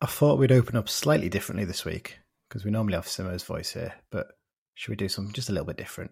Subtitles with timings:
[0.00, 3.72] I thought we'd open up slightly differently this week because we normally have Simmo's voice
[3.72, 4.26] here, but
[4.74, 6.10] should we do something just a little bit different?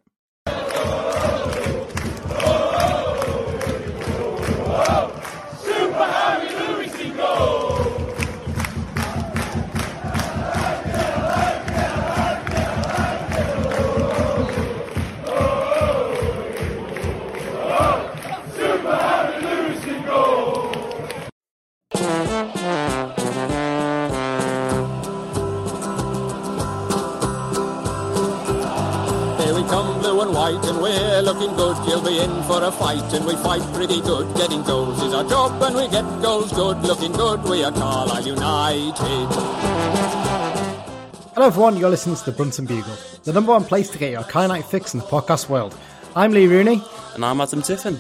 [30.58, 31.76] Blue and we're looking good.
[31.88, 34.34] You'll be in for a fight, and we fight pretty good.
[34.36, 36.78] Getting goals is our job, and we get goals good.
[36.82, 39.28] Looking good, we are Carlisle United.
[41.34, 41.76] Hello, everyone.
[41.76, 44.94] You're listening to the Brunton Bugle, the number one place to get your Kyanite fix
[44.94, 45.76] in the podcast world.
[46.14, 46.82] I'm Lee Rooney.
[47.14, 47.98] And I'm Adam Tiffen.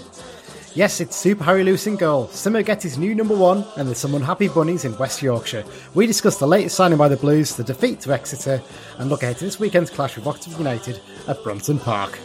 [0.74, 2.26] Yes, it's Super Harry Lewis in goal.
[2.26, 5.64] Simmo gets his new number one, and there's some unhappy bunnies in West Yorkshire.
[5.94, 8.60] We discuss the latest signing by the Blues, the defeat to Exeter,
[8.98, 12.18] and look ahead to this weekend's clash with Oxford United at Brunton Park.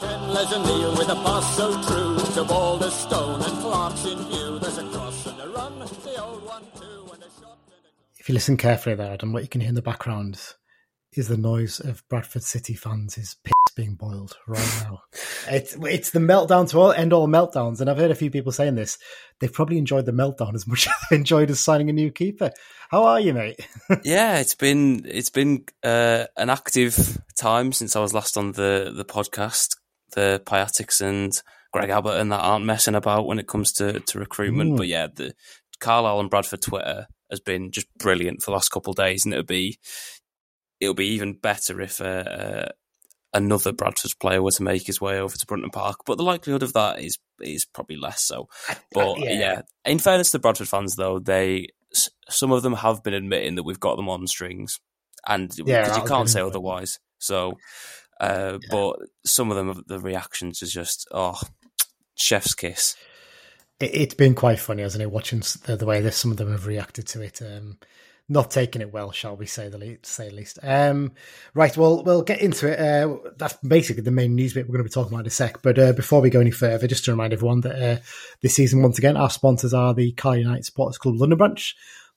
[0.00, 4.58] Then there's with a pass so true to Boulder and Clark's in view.
[4.58, 7.58] There's a cross and a run, the old one too, and a shot.
[7.68, 8.18] And a...
[8.18, 10.40] If you listen carefully there, Adam, what you can hear in the background
[11.16, 15.00] is the noise of Bradford City fans' piss being boiled right now.
[15.48, 18.52] it's it's the meltdown to all end all meltdowns, and I've heard a few people
[18.52, 18.98] saying this.
[19.40, 22.50] They've probably enjoyed the meltdown as much as they've enjoyed us signing a new keeper.
[22.90, 23.66] How are you, mate?
[24.04, 28.92] yeah, it's been it's been uh, an active time since I was last on the
[28.94, 29.76] the podcast.
[30.14, 31.32] The Piataks and
[31.72, 34.72] Greg Abbott and that aren't messing about when it comes to to recruitment.
[34.72, 34.76] Mm.
[34.76, 35.34] But yeah, the
[35.80, 39.34] Carlisle and Bradford Twitter has been just brilliant for the last couple of days, and
[39.34, 39.78] it'll be
[40.80, 42.68] it'll be even better if uh, uh,
[43.34, 46.00] another Bradford player were to make his way over to Brunton Park.
[46.06, 48.48] But the likelihood of that is is probably less so.
[48.92, 49.32] But yeah.
[49.32, 49.62] yeah.
[49.84, 51.68] in fairness to the Bradford fans, though, they
[52.28, 54.80] some of them have been admitting that we've got them on strings,
[55.26, 56.98] and Yeah, you can't say otherwise.
[57.18, 57.54] So,
[58.20, 61.40] uh, but some of them, the reactions is just oh,
[62.14, 62.96] chef's kiss.
[63.80, 65.10] it, it's been quite funny, hasn't it?
[65.10, 67.78] Watching the, the way that some of them have reacted to it, um,
[68.28, 70.58] not taking it well, shall we say the le- say the least.
[70.62, 71.12] Um,
[71.54, 72.80] right, well, we'll get into it.
[72.80, 75.30] Uh, that's basically the main news bit we're going to be talking about in a
[75.30, 75.62] sec.
[75.62, 78.00] But uh, before we go any further, just to remind everyone that uh,
[78.42, 81.76] this season, once again, our sponsors are the Car United Supporters Club London branch.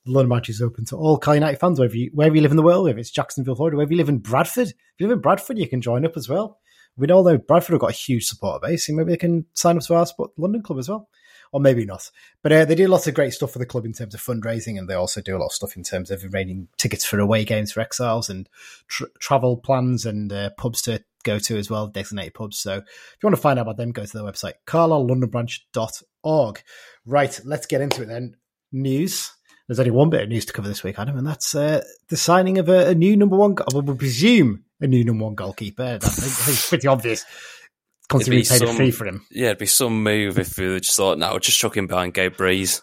[0.10, 2.50] The London branch is open to all Car United fans, wherever you, wherever you live
[2.50, 4.70] in the world, whether it's Jacksonville, Florida, wherever you live in Bradford.
[4.70, 6.60] If you live in Bradford, you can join up as well.
[6.98, 9.78] We know though Bradford have got a huge supporter base, and maybe they can sign
[9.78, 11.08] up to our spot, London club as well
[11.52, 12.10] or maybe not.
[12.42, 14.78] But uh, they do lots of great stuff for the club in terms of fundraising,
[14.78, 17.44] and they also do a lot of stuff in terms of arranging tickets for away
[17.46, 18.50] games for exiles and
[18.88, 22.60] tr- travel plans and uh, pubs to go to as well, designated pubs.
[22.60, 26.62] So if you want to find out about them, go to their website, carlisle.londonbranch.org.
[27.06, 28.36] Right, let's get into it then.
[28.72, 29.32] News.
[29.70, 32.18] There's only one bit of news to cover this week, Adam, and that's uh, the
[32.18, 36.00] signing of a, a new number one, I would presume a new number one goalkeeper.
[36.00, 37.24] That's I think it's pretty obvious.
[38.10, 39.26] Considering we It'd be paid a fee for him.
[39.30, 42.36] Yeah, it'd be some move if we just thought, no, just chuck him behind Gabe
[42.36, 42.82] Breeze.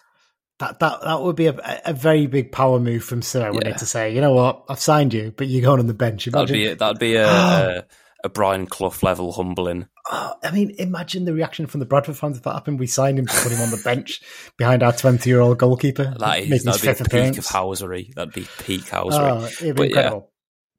[0.61, 3.73] that that that would be a, a very big power move from Simmo, wouldn't Yeah.
[3.73, 3.79] it?
[3.79, 6.29] To say, you know what, I've signed you, but you're going on the bench.
[6.29, 6.47] Imagine.
[6.57, 7.27] That'd be that'd be a,
[7.81, 7.85] a
[8.23, 9.89] a Brian Clough level humbling.
[10.11, 12.79] Oh, I mean, imagine the reaction from the Bradford fans if that happened.
[12.79, 14.21] We signed him to put him on the bench
[14.57, 17.39] behind our 20 year old goalkeeper, That is that'd be peak appearance.
[17.39, 18.15] of housery.
[18.15, 19.13] That'd be peak housery.
[19.43, 19.87] Oh, it'd be But yeah.
[19.97, 20.33] incredible.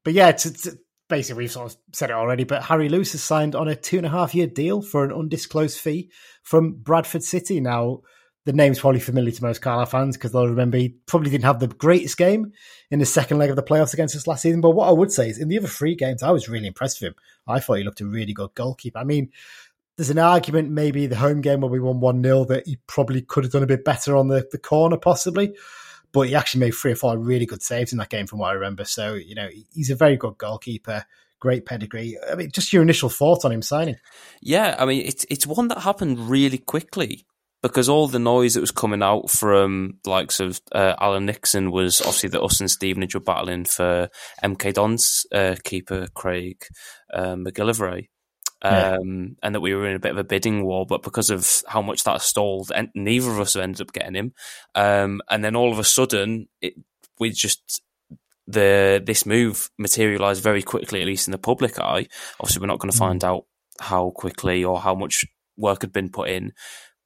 [0.04, 0.68] But yeah, it's, it's
[1.10, 2.44] basically we've sort of said it already.
[2.44, 5.12] But Harry Lewis has signed on a two and a half year deal for an
[5.12, 6.10] undisclosed fee
[6.42, 7.60] from Bradford City.
[7.60, 8.00] Now,
[8.48, 11.60] the name's probably familiar to most Carlisle fans because they'll remember he probably didn't have
[11.60, 12.54] the greatest game
[12.90, 14.62] in the second leg of the playoffs against us last season.
[14.62, 16.98] But what I would say is, in the other three games, I was really impressed
[16.98, 17.14] with him.
[17.46, 19.00] I thought he looked a really good goalkeeper.
[19.00, 19.32] I mean,
[19.98, 23.20] there's an argument maybe the home game where we won 1 0 that he probably
[23.20, 25.54] could have done a bit better on the, the corner, possibly.
[26.12, 28.48] But he actually made three or four really good saves in that game, from what
[28.48, 28.86] I remember.
[28.86, 31.04] So, you know, he's a very good goalkeeper,
[31.38, 32.16] great pedigree.
[32.30, 33.96] I mean, just your initial thoughts on him signing.
[34.40, 37.26] Yeah, I mean it's it's one that happened really quickly
[37.62, 41.70] because all the noise that was coming out from the likes of uh, Alan Nixon
[41.70, 44.08] was obviously that us and Stevenage were battling for
[44.44, 46.64] MK Dons uh, keeper Craig
[47.12, 48.08] uh, MacGillivray.
[48.64, 48.96] Yeah.
[49.00, 51.48] Um, and that we were in a bit of a bidding war, but because of
[51.68, 54.32] how much that stalled, and neither of us ended up getting him.
[54.74, 56.74] Um, and then all of a sudden, it,
[57.20, 57.82] we just
[58.48, 62.08] the this move materialized very quickly, at least in the public eye.
[62.40, 63.44] Obviously, we're not going to find out
[63.80, 65.24] how quickly or how much
[65.56, 66.52] work had been put in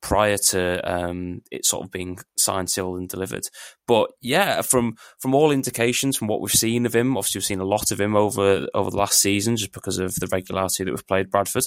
[0.02, 3.44] prior to um, it sort of being signed, sealed, and delivered.
[3.86, 7.60] But yeah, from from all indications, from what we've seen of him, obviously we've seen
[7.60, 10.90] a lot of him over over the last season, just because of the regularity that
[10.90, 11.64] we've played Bradford.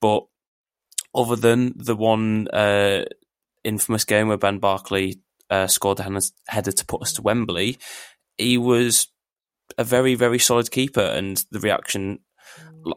[0.00, 0.24] But
[1.14, 3.04] other than the one uh,
[3.64, 5.14] infamous game where Ben Barclay
[5.48, 7.78] uh, scored a header to put us to Wembley.
[8.36, 9.08] He was
[9.76, 12.20] a very, very solid keeper, and the reaction,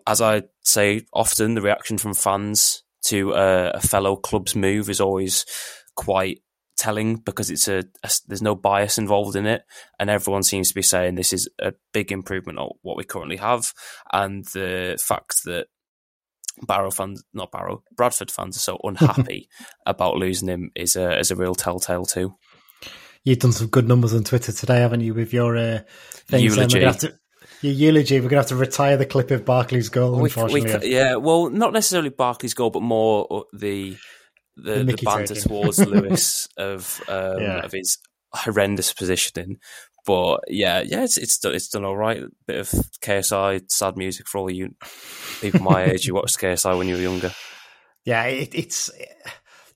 [0.08, 5.02] as I say often, the reaction from fans to a, a fellow club's move is
[5.02, 5.46] always
[5.96, 6.42] quite
[6.78, 9.64] telling because it's a, a, there's no bias involved in it,
[10.00, 13.38] and everyone seems to be saying this is a big improvement on what we currently
[13.38, 13.74] have,
[14.12, 15.68] and the fact that
[16.64, 19.48] Barrow fans, not Barrow, Bradford fans are so unhappy
[19.86, 22.36] about losing him is a is a real telltale too.
[23.24, 25.14] You've done some good numbers on Twitter today, haven't you?
[25.14, 25.80] With your uh,
[26.28, 26.80] things, eulogy.
[26.80, 27.20] To,
[27.62, 28.20] your eulogy.
[28.20, 30.16] We're gonna have to retire the clip of Barclay's goal.
[30.16, 31.16] We, unfortunately, we, yeah.
[31.16, 33.98] Well, not necessarily Barclay's goal, but more uh, the
[34.58, 37.60] the, the, the banter towards Lewis of um, yeah.
[37.66, 37.98] of his
[38.34, 39.58] horrendous positioning.
[40.06, 42.24] But yeah, yeah, it's it's done, it's done all right.
[42.48, 42.70] Bit of
[43.04, 44.76] KSI sad music for all you
[45.42, 47.34] people my age who watched KSI when you were younger.
[48.04, 48.90] Yeah, it, it's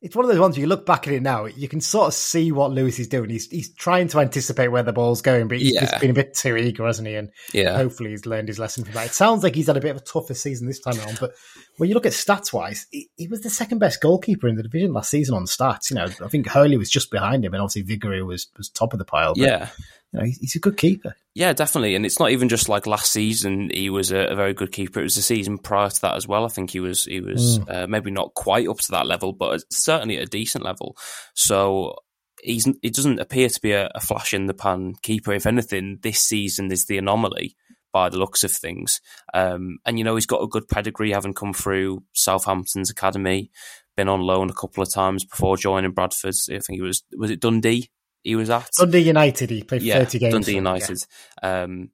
[0.06, 2.14] it's one of those ones you look back at it now, you can sort of
[2.14, 3.28] see what Lewis is doing.
[3.32, 5.98] He's he's trying to anticipate where the ball's going, but he's yeah.
[5.98, 7.16] been a bit too eager, hasn't he?
[7.16, 7.76] And yeah.
[7.76, 9.08] hopefully he's learned his lesson from that.
[9.08, 11.34] It sounds like he's had a bit of a tougher season this time around, but
[11.78, 14.62] when you look at stats wise, he, he, was the second best goalkeeper in the
[14.62, 15.90] division last season on stats.
[15.90, 18.94] You know, I think Hurley was just behind him, and obviously Vigouroux was was top
[18.94, 19.34] of the pile.
[19.34, 19.70] But, yeah.
[20.16, 21.16] You know, he's a good keeper.
[21.34, 21.96] Yeah, definitely.
[21.96, 25.02] And it's not even just like last season he was a, a very good keeper.
[25.02, 26.46] It was the season prior to that as well.
[26.46, 27.70] I think he was he was mm.
[27.70, 30.96] uh, maybe not quite up to that level, but certainly at a decent level.
[31.34, 31.96] So
[32.42, 35.34] he's he doesn't appear to be a, a flash in the pan keeper.
[35.34, 37.56] If anything, this season is the anomaly
[37.92, 39.02] by the looks of things.
[39.34, 43.52] Um, and you know he's got a good pedigree, having come through Southampton's academy,
[43.98, 46.36] been on loan a couple of times before joining Bradford.
[46.50, 47.90] I think he was was it Dundee
[48.26, 48.68] he was at.
[48.78, 50.34] Dundee United, he played yeah, 30 games.
[50.34, 50.98] Dundee United.
[51.42, 51.64] Yeah.
[51.64, 51.92] Um,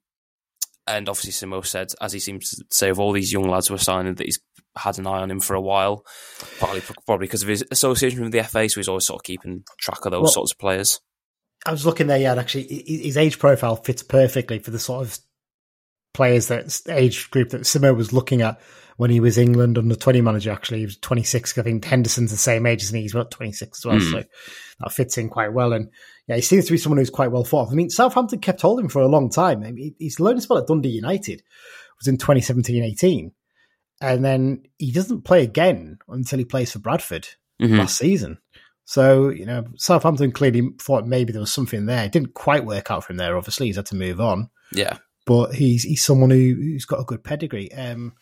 [0.86, 3.74] and obviously, Simmo said, as he seems to say, of all these young lads who
[3.74, 4.40] are signing, that he's
[4.76, 6.04] had an eye on him for a while,
[6.58, 9.62] partly probably because of his association with the FA, so he's always sort of keeping
[9.78, 11.00] track of those well, sorts of players.
[11.66, 15.18] I was looking there, yeah, actually, his age profile fits perfectly for the sort of
[16.14, 18.58] players that age group that Simmo was looking at
[18.96, 20.50] when he was England under 20 manager.
[20.50, 21.58] Actually, he was 26.
[21.58, 23.02] I think Henderson's the same age as me.
[23.02, 23.98] He's about 26 as well.
[23.98, 24.10] Mm.
[24.10, 24.24] So
[24.80, 25.72] that fits in quite well.
[25.72, 25.90] And
[26.26, 27.72] yeah, he seems to be someone who's quite well thought of.
[27.72, 29.62] I mean, Southampton kept holding for a long time.
[29.62, 31.42] I mean, he's learned as well at Dundee United.
[31.98, 33.32] was in 2017-18.
[34.00, 37.28] And then he doesn't play again until he plays for Bradford
[37.60, 37.76] mm-hmm.
[37.76, 38.38] last season.
[38.84, 42.04] So, you know, Southampton clearly thought maybe there was something there.
[42.04, 43.66] It didn't quite work out from there, obviously.
[43.66, 44.50] He's had to move on.
[44.72, 44.98] Yeah.
[45.24, 47.72] But he's he's someone who, who's got a good pedigree.
[47.72, 48.14] Um,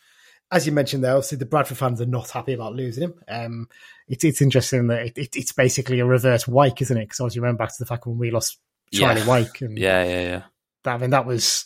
[0.51, 3.13] as you mentioned there, obviously the Bradford fans are not happy about losing him.
[3.27, 3.69] Um,
[4.07, 7.05] it's it's interesting that it, it, it's basically a reverse Wyke, isn't it?
[7.05, 8.59] Because obviously remember back to the fact when we lost
[8.91, 9.27] Charlie yeah.
[9.27, 10.41] Wyke, and yeah, yeah, yeah.
[10.83, 11.65] That, I mean, that was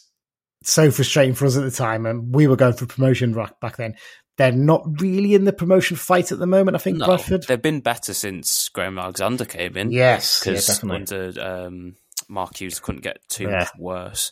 [0.64, 3.96] so frustrating for us at the time, and we were going for promotion back then.
[4.38, 6.76] They're not really in the promotion fight at the moment.
[6.76, 7.44] I think no, Bradford.
[7.44, 9.92] They've been better since Graham Alexander came in.
[9.92, 11.96] Yes, because yeah, under um,
[12.28, 13.60] Mark Hughes couldn't get too yeah.
[13.60, 14.32] much worse.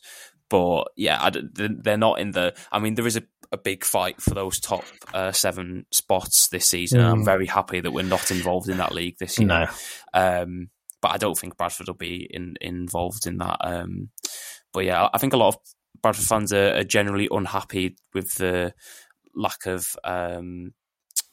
[0.49, 2.53] But yeah, they're not in the.
[2.71, 3.23] I mean, there is a
[3.53, 4.83] a big fight for those top
[5.13, 6.99] uh, seven spots this season.
[6.99, 7.11] Mm.
[7.11, 9.47] I'm very happy that we're not involved in that league this year.
[9.47, 9.67] No.
[10.13, 10.69] Um,
[11.01, 13.57] but I don't think Bradford will be in, involved in that.
[13.61, 14.09] Um,
[14.73, 15.57] but yeah, I think a lot of
[16.01, 18.73] Bradford fans are, are generally unhappy with the
[19.35, 20.73] lack of um,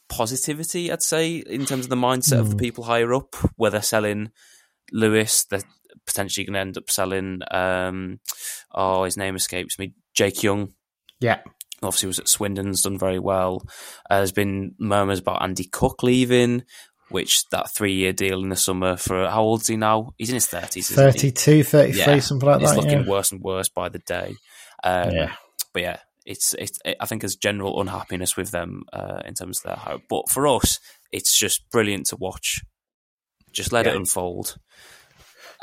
[0.07, 2.41] positivity, I'd say, in terms of the mindset mm.
[2.41, 2.61] of the mm.
[2.61, 4.29] people higher up, where they're selling
[4.91, 5.63] Lewis, they're
[6.05, 8.19] potentially going to end up selling, um,
[8.75, 10.73] oh, his name escapes me, Jake Young.
[11.19, 11.39] Yeah
[11.81, 13.63] obviously was at Swindon's done very well.
[14.09, 16.63] Uh, there's been murmurs about Andy Cook leaving,
[17.09, 20.13] which that three year deal in the summer for how old is he now?
[20.17, 20.93] He's in his 30s.
[20.93, 22.77] 32, 33, yeah, something like it's that.
[22.77, 23.09] It's looking yeah.
[23.09, 24.35] worse and worse by the day.
[24.83, 25.33] Um, yeah.
[25.73, 29.59] But yeah, it's, it's it, I think there's general unhappiness with them uh, in terms
[29.59, 30.03] of their hope.
[30.09, 30.79] But for us,
[31.11, 32.61] it's just brilliant to watch.
[33.51, 33.93] Just let yeah.
[33.93, 34.57] it unfold.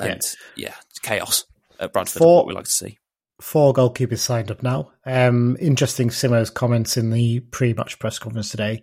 [0.01, 0.23] And
[0.57, 1.45] yeah, chaos
[1.81, 2.99] at Bradford, what we like to see
[3.41, 4.91] four goalkeepers signed up now.
[5.07, 8.83] Um, interesting Simo's comments in the pre-match press conference today.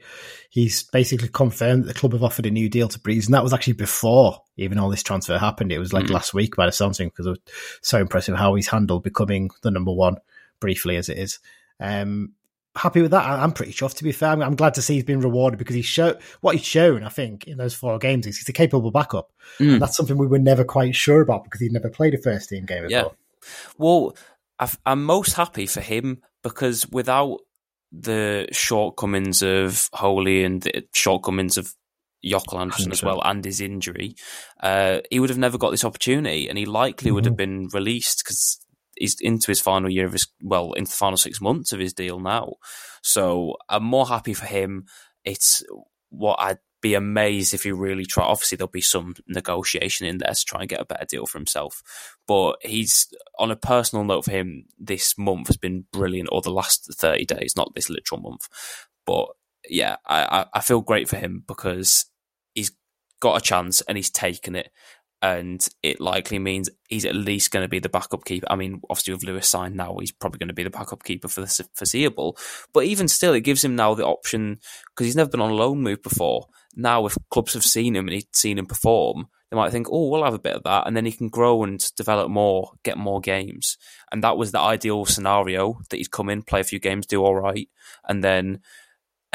[0.50, 3.44] He's basically confirmed that the club have offered a new deal to Breeze, and that
[3.44, 5.72] was actually before even all this transfer happened.
[5.72, 6.12] It was like mm.
[6.12, 7.40] last week by the sounds because it was
[7.82, 10.18] so impressive how he's handled becoming the number one
[10.60, 11.40] briefly as it is.
[11.80, 12.32] Um,
[12.76, 13.26] happy with that.
[13.26, 14.42] I'm pretty chuffed to be fair.
[14.42, 17.04] I'm, glad to see he's been rewarded because he's shown what he's shown.
[17.04, 19.32] I think in those four games is he's a capable backup.
[19.60, 19.80] Mm.
[19.80, 22.66] that's something we were never quite sure about because he'd never played a first team
[22.66, 22.90] game before.
[22.90, 23.06] Yeah.
[23.78, 24.16] Well,
[24.60, 27.40] i am most happy for him because without
[27.92, 31.74] the shortcomings of Holy and the shortcomings of
[32.26, 34.16] Jökull Andrésson as well and his injury,
[34.62, 37.16] uh, he would have never got this opportunity and he likely mm-hmm.
[37.16, 37.64] would have mm-hmm.
[37.64, 38.60] been released because
[38.96, 41.94] he's into his final year of his, well, into the final six months of his
[41.94, 42.54] deal now.
[43.04, 44.86] So I'm more happy for him.
[45.24, 45.64] It's
[46.10, 48.24] what I'd be amazed if he really try.
[48.24, 51.40] Obviously, there'll be some negotiation in there to try and get a better deal for
[51.40, 51.82] himself.
[52.28, 53.08] But he's
[53.40, 54.66] on a personal note for him.
[54.78, 58.48] This month has been brilliant, or the last thirty days, not this literal month.
[59.04, 59.30] But
[59.68, 62.06] yeah, I, I feel great for him because
[62.54, 62.72] he's
[63.20, 64.70] got a chance and he's taken it
[65.22, 68.48] and it likely means he's at least going to be the backup keeper.
[68.50, 71.28] I mean, obviously with Lewis signed now, he's probably going to be the backup keeper
[71.28, 72.38] for the foreseeable.
[72.74, 75.56] But even still, it gives him now the option because he's never been on a
[75.56, 76.48] loan move before.
[76.76, 80.10] Now, if clubs have seen him and he's seen him perform, they might think, "Oh,
[80.10, 82.98] we'll have a bit of that," and then he can grow and develop more, get
[82.98, 83.78] more games.
[84.12, 87.24] And that was the ideal scenario that he'd come in, play a few games, do
[87.24, 87.70] all right,
[88.08, 88.60] and then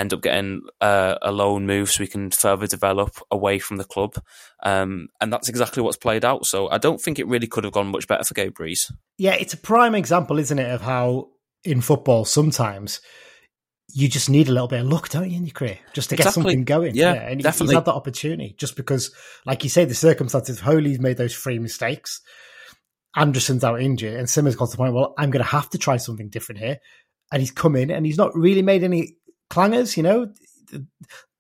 [0.01, 3.85] end up getting uh, a loan move so we can further develop away from the
[3.85, 4.15] club.
[4.63, 6.47] Um, and that's exactly what's played out.
[6.47, 8.91] So I don't think it really could have gone much better for Gabe Breeze.
[9.19, 11.29] Yeah, it's a prime example, isn't it, of how
[11.65, 13.01] in football sometimes
[13.95, 16.15] you just need a little bit of luck, don't you, in your career, just to
[16.15, 16.29] exactly.
[16.29, 16.95] get something going.
[16.95, 17.29] Yeah, yeah.
[17.29, 17.75] and definitely.
[17.75, 19.15] he's had that opportunity just because,
[19.47, 20.61] like you say, the circumstances.
[20.61, 22.21] Holy's made those three mistakes.
[23.17, 24.95] Andrésson's out injured, and Simmo's got to the point.
[24.95, 26.79] Well, I'm going to have to try something different here,
[27.33, 29.17] and he's come in, and he's not really made any
[29.51, 29.97] clangers.
[29.97, 30.33] You know,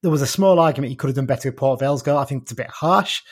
[0.02, 2.18] there was a small argument he could have done better with Port Vale's goal.
[2.18, 3.22] I think it's a bit harsh.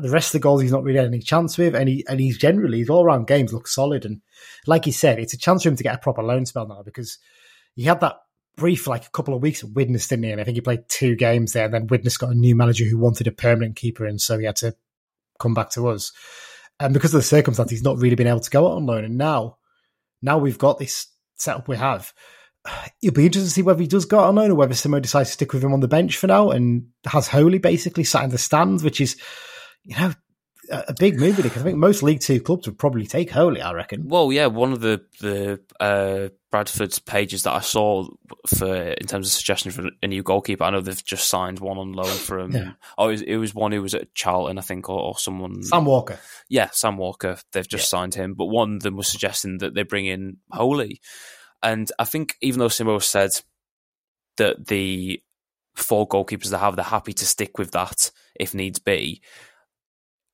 [0.00, 2.20] The rest of the goals he's not really had any chance with, and he and
[2.20, 4.04] he's generally his all round games look solid.
[4.04, 4.20] And
[4.66, 6.82] like he said, it's a chance for him to get a proper loan spell now
[6.84, 7.18] because
[7.74, 8.20] he had that
[8.56, 10.30] brief like a couple of weeks at Widnes, didn't he?
[10.30, 11.64] And I think he played two games there.
[11.64, 14.44] And then Widnes got a new manager who wanted a permanent keeper, and so he
[14.44, 14.76] had to
[15.40, 16.12] come back to us.
[16.78, 19.04] And because of the circumstances, he's not really been able to go out on loan.
[19.04, 19.58] And now,
[20.22, 22.12] now we've got this setup we have
[23.02, 25.00] it'll be interesting to see whether he does go out on loan or whether Simmo
[25.00, 28.24] decides to stick with him on the bench for now and has Holy basically sat
[28.24, 29.16] in the stands, which is,
[29.84, 30.12] you know,
[30.70, 33.60] a big move because I think most League Two clubs would probably take Holy.
[33.60, 34.08] I reckon.
[34.08, 38.08] Well, yeah, one of the the uh, Bradford's pages that I saw
[38.46, 40.64] for in terms of suggestions for a new goalkeeper.
[40.64, 42.52] I know they've just signed one on loan from.
[42.52, 42.72] Yeah.
[42.96, 45.62] Oh, it was, it was, one who was at Charlton, I think, or, or someone.
[45.62, 46.18] Sam Walker.
[46.48, 47.36] Yeah, Sam Walker.
[47.52, 47.98] They've just yeah.
[47.98, 51.00] signed him, but one of them was suggesting that they bring in Holy.
[51.62, 53.30] And I think even though Simmo said
[54.36, 55.22] that the
[55.74, 59.20] four goalkeepers they have, they're happy to stick with that if needs be.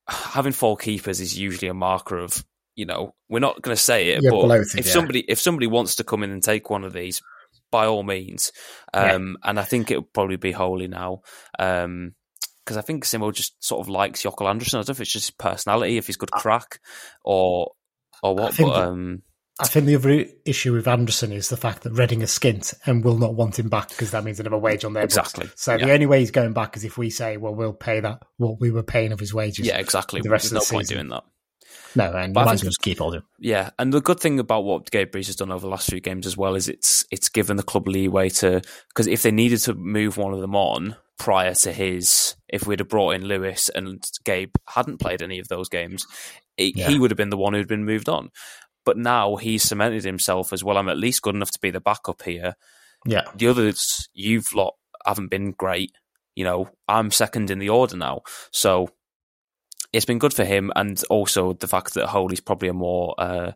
[0.09, 2.45] Having four keepers is usually a marker of,
[2.77, 4.93] you know, we're not going to say it, but if yeah.
[4.93, 7.23] somebody if somebody wants to come in and take one of these,
[7.71, 8.53] by all means.
[8.95, 9.51] Um, yeah.
[9.51, 11.23] And I think it would probably be Holy now.
[11.59, 12.15] Um,
[12.65, 14.75] because I think Simmo just sort of likes Jökull Andrésson.
[14.75, 16.81] I don't know if it's just personality, if he's good crack,
[17.25, 17.71] or
[18.25, 18.57] or what.
[18.57, 19.23] But um,
[19.59, 23.03] I think the other issue with Andrésson is the fact that Reading are skint and
[23.03, 25.47] will not want him back because that means another wage on their exactly.
[25.47, 25.63] Books.
[25.63, 25.87] So yeah.
[25.87, 28.61] the only way he's going back is if we say, "Well, we'll pay that what
[28.61, 30.21] we were paying of his wages." Yeah, exactly.
[30.21, 30.97] The rest There's of the no season.
[30.97, 31.25] point doing that.
[31.95, 33.23] No, and but might just keep holding.
[33.39, 36.01] Yeah, and the good thing about what Gabe Breeze has done over the last few
[36.01, 39.61] games as well is it's it's given the club leeway to because if they needed
[39.61, 43.71] to move one of them on prior to his, if we'd have brought in Lewis
[43.71, 46.07] and Gabe hadn't played any of those games,
[46.59, 46.89] it, yeah.
[46.89, 48.31] he would have been the one who'd been moved on.
[48.87, 50.79] But now he's cemented himself as well.
[50.79, 52.55] I'm at least good enough to be the backup here.
[53.05, 53.25] Yeah.
[53.35, 54.75] The others, you've lot
[55.05, 55.93] haven't been great.
[56.35, 58.23] You know, I'm second in the order now.
[58.53, 58.89] So
[59.93, 60.73] it's been good for him.
[60.75, 63.53] And also the fact that Holy's probably a more, uh,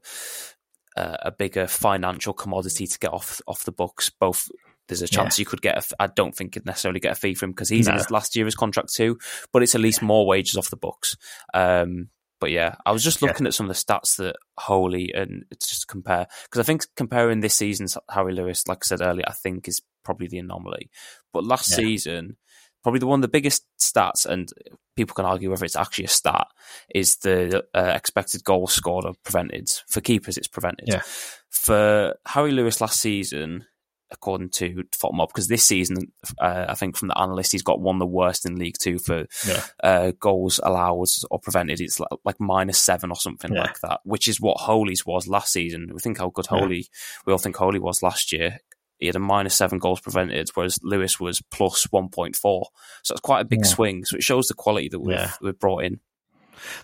[0.96, 4.10] uh, a bigger financial commodity to get off off the books.
[4.10, 4.48] Both
[4.88, 5.42] there's a chance yeah.
[5.42, 5.92] you could get.
[6.00, 7.92] I don't think you'd necessarily get a fee for him because he's no.
[7.92, 9.18] in his last year his contract too.
[9.52, 11.16] But it's at least more wages off the books.
[11.54, 12.08] Um,
[12.40, 13.48] but yeah, I was just looking yeah.
[13.48, 17.40] at some of the stats that Holy and just to compare because I think comparing
[17.40, 20.90] this season's Harry Lewis, like I said earlier, I think is probably the anomaly.
[21.32, 21.76] But last yeah.
[21.76, 22.36] season,
[22.82, 24.50] probably the one of the biggest stats, and
[24.96, 26.46] people can argue whether it's actually a stat,
[26.94, 29.70] is the uh, expected goals scored or prevented.
[29.88, 30.88] For keepers, it's prevented.
[30.88, 31.02] Yeah.
[31.50, 33.66] For Harry Lewis last season,
[34.12, 37.96] according to FotMob, because this season, uh, I think from the analyst, he's got one
[37.96, 39.62] of the worst in League Two for yeah.
[39.82, 41.80] uh, goals allowed or prevented.
[41.80, 43.62] It's like, like minus seven or something yeah.
[43.62, 45.90] like that, which is what Holy's was last season.
[45.92, 46.84] We think how good Holy, yeah.
[47.26, 48.58] we all think Holy was last year.
[48.98, 52.34] He had a minus seven goals prevented, whereas Lewis was plus 1.4.
[52.36, 54.04] So it's quite a big swing.
[54.04, 56.00] So it shows the quality that we've, we've brought in.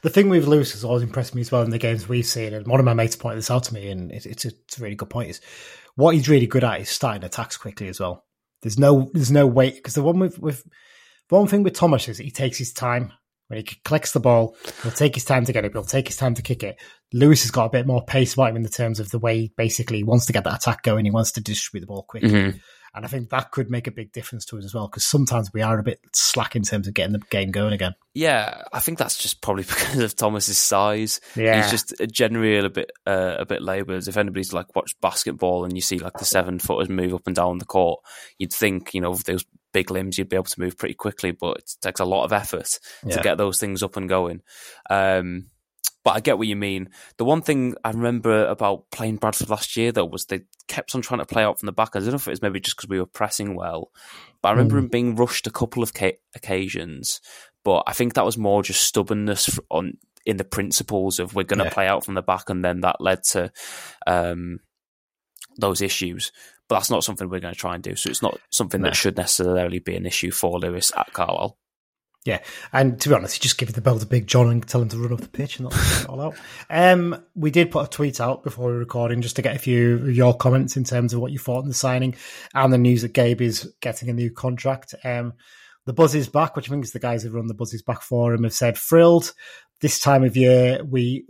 [0.03, 2.55] The thing with Lewis has always impressed me as well in the games we've seen,
[2.55, 4.79] and one of my mates pointed this out to me, and it's, it's, a, it's
[4.79, 5.41] a really good point, is
[5.97, 8.25] what he's really good at is starting attacks quickly as well.
[8.63, 10.67] There's no there's no wait because the one with with
[11.29, 13.13] one thing with Thomas is he takes his time
[13.49, 14.57] when he collects the ball.
[14.83, 15.73] He'll take his time to get it.
[15.73, 16.81] He'll take his time to kick it.
[17.13, 19.39] Lewis has got a bit more pace about him in the terms of the way
[19.39, 21.05] he basically wants to get that attack going.
[21.05, 22.31] He wants to distribute the ball quickly.
[22.31, 22.59] Mm-hmm.
[22.97, 25.53] And I think that could make a big difference to us as well, because sometimes
[25.53, 27.95] we are a bit slack in terms of getting the game going again.
[28.15, 31.21] Yeah, I think that's just probably because of Thomas's size.
[31.37, 34.09] Yeah, he's just generally a bit uh, a bit laboured.
[34.09, 37.37] If anybody's like watched basketball and you see like the seven footers move up and
[37.37, 38.01] down the court,
[38.39, 41.59] you'd think you know those big limbs, you'd be able to move pretty quickly, but
[41.59, 43.17] it takes a lot of effort Yeah.
[43.17, 44.41] to get those things up and going.
[44.89, 45.51] Um,
[46.07, 46.89] but I get what you mean.
[47.17, 51.03] The one thing I remember about playing Bradford last year, though, was they kept on
[51.03, 51.91] trying to play out from the back.
[51.97, 53.91] I don't know if it was maybe just because we were pressing well,
[54.41, 54.85] but I remember Mm.
[54.85, 57.21] him being rushed a couple of ca- occasions.
[57.65, 59.95] But I think that was more just stubbornness on
[60.25, 61.71] in the principles of we're going to Yeah.
[61.73, 63.51] play out from the back, and then that led to
[64.07, 64.61] um,
[65.59, 66.31] those issues.
[66.69, 67.97] But that's not something we're going to try and do.
[67.97, 68.89] So it's not something No.
[68.91, 71.59] that should necessarily be an issue for Lewis at Carlisle.
[72.27, 72.41] Yeah,
[72.73, 74.89] and to be honest, you just give the bell to Big John and tell him
[74.89, 76.35] to run up the pitch and that's it all out.
[76.69, 79.61] Um, we did put a tweet out before we were recording just to get a
[79.61, 82.17] few of your comments in terms of what you thought in the signing
[82.53, 84.93] and the news that Gabe is getting a new contract.
[85.05, 85.35] Um,
[85.85, 87.83] the buzz is back, which I think is the guys who run the buzz is
[87.83, 89.33] back forum have said thrilled.
[89.81, 91.27] This time of year, we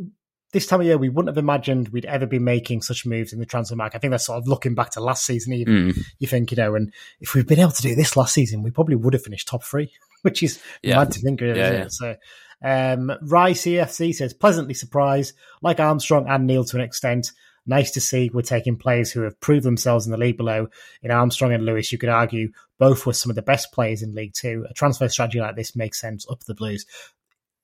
[0.52, 3.38] this time of year we wouldn't have imagined we'd ever be making such moves in
[3.38, 3.96] the transfer market.
[3.96, 5.98] I think that's sort of looking back to last season even Mm.
[6.18, 8.70] you think, you know, and if we'd been able to do this last season, we
[8.70, 9.92] probably would have finished top three,
[10.22, 10.96] which is Yeah.
[10.96, 11.84] mad to think of, Yeah, isn't yeah.
[11.84, 11.92] it?
[11.92, 12.16] So,
[12.62, 17.32] um, Rye CFC says, pleasantly surprised, like Armstrong and Neil to an extent.
[17.68, 20.68] Nice to see we're taking players who have proved themselves in the league below.
[21.02, 24.14] In Armstrong and Lewis, you could argue both were some of the best players in
[24.14, 24.64] League Two.
[24.70, 26.86] A transfer strategy like this makes sense up the Blues.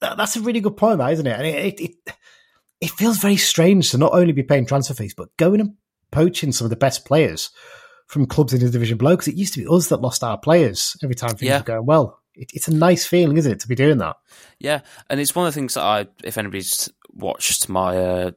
[0.00, 1.36] That, that's a really good point, that isn't it?
[1.38, 2.14] And it, it, it
[2.80, 5.74] it feels very strange to not only be paying transfer fees, but going and
[6.10, 7.50] poaching some of the best players
[8.08, 9.12] from clubs in the division below.
[9.12, 11.58] Because it used to be us that lost our players every time things Yeah.
[11.58, 12.18] were going well.
[12.34, 14.16] It, it's a nice feeling, isn't it, to be doing that?
[14.58, 18.30] Yeah, and it's one of the things that I, if anybody's watched my uh,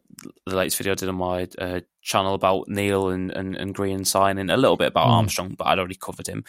[0.46, 4.04] the latest video I did on my uh, channel about Neil and, and, and Green
[4.06, 5.12] signing, a little bit about Mm.
[5.12, 6.44] Armstrong, but I'd already covered him.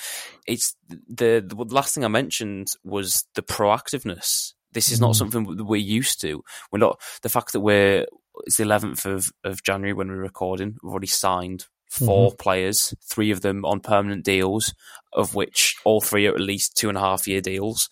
[0.47, 4.55] It's the, the last thing I mentioned was the proactiveness.
[4.73, 5.17] This is not Mm.
[5.17, 6.43] something we're used to.
[6.73, 8.07] We're not the fact that we're
[8.45, 10.77] it's the eleventh of, of January when we're recording.
[10.83, 11.67] We've already signed
[11.99, 14.75] 4 players, three of them on permanent deals,
[15.13, 17.89] of which all three are at least two and a half year deals.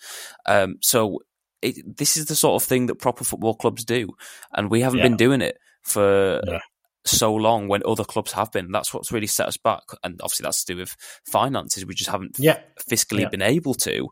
[0.46, 1.20] Um, so
[1.62, 4.08] it, this is the sort of thing that proper football clubs do,
[4.52, 5.08] and we haven't Yeah.
[5.08, 6.58] been doing it for Yeah.
[7.06, 8.70] so long when other clubs have been.
[8.72, 10.94] That's what's really set us back, and obviously that's to do with
[11.30, 11.86] finances.
[11.86, 12.60] We just haven't Yeah.
[12.90, 14.08] fiscally been able to.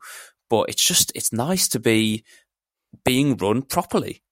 [0.48, 2.24] But it's just it's nice to be
[3.04, 4.22] being run properly.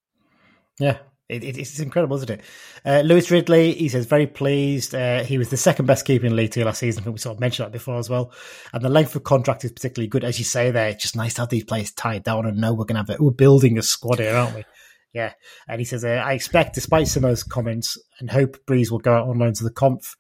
[0.79, 0.99] Yeah.
[1.31, 2.41] It, it, it's incredible, isn't it?
[2.85, 4.95] Uh, Lewis Ridley, he says, very pleased.
[4.95, 7.03] Uh, he was the second best keeper in League Two last season.
[7.03, 8.33] I think we sort of mentioned that before as well.
[8.73, 10.25] And the length of contract is particularly good.
[10.25, 12.73] As you say there, it's just nice to have these players tied down and know
[12.73, 13.21] we're going to have it.
[13.21, 14.65] We're building a squad here, aren't we?
[15.13, 15.33] Yeah.
[15.69, 19.29] And he says, uh, I expect, despite Simmo's comments, and hope Breeze will go out
[19.29, 20.17] on loan to the conf.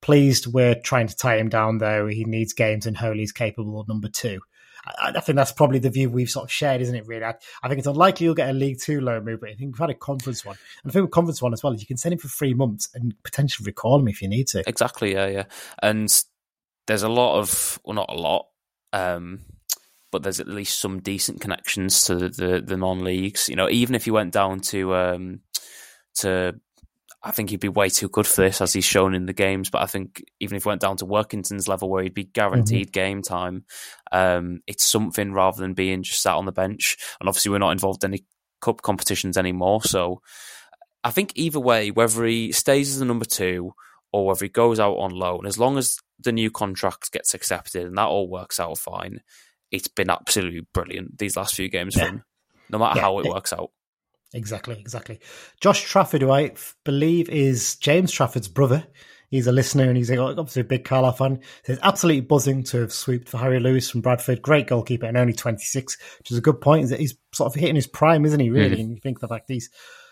[0.00, 2.08] Pleased we're trying to tie him down, though.
[2.08, 4.40] He needs games and Holy's capable of number two.
[4.84, 7.06] I, I think that's probably the view we've sort of shared, isn't it?
[7.06, 9.54] Really, I, I think it's unlikely you'll get a League Two loan move, but I
[9.54, 11.86] think we've had a conference one, and I think with conference one as well you
[11.86, 14.62] can send him for three months and potentially recall him if you need to.
[14.66, 15.44] Exactly, yeah, yeah.
[15.82, 16.12] And
[16.86, 18.46] there's a lot of, well, not a lot,
[18.92, 19.40] um,
[20.10, 23.48] but there's at least some decent connections to the, the, the non leagues.
[23.48, 25.40] You know, even if you went down to um,
[26.16, 26.60] to,
[27.24, 29.70] I think he'd be way too good for this, as he's shown in the games.
[29.70, 32.92] But I think even if he went down to Workington's level, where he'd be guaranteed
[32.92, 33.64] game time,
[34.10, 36.96] um, it's something rather than being just sat on the bench.
[37.20, 38.24] And obviously, we're not involved in any
[38.60, 40.20] cup competitions anymore, so.
[41.04, 43.74] I think either way, whether he stays as the number two
[44.12, 47.86] or whether he goes out on loan, as long as the new contract gets accepted
[47.86, 49.20] and that all works out fine,
[49.72, 52.04] it's been absolutely brilliant these last few games Yeah.
[52.04, 52.24] for him,
[52.70, 53.02] no matter Yeah.
[53.02, 53.70] how it works out.
[54.34, 55.20] Exactly, exactly.
[55.60, 56.52] Josh Trafford, who I
[56.84, 58.84] believe is James Trafford's brother.
[59.28, 61.40] He's a listener and he's a- obviously a big Carlisle fan.
[61.64, 64.42] Says absolutely buzzing to have swooped for Harry Lewis from Bradford.
[64.42, 66.84] Great goalkeeper and only 26, which is a good point.
[66.84, 68.50] Is that he's sort of hitting his prime, isn't he?
[68.50, 68.80] Really?
[68.80, 69.70] And you think the fact he's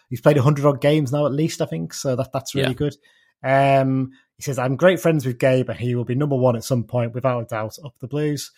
[0.09, 1.92] he's played 100 odd games now at least, I think.
[1.94, 2.74] So that that's really Yeah.
[2.74, 2.96] good.
[3.42, 6.64] Um, he says, I'm great friends with Gabe and he will be number one at
[6.64, 8.50] some point, without a doubt, up the Blues.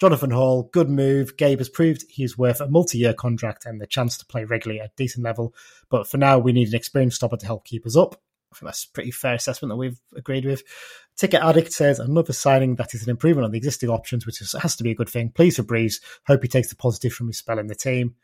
[0.00, 1.36] Jonathan Hall, good move.
[1.36, 4.80] Gabe has proved he's worth a multi year contract and the chance to play regularly
[4.80, 5.54] at a decent level.
[5.90, 8.20] But for now, we need an experienced stopper to help keep us up.
[8.52, 10.62] I think that's a pretty fair assessment that we've agreed with.
[11.16, 14.54] Ticket Addict says another signing that is an improvement on the existing options, which is,
[14.60, 15.30] has to be a good thing.
[15.30, 16.00] Please for Breeze.
[16.26, 18.14] Hope he takes the positive from his spell in the team.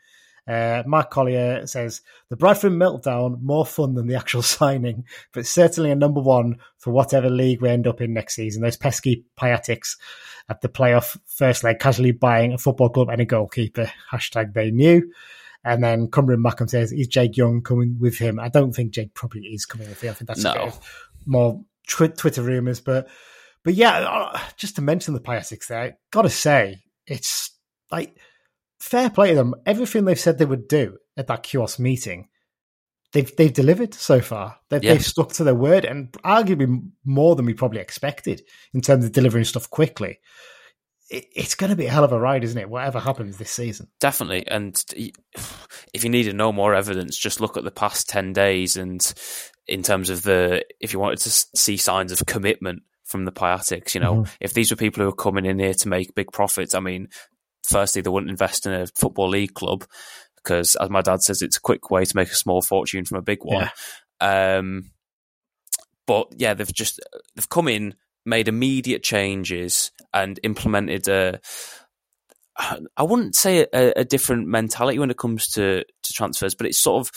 [0.46, 5.90] Uh, Mark Collier says the Bradford meltdown more fun than the actual signing, but certainly
[5.90, 8.62] a number one for whatever league we end up in next season.
[8.62, 9.96] Those pesky Piataks
[10.48, 13.90] at the playoff first leg casually buying a football club and a goalkeeper.
[14.12, 15.10] Hashtag they knew.
[15.64, 18.38] And then Cumberland Mackham says, is Jake Young coming with him?
[18.38, 20.10] I don't think Jake probably is coming with him.
[20.10, 20.52] I think that's a No.
[20.52, 22.80] bit of more twi- Twitter rumours.
[22.82, 23.08] But
[23.62, 27.50] but yeah, uh, just to mention the Piataks there, gotta say, it's
[27.90, 28.14] like
[28.78, 29.54] fair play to them.
[29.66, 32.28] Everything they've said they would do at that kiosk meeting,
[33.12, 34.58] they've they've delivered so far.
[34.68, 34.92] They've, Yeah.
[34.94, 39.12] they've stuck to their word, and arguably more than we probably expected in terms of
[39.12, 40.18] delivering stuff quickly.
[41.10, 42.68] it, it's going to be a hell of a ride, isn't it?
[42.68, 44.46] Whatever happens this season, definitely.
[44.46, 44.82] And
[45.92, 49.14] if you needed no more evidence, just look at the past ten days, and
[49.66, 53.94] in terms of the, if you wanted to see signs of commitment from the Piataks,
[53.94, 54.34] you know, mm-hmm.
[54.40, 57.08] if these were people who are coming in here to make big profits, I mean,
[57.64, 59.84] firstly, they wouldn't invest in a football league club
[60.36, 63.18] because, as my dad says, it's a quick way to make a small fortune from
[63.18, 63.70] a big one.
[64.20, 64.56] Yeah.
[64.58, 64.90] Um,
[66.06, 67.00] but yeah, they've just
[67.34, 67.94] they've come in,
[68.26, 71.40] made immediate changes, and implemented a.
[72.96, 76.78] I wouldn't say a, a different mentality when it comes to, to transfers, but it's
[76.78, 77.10] sort of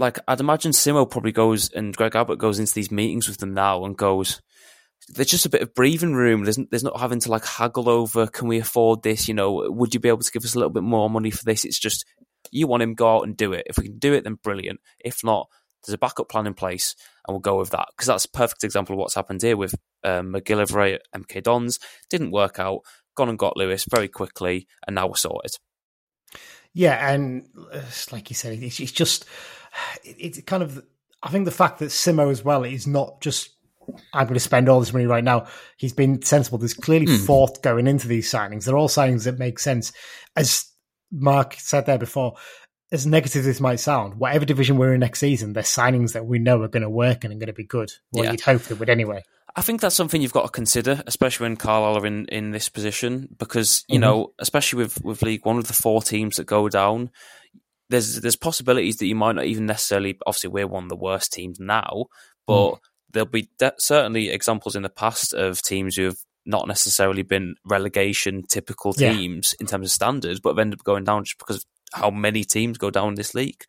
[0.00, 3.54] like I'd imagine Simmo probably goes and Greg Abbott goes into these meetings with them
[3.54, 4.40] now and goes,
[5.08, 6.44] there's just a bit of breathing room.
[6.44, 9.28] There's, there's not having to like haggle over, can we afford this?
[9.28, 11.44] You know, would you be able to give us a little bit more money for
[11.44, 11.64] this?
[11.64, 12.04] It's just,
[12.50, 13.66] you want him, go out and do it.
[13.66, 14.80] If we can do it, then brilliant.
[14.98, 15.48] If not,
[15.84, 16.94] there's a backup plan in place
[17.26, 17.88] and we'll go with that.
[17.90, 21.78] Because that's a perfect example of what's happened here with um, MacGillivray at MK Dons.
[22.08, 22.80] Didn't work out,
[23.16, 25.52] gone and got Lewis very quickly, and now we're sorted.
[26.72, 27.48] Yeah, and
[28.12, 29.24] like you said, it's, it's just,
[30.04, 30.84] it's kind of,
[31.22, 33.50] I think the fact that Simmo as well is not just
[34.12, 35.46] I'm going to spend all this money right now.
[35.76, 36.58] He's been sensible.
[36.58, 37.24] There's clearly mm.
[37.24, 38.64] thought going into these signings.
[38.64, 39.92] They're all signings that make sense.
[40.36, 40.66] As
[41.12, 42.34] Mark said there before,
[42.92, 46.26] as negative as this might sound, whatever division we're in next season, they're signings that
[46.26, 47.92] we know are going to work and are going to be good.
[48.12, 48.32] Well, yeah.
[48.32, 49.22] you'd hope they would anyway.
[49.56, 52.68] I think that's something you've got to consider, especially when Carlisle are in, in this
[52.68, 54.02] position, because you mm-hmm.
[54.02, 57.10] know, especially with, with League One of the four teams that go down,
[57.88, 60.18] there's there's possibilities that you might not even necessarily.
[60.24, 62.06] Obviously, we're one of the worst teams now,
[62.46, 62.78] but mm
[63.12, 67.54] there'll be de- certainly examples in the past of teams who have not necessarily been
[67.64, 69.64] relegation typical teams yeah.
[69.64, 72.44] in terms of standards, but have ended up going down just because of how many
[72.44, 73.62] teams go down this league.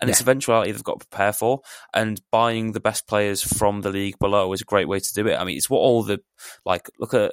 [0.00, 0.12] And yeah.
[0.12, 1.60] it's eventuality they've got to prepare for.
[1.92, 5.26] And buying the best players from the league below is a great way to do
[5.26, 5.36] it.
[5.36, 6.20] I mean, it's what all the,
[6.64, 7.32] like, look at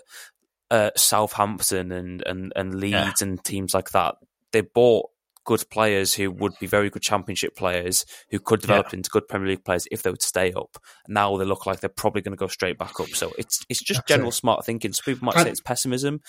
[0.70, 3.28] uh, Southampton and, and, and Leeds yeah.
[3.28, 4.16] and teams like that.
[4.52, 5.10] They bought
[5.46, 8.98] good players who would be very good championship players who could develop yeah.
[8.98, 10.78] into good Premier League players if they would stay up.
[11.08, 13.10] Now they look like they're probably going to go straight back up.
[13.10, 14.34] So it's it's just That's general it.
[14.34, 14.94] smart thinking.
[14.94, 16.22] So people might and, say it's pessimism,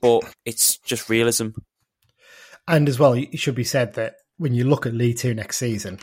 [0.00, 1.48] but it's just realism.
[2.68, 5.58] And as well, it should be said that when you look at League Two next
[5.58, 5.98] season,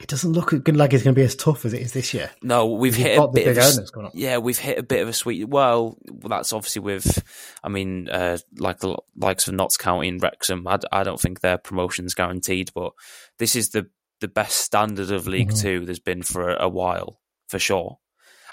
[0.00, 2.30] it doesn't look like it's going to be as tough as it is this year.
[2.42, 5.48] No, we've hit a bit of a, yeah, we've hit a bit of a sweet.
[5.48, 5.96] Well,
[6.28, 7.22] that's obviously with,
[7.62, 10.66] I mean, uh, like the likes of Notts County and Wrexham.
[10.66, 12.92] I, I don't think their promotion's guaranteed, but
[13.38, 13.88] this is the
[14.20, 15.60] the best standard of League mm-hmm.
[15.60, 17.98] Two there's been for a, a while, for sure.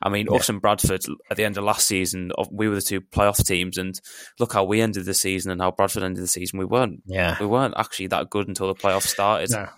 [0.03, 0.37] I mean, yeah.
[0.37, 3.77] us and Bradford at the end of last season, we were the two playoff teams,
[3.77, 3.99] and
[4.39, 6.59] look how we ended the season and how Bradford ended the season.
[6.59, 9.51] We weren't, yeah, we weren't actually that good until the playoffs started.
[9.51, 9.69] No,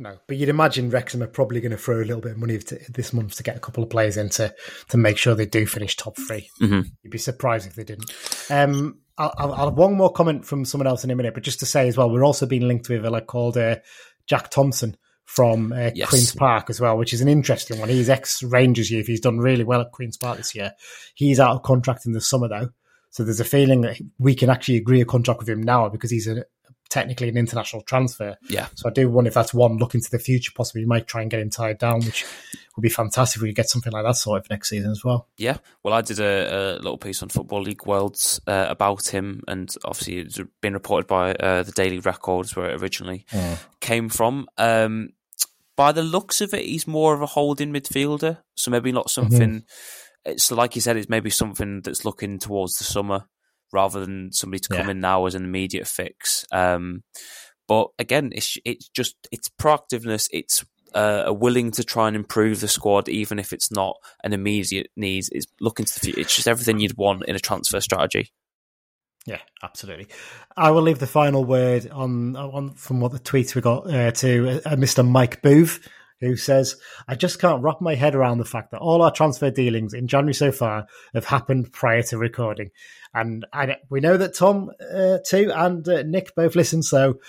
[0.00, 2.56] no, but you'd imagine Wrexham are probably going to throw a little bit of money
[2.56, 4.54] this month to get a couple of players in to,
[4.88, 6.80] to make sure they do finish top 3 mm-hmm.
[7.02, 8.10] You'd be surprised if they didn't.
[8.48, 11.60] Um, I'll, I'll, have one more comment from someone else in a minute, but just
[11.60, 13.76] to say as well, we're also being linked with a like called uh,
[14.26, 16.08] Jack Thompson from uh, yes.
[16.08, 17.90] Queen's Park as well, which is an interesting one.
[17.90, 19.06] He's ex Rangers youth.
[19.06, 20.72] He's done really well at Queen's Park this year.
[21.14, 22.70] He's out of contract in the summer though.
[23.10, 26.10] So there's a feeling that we can actually agree a contract with him now because
[26.10, 26.44] he's a,
[26.90, 28.36] technically an international transfer.
[28.48, 28.66] Yeah.
[28.74, 30.52] So I do wonder if that's one look into the future.
[30.54, 32.26] Possibly, you might try and get him tied down, which
[32.76, 35.04] would be fantastic if we could get something like that sorted for next season as
[35.04, 35.28] well.
[35.38, 35.58] Yeah.
[35.82, 39.72] Well, I did a, a little piece on Football League Worlds uh, about him, and
[39.84, 43.58] obviously it's been reported by uh, the Daily Records where it originally mm.
[43.80, 44.48] came from.
[44.58, 45.10] Um,
[45.76, 49.22] by the looks of it, he's more of a holding midfielder, so maybe not mm-hmm.
[49.22, 49.50] something.
[49.50, 50.32] Mm-hmm.
[50.32, 53.24] It's like you said, it's maybe something that's looking towards the summer
[53.72, 54.90] rather than somebody to come yeah.
[54.90, 56.44] in now as an immediate fix.
[56.52, 57.02] Um,
[57.68, 60.28] but again, it's it's just it's proactiveness.
[60.32, 64.88] It's uh, willing to try and improve the squad, even if it's not an immediate
[64.96, 65.24] need.
[65.30, 66.20] It's looking to the future.
[66.20, 68.32] It's just everything you'd want in a transfer strategy.
[69.26, 70.08] Yeah, absolutely.
[70.56, 74.10] I will leave the final word on on from what the tweets we got uh,
[74.12, 75.06] to uh, Mr.
[75.06, 75.86] Mike Booth
[76.20, 76.76] who says,
[77.08, 80.06] I just can't wrap my head around the fact that all our transfer dealings in
[80.06, 82.70] January so far have happened prior to recording.
[83.14, 86.82] And I, we know that Tom, uh, too, and uh, Nick both listen.
[86.82, 87.20] So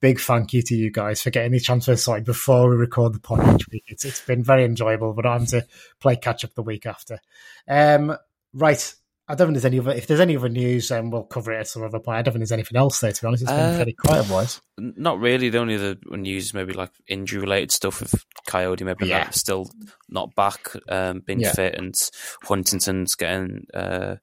[0.00, 3.20] big thank you to you guys for getting the transfer sorted before we record the
[3.20, 3.84] pod each week.
[3.88, 5.66] It's, it's been very enjoyable, but I'm to
[6.00, 7.20] play catch up the week after.
[7.68, 8.16] Um,
[8.54, 8.94] right.
[9.30, 9.92] I don't think there's any other.
[9.92, 12.18] If there's any other news, um, we'll cover it at some other point.
[12.18, 13.12] I don't think there's anything else there.
[13.12, 14.60] To be honest, it's been uh, pretty quiet, boys.
[14.76, 15.50] Not really.
[15.50, 18.12] The only other news, maybe like injury related stuff with
[18.48, 19.24] Coyote, maybe yeah.
[19.24, 19.70] not, still
[20.08, 21.52] not back, um, being yeah.
[21.52, 21.94] fit, and
[22.42, 24.16] Huntington's getting uh,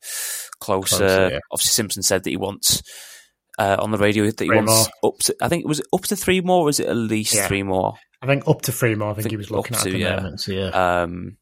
[0.60, 0.98] closer.
[0.98, 1.40] closer yeah.
[1.52, 2.84] Obviously, Simpson said that he wants.
[3.60, 5.14] Uh, on the radio that he three wants more.
[5.14, 7.36] up to, I think it was up to three more, or was it at least
[7.48, 7.96] three more?
[8.22, 9.10] I think up to three more.
[9.10, 10.42] I think, I think he was looking at, to, at the moment.
[10.42, 10.68] So, yeah.
[10.68, 11.38] Um,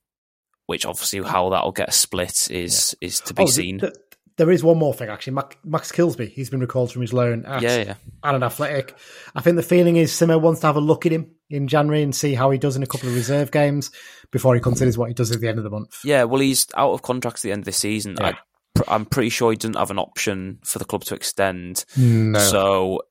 [0.65, 3.07] which obviously how that'll get split is yeah.
[3.07, 3.77] is to be oh, seen.
[3.77, 3.95] The,
[4.37, 5.33] there is one more thing actually.
[5.33, 7.93] Max, Max Kilsby, he's been recalled from his loan at Yeah, yeah.
[8.23, 8.95] Annan Athletic.
[9.33, 12.03] I think the feeling is Simmo wants to have a look at him in January
[12.03, 13.91] and see how he does in a couple of reserve games
[14.31, 15.99] before he considers what he does at the end of the month.
[16.03, 18.17] Yeah, well, he's out of contract at the end of the season.
[18.19, 18.33] Yeah.
[18.77, 21.85] I, I'm pretty sure he doesn't have an option for the club to extend.
[21.95, 22.39] No.
[22.39, 23.01] So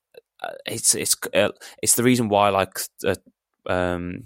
[0.42, 1.50] uh, it's it's uh,
[1.82, 3.14] it's the reason why like uh,
[3.66, 4.24] um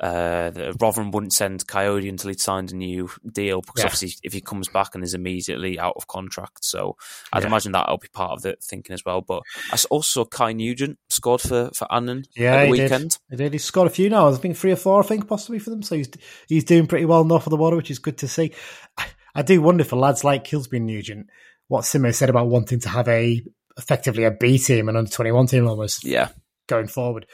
[0.00, 3.86] uh the Rotherham wouldn't send Coyote until he'd signed a new deal because Yeah.
[3.86, 6.96] obviously if he comes back and is immediately out of contract, so
[7.32, 7.48] I'd Yeah.
[7.48, 9.22] imagine that'll be part of the thinking as well.
[9.22, 13.10] But I also Kai Nugent scored for for Annan Yeah, at the he weekend.
[13.10, 13.18] did.
[13.30, 13.52] He did.
[13.54, 14.28] He's scored a few now.
[14.28, 15.82] I think three or four, I think, possibly for them.
[15.82, 16.10] So he's
[16.48, 18.52] he's doing pretty well north of the water, which is good to see.
[18.98, 21.28] I, I do wonder for lads like Kilsby and Nugent,
[21.68, 23.42] what Simmo said about wanting to have a
[23.78, 26.28] effectively a B team and under twenty one team almost Yeah,
[26.66, 27.26] going forward.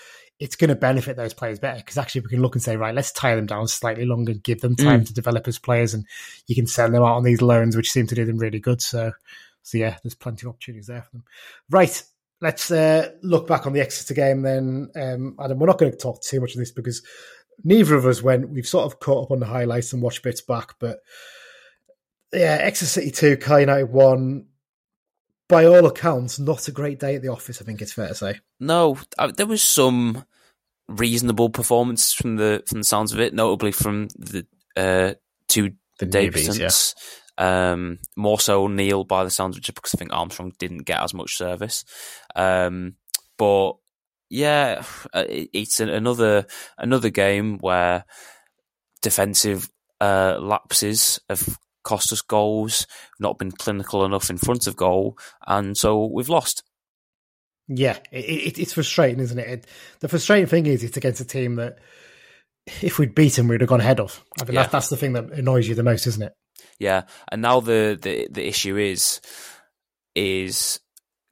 [0.42, 2.94] It's going to benefit those players better because actually we can look and say, right,
[2.94, 6.04] let's tie them down slightly longer, give them time to develop as players, and
[6.48, 8.82] you can send them out on these loans, which seem to do them really good.
[8.82, 9.12] So,
[9.62, 11.24] so yeah, there's plenty of opportunities there for them.
[11.70, 12.02] Right,
[12.40, 14.90] let's uh, look back on the Exeter game then.
[14.96, 17.02] Um, Adam, we're not going to talk too much of this because
[17.62, 18.48] neither of us went.
[18.48, 20.98] We've sort of caught up on the highlights and watched bits back, but
[22.32, 24.46] yeah, Exeter City two, Kai United one.
[25.48, 27.60] By all accounts, not a great day at the office.
[27.60, 28.40] I think it's fair to say.
[28.58, 30.24] No, uh, there was some
[30.92, 35.14] reasonable performance from the from the sounds of it, notably from the uh,
[35.48, 36.94] two The Davisons.
[37.38, 41.00] Um, more so Neil by the sounds of it, because I think Armstrong didn't get
[41.00, 41.84] as much service.
[42.36, 42.96] Um,
[43.38, 43.72] but
[44.28, 46.46] yeah, uh, it's an- another
[46.78, 48.04] another game where
[49.00, 49.68] defensive
[50.00, 52.86] uh, lapses have cost us goals,
[53.18, 56.62] not been clinical enough in front of goal, and so we've lost.
[57.68, 59.48] Yeah, it, it, it's frustrating, isn't it?
[59.48, 59.66] it?
[60.00, 61.78] The frustrating thing is it's against a team that
[62.80, 64.24] if we'd beaten, we'd have gone ahead of.
[64.40, 64.62] I think Yeah.
[64.62, 66.32] that, that's the thing that annoys you the most, isn't it?
[66.78, 69.20] Yeah, and now the the, the issue is
[70.14, 70.80] is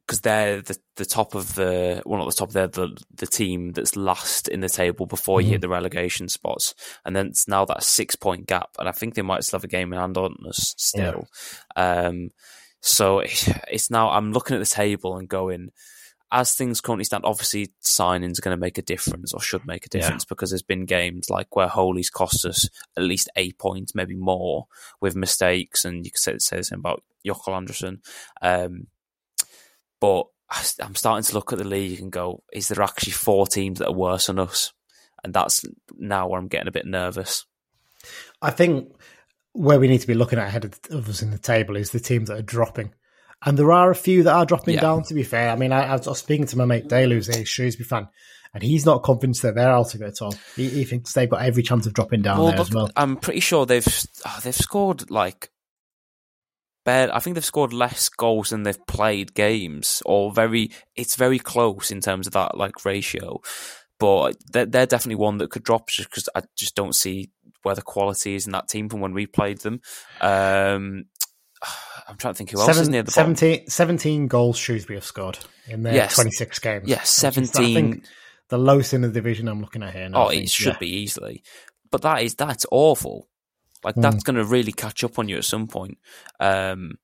[0.06, 3.72] because they're the, the top of the well not the top they're the the team
[3.72, 7.64] that's last in the table before you hit the relegation spots and then it's now
[7.64, 10.16] that six point gap and I think they might still have a game in hand
[10.16, 11.28] on us still
[11.76, 12.30] um
[12.80, 13.20] so
[13.70, 15.70] it's now I'm looking at the table and going
[16.32, 19.84] as things currently stand, obviously signings are going to make a difference or should make
[19.86, 20.00] a Yeah.
[20.02, 24.14] difference because there's been games like where Holy's cost us at least eight points, maybe
[24.14, 24.66] more,
[25.00, 27.98] with mistakes, and you could say, say the same about Jökull Andrésson.
[28.40, 28.86] Um,
[30.00, 30.26] but
[30.80, 33.88] I'm starting to look at the league and go, is there actually four teams that
[33.88, 34.72] are worse than us?
[35.22, 35.64] And that's
[35.98, 37.44] now where I'm getting a bit nervous.
[38.40, 38.94] I think
[39.52, 41.90] where we need to be looking at ahead of, of us in the table is
[41.90, 42.94] the teams that are dropping.
[43.44, 44.80] And there are a few that are dropping Yeah.
[44.82, 45.50] down, to be fair.
[45.50, 48.08] I mean, I, I was speaking to my mate Dale, who's a Shrewsbury fan,
[48.52, 50.34] and he's not convinced that they're out of it at all.
[50.56, 52.90] He, he thinks they've got every chance of dropping down there as well.
[52.96, 53.86] I'm pretty sure they've
[54.26, 55.50] oh, they've scored like
[56.84, 57.14] bare.
[57.14, 60.70] I think they've scored less goals than they've played games, or very.
[60.94, 63.40] It's very close in terms of that like ratio.
[63.98, 67.30] But they're, they're definitely one that could drop just because I just don't see
[67.62, 69.82] where the quality is in that team from when we played them.
[70.22, 71.04] Um,
[72.10, 73.34] I'm trying to think who else is Seven- near the bottom.
[73.36, 76.14] 17, 17 goals Shrewsbury have scored in their Yes.
[76.16, 76.88] 26 games.
[76.88, 77.74] Yes, which I 17.
[77.74, 78.04] think,
[78.48, 80.08] the lowest in the division I'm looking at here.
[80.08, 80.78] Now, Oh, think, it should yeah.
[80.78, 81.42] be easily,
[81.90, 83.28] but that is that's awful.
[83.84, 84.00] Like Hmm.
[84.02, 85.98] that's going to really catch up on you at some point.
[86.40, 86.98] Um,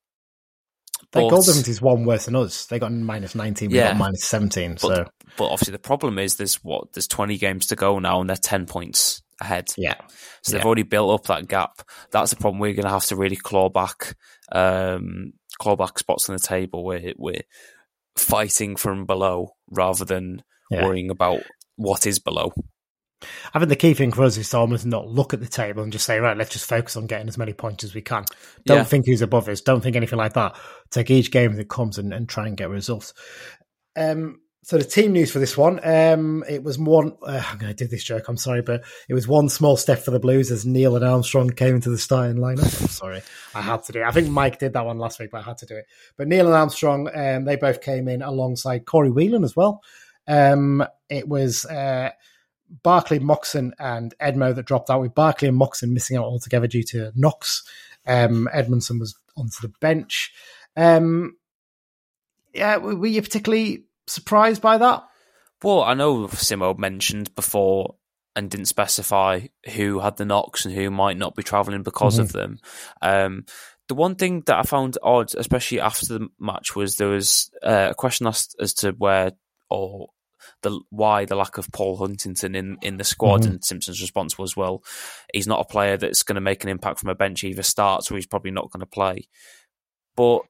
[1.13, 2.65] Their but- goal difference is one worse than us.
[2.65, 3.89] They got minus 19, we Yeah.
[3.91, 4.73] got minus 17.
[4.73, 5.05] But, so,
[5.37, 8.35] but obviously the problem is there's what there's 20 games to go now and they're
[8.35, 9.67] 10 points ahead.
[9.77, 9.95] yeah.
[10.43, 11.81] So they've already built up that gap.
[12.11, 12.59] That's the problem.
[12.59, 14.15] We're going to have to really claw back,
[14.51, 16.83] um, claw back spots on the table.
[16.85, 17.41] We're we're
[18.15, 20.83] fighting from below rather than Yeah.
[20.85, 21.41] worrying about
[21.75, 22.51] what is below.
[23.53, 25.81] I think the key thing for us is to almost not look at the table
[25.81, 28.25] and just say, right, let's just focus on getting as many points as we can.
[28.65, 28.83] Don't Yeah.
[28.83, 29.61] think who's above us.
[29.61, 30.55] Don't think anything like that.
[30.91, 33.13] Take each game that comes and, and try and get results.
[33.95, 37.15] Um, so the team news for this one, um, it was one.
[37.25, 38.27] Uh, I'm going to do this joke.
[38.27, 41.51] I'm sorry, but it was one small step for the Blues as Neil and Armstrong
[41.51, 42.81] came into the starting lineup.
[42.81, 43.21] I'm sorry,
[43.55, 44.03] I had to do it.
[44.03, 45.85] I think Mike did that one last week, but I had to do it.
[46.17, 49.81] But Neil and Armstrong, um, they both came in alongside Corey Whelan as well.
[50.27, 52.09] Um, it was uh,
[52.83, 56.83] Barclay, Moxon, and Edmo that dropped out, with Barclay and Moxon missing out altogether due
[56.83, 57.63] to knocks.
[58.05, 60.33] Um, Edmondson was onto the bench.
[60.75, 61.37] Um,
[62.53, 65.03] yeah, were you particularly surprised by that?
[65.63, 67.95] Well, I know Simmo mentioned before
[68.35, 69.41] and didn't specify
[69.73, 72.59] who had the knocks and who might not be travelling because of them.
[73.01, 73.45] Um,
[73.87, 77.87] the one thing that I found odd, especially after the match, was there was uh,
[77.91, 79.31] a question asked as to where
[79.69, 80.09] or
[80.61, 84.55] the why the lack of Paul Huntington in, in the squad, and Simpson's response was,
[84.55, 84.83] "Well,
[85.33, 87.41] he's not a player that's going to make an impact from a bench.
[87.41, 89.27] He either starts or he's probably not going to play."
[90.17, 90.41] but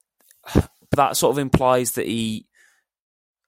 [0.96, 2.48] that sort of implies that he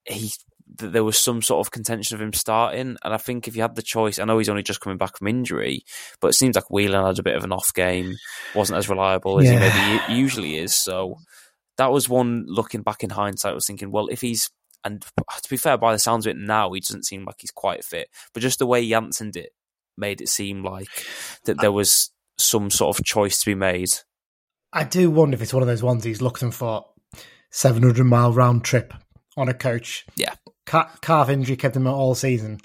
[0.10, 0.32] he
[0.78, 2.96] that there was some sort of contention of him starting.
[3.04, 5.18] And I think if you had the choice, I know he's only just coming back
[5.18, 5.84] from injury,
[6.22, 8.16] but it seems like Whelan had a bit of an off game,
[8.56, 9.70] wasn't as reliable as yeah.
[9.70, 10.76] he maybe usually is.
[10.76, 11.16] So
[11.78, 13.52] that was one looking back in hindsight.
[13.52, 14.50] I was thinking, well, if he's
[14.86, 17.52] and to be fair, by the sounds of it now, he doesn't seem like he's
[17.52, 18.08] quite fit.
[18.34, 19.52] But just the way he answered it
[19.98, 20.88] made it seem like
[21.44, 23.90] that there was some sort of choice to be made.
[24.72, 26.86] I do wonder if it's one of those ones he's looking for
[27.52, 28.94] 700 mile round trip
[29.40, 30.06] on a coach.
[30.16, 30.34] Yeah.
[30.66, 32.60] Car- calf injury kept him out all season.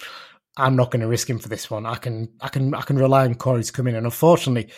[0.57, 1.87] I'm not going to risk him for this one.
[1.87, 3.97] I can, I can, I can rely on Corey to come in.
[3.97, 4.73] And unfortunately,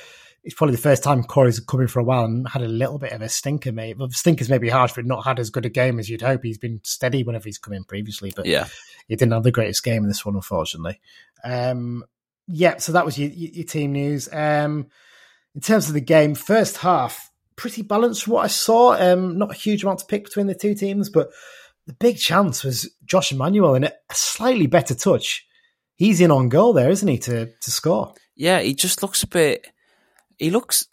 [0.47, 2.99] it's probably the first time Corey's come in for a while and had a little
[2.99, 3.99] bit of a stinker, mate.
[3.99, 6.45] Well, stinkers maybe harsh for not had as good a game as you'd hope.
[6.45, 8.69] He's been steady whenever he's come in previously, but yeah,
[9.09, 11.01] he didn't have the greatest game in this one, unfortunately.
[11.43, 12.05] Um,
[12.47, 14.29] yeah, so that was your, your team news.
[14.33, 14.87] Um,
[15.57, 18.93] in terms of the game, first half pretty balanced from what I saw.
[18.93, 21.31] Um, not a huge amount to pick between the two teams, but
[21.87, 25.47] the big chance was Josh Emmanuel in a slightly better touch.
[25.97, 28.15] He's in on goal there, isn't he, to to score?
[28.35, 29.67] Yeah, he just looks a bit.
[30.37, 30.87] He looks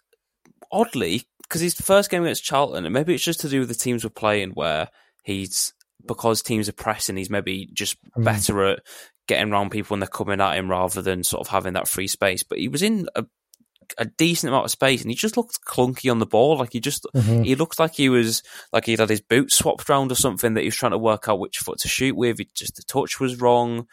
[0.72, 3.74] oddly because his first game against Charlton, and maybe it's just to do with the
[3.74, 4.88] teams we're playing, where
[5.22, 5.74] he's
[6.06, 8.24] because teams are pressing, he's maybe just mm.
[8.24, 8.80] better at
[9.26, 12.06] getting around people when they're coming at him rather than sort of having that free
[12.06, 12.42] space.
[12.42, 13.24] But he was in a
[13.98, 16.58] a decent amount of space, and he just looked clunky on the ball.
[16.58, 17.42] Like he just mm-hmm.
[17.42, 18.42] he looked like he was
[18.72, 21.28] like he'd had his boots swapped around or something that he was trying to work
[21.28, 22.40] out which foot to shoot with.
[22.40, 23.86] It just the touch was wrong.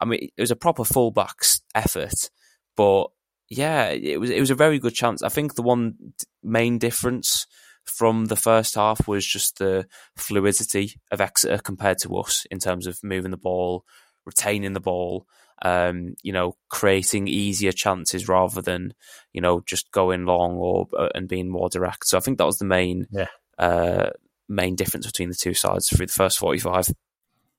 [0.00, 2.30] I mean, it was a proper fullback's effort,
[2.76, 3.08] but
[3.48, 5.22] yeah, it was it was a very good chance.
[5.22, 7.46] I think the one main difference
[7.84, 12.86] from the first half was just the fluidity of Exeter compared to us in terms
[12.86, 13.84] of moving the ball,
[14.24, 15.26] retaining the ball
[15.62, 18.94] um, you know, creating easier chances rather than,
[19.32, 22.06] you know, just going long or uh, and being more direct.
[22.06, 23.26] So I think that was the main yeah.
[23.58, 24.10] uh,
[24.48, 26.88] main difference between the two sides through the first forty five.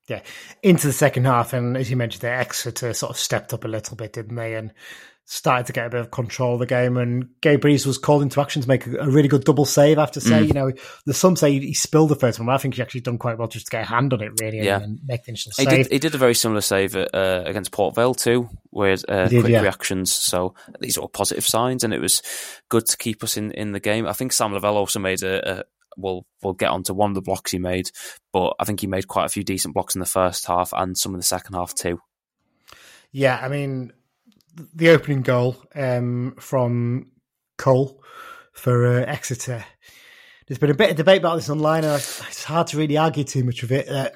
[0.07, 0.21] Yeah,
[0.63, 3.67] into the second half, and as you mentioned, the Exeter sort of stepped up a
[3.67, 4.55] little bit, didn't they?
[4.55, 4.73] And
[5.31, 6.97] started to get a bit of control of the game.
[6.97, 9.97] And Gabe Breeze was called into action to make a, a really good double save.
[9.97, 10.47] I have to say, mm.
[10.47, 10.73] you know,
[11.05, 13.37] there's some say he spilled the first one, but I think he actually done quite
[13.37, 14.75] well just to get a hand on it, really, yeah.
[14.75, 15.69] and, and make the initial save.
[15.69, 19.05] He did, he did a very similar save at, uh, against Port Vale too, with
[19.07, 19.61] uh, did, quick yeah.
[19.61, 20.11] reactions.
[20.11, 22.21] So these are all positive signs, and it was
[22.67, 24.05] good to keep us in, in the game.
[24.07, 25.63] I think Sam Lavelle also made a, a
[25.95, 27.89] we'll we'll get onto one of the blocks he made,
[28.33, 30.97] but I think he made quite a few decent blocks in the first half and
[30.97, 32.01] some in the second half too.
[33.13, 33.93] Yeah, I mean,
[34.73, 37.11] the opening goal um, from
[37.57, 38.01] Cole
[38.53, 39.63] for uh, Exeter.
[40.47, 43.23] There's been a bit of debate about this online, and it's hard to really argue
[43.23, 43.87] too much of it.
[43.87, 44.09] Uh,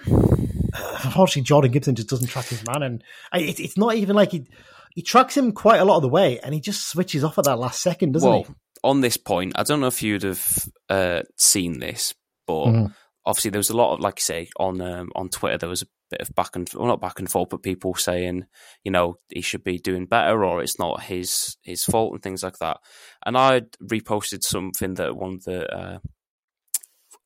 [1.03, 4.47] unfortunately, Jordan Gibson just doesn't track his man, and it, it's not even like he
[4.93, 7.45] he tracks him quite a lot of the way, and he just switches off at
[7.45, 8.53] that last second, doesn't well, he?
[8.83, 12.13] On this point, I don't know if you'd have uh, seen this,
[12.45, 12.93] but mm.
[13.25, 15.83] obviously there was a lot of, like you say, on um, on Twitter, there was
[15.83, 18.45] a bit of back and well, not back and forth, but people saying,
[18.83, 22.43] you know, he should be doing better or it's not his his fault and things
[22.43, 22.77] like that.
[23.25, 25.99] And I reposted something that one of the uh,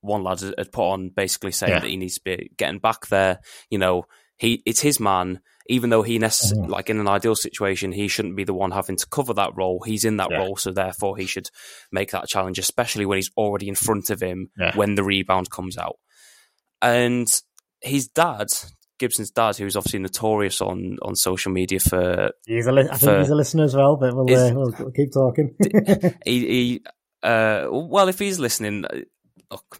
[0.02, 1.80] one lad had put on, basically saying yeah.
[1.80, 3.40] that he needs to be getting back there.
[3.70, 4.06] You know,
[4.38, 5.42] he it's his man.
[5.72, 6.72] Even though he necess- mm-hmm.
[6.72, 9.84] like in an ideal situation, he shouldn't be the one having to cover that role.
[9.86, 10.40] He's in that yeah.
[10.40, 11.52] role, so therefore he should
[11.92, 14.76] make that challenge, especially when he's already in front of him yeah.
[14.76, 15.98] when the rebound comes out.
[16.82, 17.28] And
[17.82, 18.48] his dad,
[18.98, 23.06] Gibson's dad, who's obviously notorious on, on social media for, he's a li- I for,
[23.06, 25.56] think he's a listener as well, but we'll, uh, we'll, we'll keep talking.
[26.26, 26.84] he, he
[27.24, 29.00] uh, well, if he's listening, uh,
[29.52, 29.80] look,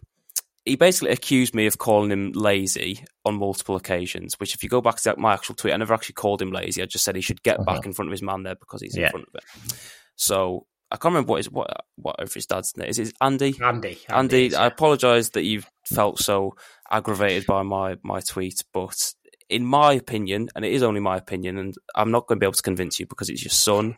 [0.64, 4.38] he basically accused me of calling him lazy on multiple occasions.
[4.38, 6.82] Which, if you go back to my actual tweet, I never actually called him lazy.
[6.82, 7.76] I just said he should get uh-huh.
[7.76, 9.06] back in front of his man there because he's yeah.
[9.06, 9.74] in front of it.
[10.16, 12.98] So I can't remember what his what whatever his dad's name is.
[12.98, 13.54] Is it Andy?
[13.62, 13.98] Andy.
[14.08, 14.46] Andy.
[14.46, 16.56] Andy I apologise that you felt so
[16.90, 19.12] aggravated by my my tweet, but
[19.48, 22.46] in my opinion, and it is only my opinion, and I'm not going to be
[22.46, 23.96] able to convince you because it's your son.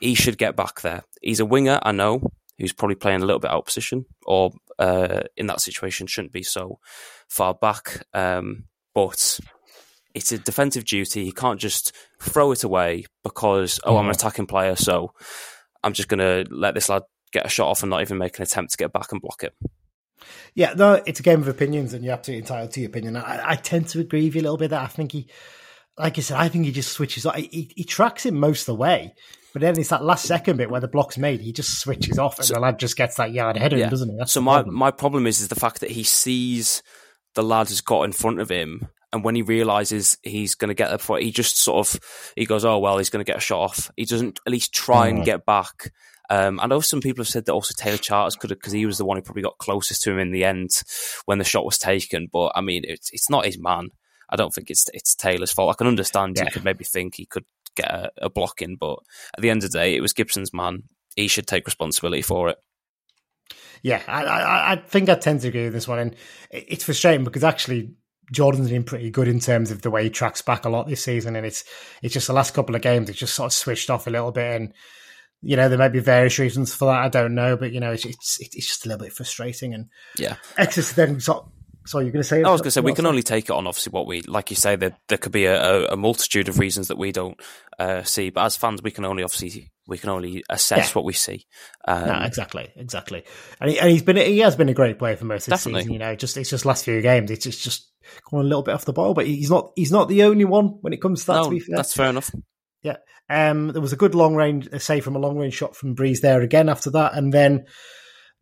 [0.00, 1.02] He should get back there.
[1.22, 2.22] He's a winger, I know,
[2.58, 6.42] who's probably playing a little bit out position, or uh, in that situation shouldn't be
[6.42, 6.78] so
[7.28, 8.04] far back.
[8.14, 8.64] Um,
[8.94, 9.40] but
[10.14, 11.24] it's a defensive duty.
[11.24, 15.12] He can't just throw it away because oh, I'm an attacking player, so
[15.84, 17.02] I'm just going to let this lad
[17.32, 19.44] get a shot off and not even make an attempt to get back and block
[19.44, 19.54] it.
[20.54, 23.16] Yeah, no, it's a game of opinions, and you're absolutely entitled to your opinion.
[23.16, 24.70] I, I tend to agree with you a little bit.
[24.70, 25.28] That I think he,
[25.98, 27.26] like I said, I think he just switches.
[27.36, 29.14] He, he tracks him most of the way,
[29.52, 31.40] but then it's that last second bit where the block's made.
[31.40, 33.86] He just switches off, and so, the lad just gets that yard ahead of yeah.
[33.86, 34.16] him, doesn't he?
[34.16, 34.74] That's so my problem.
[34.74, 36.82] my problem is is the fact that he sees
[37.34, 40.74] the lad has got in front of him, and when he realizes he's going to
[40.74, 43.38] get there before, he just sort of he goes, "Oh well, he's going to get
[43.38, 45.16] a shot off." He doesn't at least try mm.
[45.16, 45.92] and get back
[46.30, 48.86] Um, I know some people have said that also Taylor Charters could have because he
[48.86, 50.82] was the one who probably got closest to him in the end
[51.24, 52.28] when the shot was taken.
[52.30, 53.88] But I mean, it's it's not his man.
[54.28, 55.70] I don't think it's it's Taylor's fault.
[55.70, 56.44] I can understand yeah.
[56.44, 57.44] you could maybe think he could
[57.76, 58.98] get a, a block in, but
[59.36, 60.84] at the end of the day, it was Gibson's man.
[61.16, 62.58] He should take responsibility for it.
[63.82, 66.16] Yeah, I, I, I think I tend to agree with this one, and
[66.50, 67.94] it's frustrating because actually
[68.32, 71.04] Jordan's been pretty good in terms of the way he tracks back a lot this
[71.04, 71.64] season, and it's
[72.02, 74.32] it's just the last couple of games it's just sort of switched off a little
[74.32, 74.74] bit, and
[75.42, 77.04] you know there may be various reasons for that.
[77.04, 79.86] I don't know, but you know it's it's, it's just a little bit frustrating, and
[80.16, 81.46] yeah, Exeter then sort
[81.88, 82.42] so you're going to say?
[82.42, 84.50] I was going to say we can only take it on obviously what we like.
[84.50, 87.40] You say that there could be a, a, multitude of reasons that we don't
[87.78, 90.92] uh, see, but as fans, we can only obviously we can only assess yeah.
[90.92, 91.46] what we see.
[91.86, 93.24] Um, no, exactly, exactly.
[93.58, 95.90] And, he, has been he has been a great player for most of the season.
[95.90, 97.90] You know, just it's just last few games, it's just, just
[98.30, 100.78] going a little bit off the ball, but he's not he's not the only one
[100.82, 101.36] when it comes to that.
[101.36, 102.30] No, to be fair, that's fair enough.
[102.82, 102.96] Yeah,
[103.28, 106.20] um, there was a good long range, say from a long range shot from Breeze
[106.20, 107.66] there again after that, and then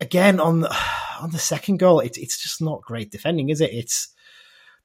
[0.01, 0.77] again on the,
[1.21, 3.71] on the second goal, it's it's just not great defending, is it?
[3.73, 4.13] It's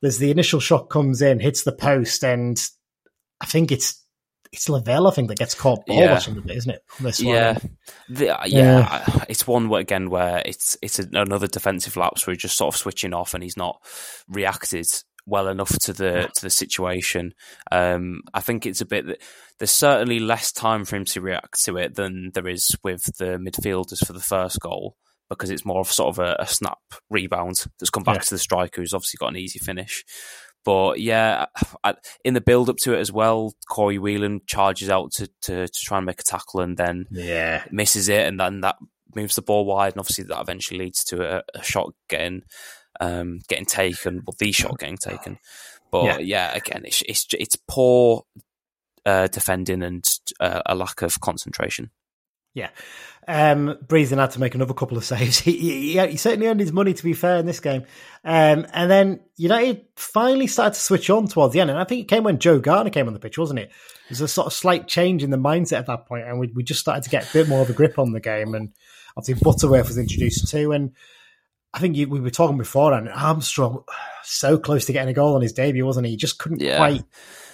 [0.01, 2.59] there's the initial shot comes in, hits the post, and
[3.41, 4.01] I think it's
[4.51, 6.13] it's Lavelle, I think, that gets caught ball yeah.
[6.13, 7.19] watching the bit, isn't it?
[7.21, 7.57] yeah,
[8.09, 9.23] the, uh, yeah, yeah.
[9.29, 12.77] It's one where, again where it's it's another defensive lapse where he's just sort of
[12.77, 13.81] switching off and he's not
[14.27, 14.87] reacted
[15.25, 17.33] well enough to the to the situation.
[17.71, 19.21] Um, I think it's a bit that
[19.59, 23.37] there's certainly less time for him to react to it than there is with the
[23.37, 24.95] midfielders for the first goal
[25.29, 28.21] because it's more of sort of a, a snap rebound that's come back yeah.
[28.21, 30.03] to the striker who's obviously got an easy finish.
[30.63, 31.45] But yeah,
[31.83, 35.67] I, in the build up to it as well, Corey Whelan charges out to, to,
[35.67, 38.75] to try and make a tackle and then yeah misses it, and then that
[39.15, 42.43] moves the ball wide, and obviously that eventually leads to a, a shot getting
[42.99, 45.39] um, getting taken, well, the shot getting taken.
[45.91, 48.23] But yeah, yeah again, it's it's it's poor
[49.05, 50.07] uh, defending and
[50.39, 51.91] uh, a lack of concentration.
[52.53, 52.69] Yeah.
[53.27, 55.39] Um, Breathing had to make another couple of saves.
[55.41, 55.57] He,
[55.93, 57.83] he, he, certainly earned his money, to be fair, in this game.
[58.25, 61.69] Um, and then United finally started to switch on towards the end.
[61.69, 63.71] And I think it came when Joe Garner came on the pitch, wasn't it?
[64.09, 66.63] There's a sort of slight change in the mindset at that point, and we, we
[66.63, 68.53] just started to get a bit more of a grip on the game.
[68.53, 68.73] And
[69.15, 70.73] obviously, Butterworth was introduced too.
[70.73, 70.91] And
[71.73, 73.83] I think we were talking before, and Armstrong
[74.23, 76.11] so close to getting a goal on his debut, wasn't he?
[76.11, 76.77] He just couldn't yeah.
[76.77, 77.03] quite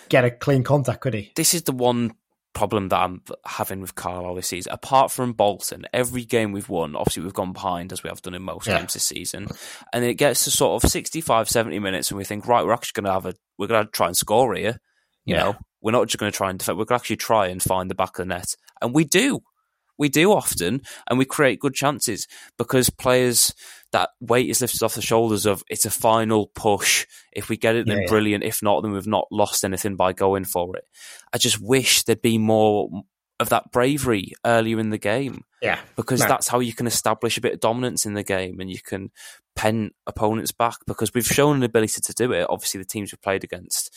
[0.10, 1.32] get a clean contact, could he?
[1.36, 2.14] This is the one
[2.58, 4.74] problem that I'm having with Carlisle this season.
[4.74, 8.34] Apart from Bolton, every game we've won, obviously we've gone behind as we have done
[8.34, 8.80] in most yeah.
[8.80, 9.48] games this season.
[9.94, 13.02] And it gets to sort of 65, 70 minutes and we think, right, we're actually
[13.02, 14.80] going to have a, we're going to try and score here.
[15.26, 15.44] You yeah.
[15.44, 17.62] know, we're not just going to try and defend, we're going to actually try and
[17.62, 18.56] find the back of the net.
[18.82, 19.42] And we do.
[19.98, 22.28] We do often, and we create good chances
[22.58, 23.54] because players
[23.92, 27.06] that weight is lifted off the shoulders of it's a final push.
[27.32, 28.44] If we get it, then yeah, brilliant.
[28.44, 30.84] If not, then we've not lost anything by going for it.
[31.34, 32.90] I just wish there'd be more
[33.40, 35.44] of that bravery earlier in the game.
[35.62, 35.80] Yeah.
[35.96, 36.28] Because no.
[36.28, 39.12] that's how you can establish a bit of dominance in the game and you can
[39.56, 42.48] pen opponents back because we've shown an ability to do it.
[42.50, 43.96] Obviously, the teams we've played against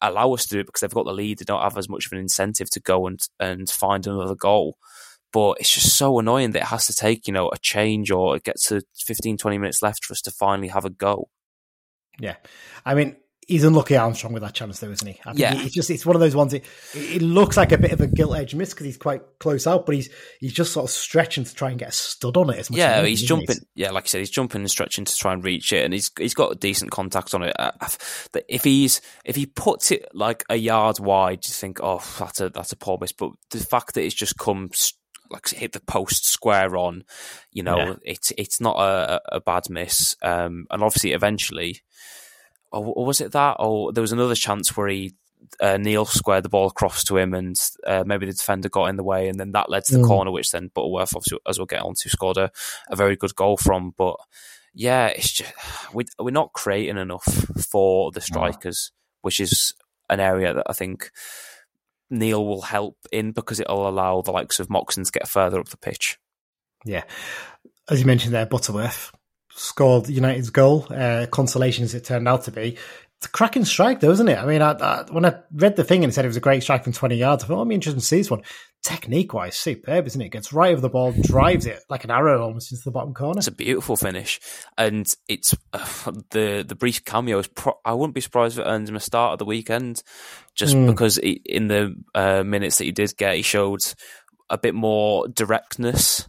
[0.00, 1.38] allow us to do it because they've got the lead.
[1.38, 4.76] They don't have as much of an incentive to go and, and find another goal.
[5.32, 8.36] But it's just so annoying that it has to take, you know, a change or
[8.36, 11.28] it gets to 15, 20 minutes left for us to finally have a go.
[12.18, 12.36] Yeah.
[12.84, 13.16] I mean,
[13.48, 15.18] he's unlucky Armstrong with that chance, though, isn't he?
[15.34, 16.52] yeah, it's just it's one of those ones.
[16.52, 16.64] It,
[16.94, 19.86] it looks like a bit of a gilt edge miss because he's quite close out,
[19.86, 22.58] but he's he's just sort of stretching to try and get a stud on it.
[22.58, 23.56] As much yeah, as he's jumping.
[23.74, 26.10] Yeah, like I said, he's jumping and stretching to try and reach it, and he's
[26.16, 27.56] he's got decent contact on it.
[28.48, 32.50] If he's if he puts it like a yard wide, you think, oh, that's a
[32.50, 33.12] that's a poor miss.
[33.12, 34.70] But the fact that it's just come
[35.30, 37.04] like hit the post square on.
[37.52, 37.94] You know, yeah.
[38.04, 40.16] it's it's not a, a bad miss.
[40.22, 41.82] Um, and obviously, eventually,
[42.72, 43.56] or, or, was it that?
[43.58, 45.14] Or there was another chance where he
[45.60, 47.56] uh, Neal squared the ball across to him, and
[47.86, 50.06] uh, maybe the defender got in the way, and then that led to the mm.
[50.06, 52.50] corner, which then Butterworth, obviously, as we'll get on to, scored a,
[52.88, 53.94] a very good goal from.
[53.96, 54.16] But
[54.74, 55.52] yeah, it's just
[55.92, 57.24] we we're not creating enough
[57.70, 59.74] for the strikers, which is
[60.10, 61.10] an area that I think
[62.10, 65.68] Neal will help in because it'll allow the likes of Moxon to get further up
[65.68, 66.18] the pitch.
[66.84, 67.04] Yeah.
[67.88, 69.12] As you mentioned there, Butterworth
[69.50, 72.76] scored United's goal, uh, consolation as it turned out to be.
[73.16, 74.38] It's a cracking strike, though, isn't it?
[74.38, 76.62] I mean, I, I, when I read the thing and said it was a great
[76.62, 78.42] strike from 20 yards, I thought, oh, I'm interested to see this one.
[78.82, 80.28] Technique wise, superb, isn't it?
[80.28, 83.38] Gets right over the ball, drives it like an arrow almost into the bottom corner.
[83.38, 84.40] It's a beautiful finish.
[84.76, 88.68] And it's uh, the the brief cameo is, pro- I wouldn't be surprised if it
[88.68, 90.02] earns him a start at the weekend
[90.54, 90.86] just mm.
[90.86, 93.82] because he, in the uh, minutes that he did get, he showed
[94.50, 96.28] a bit more directness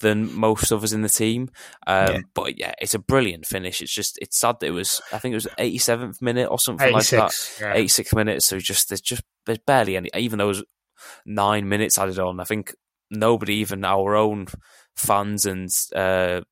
[0.00, 1.48] than most of us in the team.
[1.86, 2.18] Um, yeah.
[2.34, 3.80] But yeah, it's a brilliant finish.
[3.80, 6.92] It's just it's sad that it was I think it was 87th minute or something
[6.92, 7.32] like that.
[7.60, 7.74] Yeah.
[7.74, 8.42] 86th minute.
[8.42, 10.10] So just there's just there's barely any.
[10.14, 10.64] Even though it was
[11.26, 12.74] nine minutes added on, I think
[13.10, 14.46] nobody, even our own
[14.96, 16.42] fans and uh,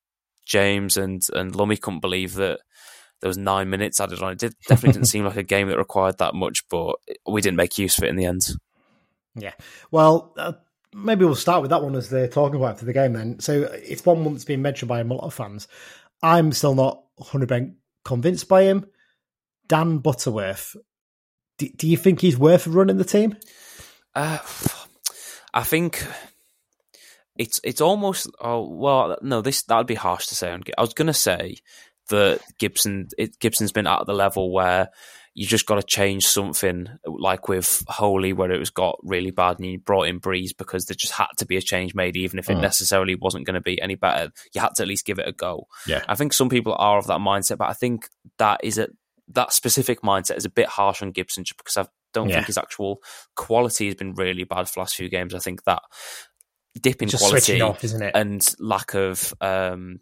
[0.47, 2.61] James and and Lummy, couldn't believe that
[3.21, 4.33] there was nine minutes added on.
[4.33, 6.97] It did, definitely didn't seem like a game that required that much, but
[7.27, 8.49] we didn't make use of it in the end.
[9.35, 9.53] Yeah.
[9.91, 10.53] Well, uh,
[10.93, 13.41] maybe we'll start with that one as they're talking about after the game then.
[13.41, 15.69] So it's one that's been mentioned by a lot of fans.
[16.23, 17.75] I'm still not 100%
[18.05, 18.87] convinced by him.
[19.69, 20.77] Dan Butterworth,
[21.59, 23.37] do, do you think he's worth running the team?
[24.15, 24.39] Uh,
[25.55, 26.07] I think
[27.37, 31.15] it's it's almost oh well no this that'd be harsh to say I was gonna
[31.15, 31.57] say
[32.11, 34.91] that Gibson it, Gibson's been at the level where
[35.35, 39.59] you just got to change something like with Holy where it was got really bad
[39.59, 42.39] and you brought in Breeze because there just had to be a change made even
[42.39, 42.61] if it mm.
[42.61, 44.31] necessarily wasn't going to be any better.
[44.53, 45.69] You had to at least give it a go.
[45.87, 46.05] Yeah.
[46.07, 48.89] I think some people are of that mindset but I think that is a
[49.29, 52.37] that specific mindset is a bit harsh on Gibson just because I don't yeah.
[52.37, 53.03] think his actual
[53.37, 55.83] quality has been really bad for the last few games I think that
[56.81, 58.13] dip in just quality off, isn't it?
[58.15, 60.01] and lack of um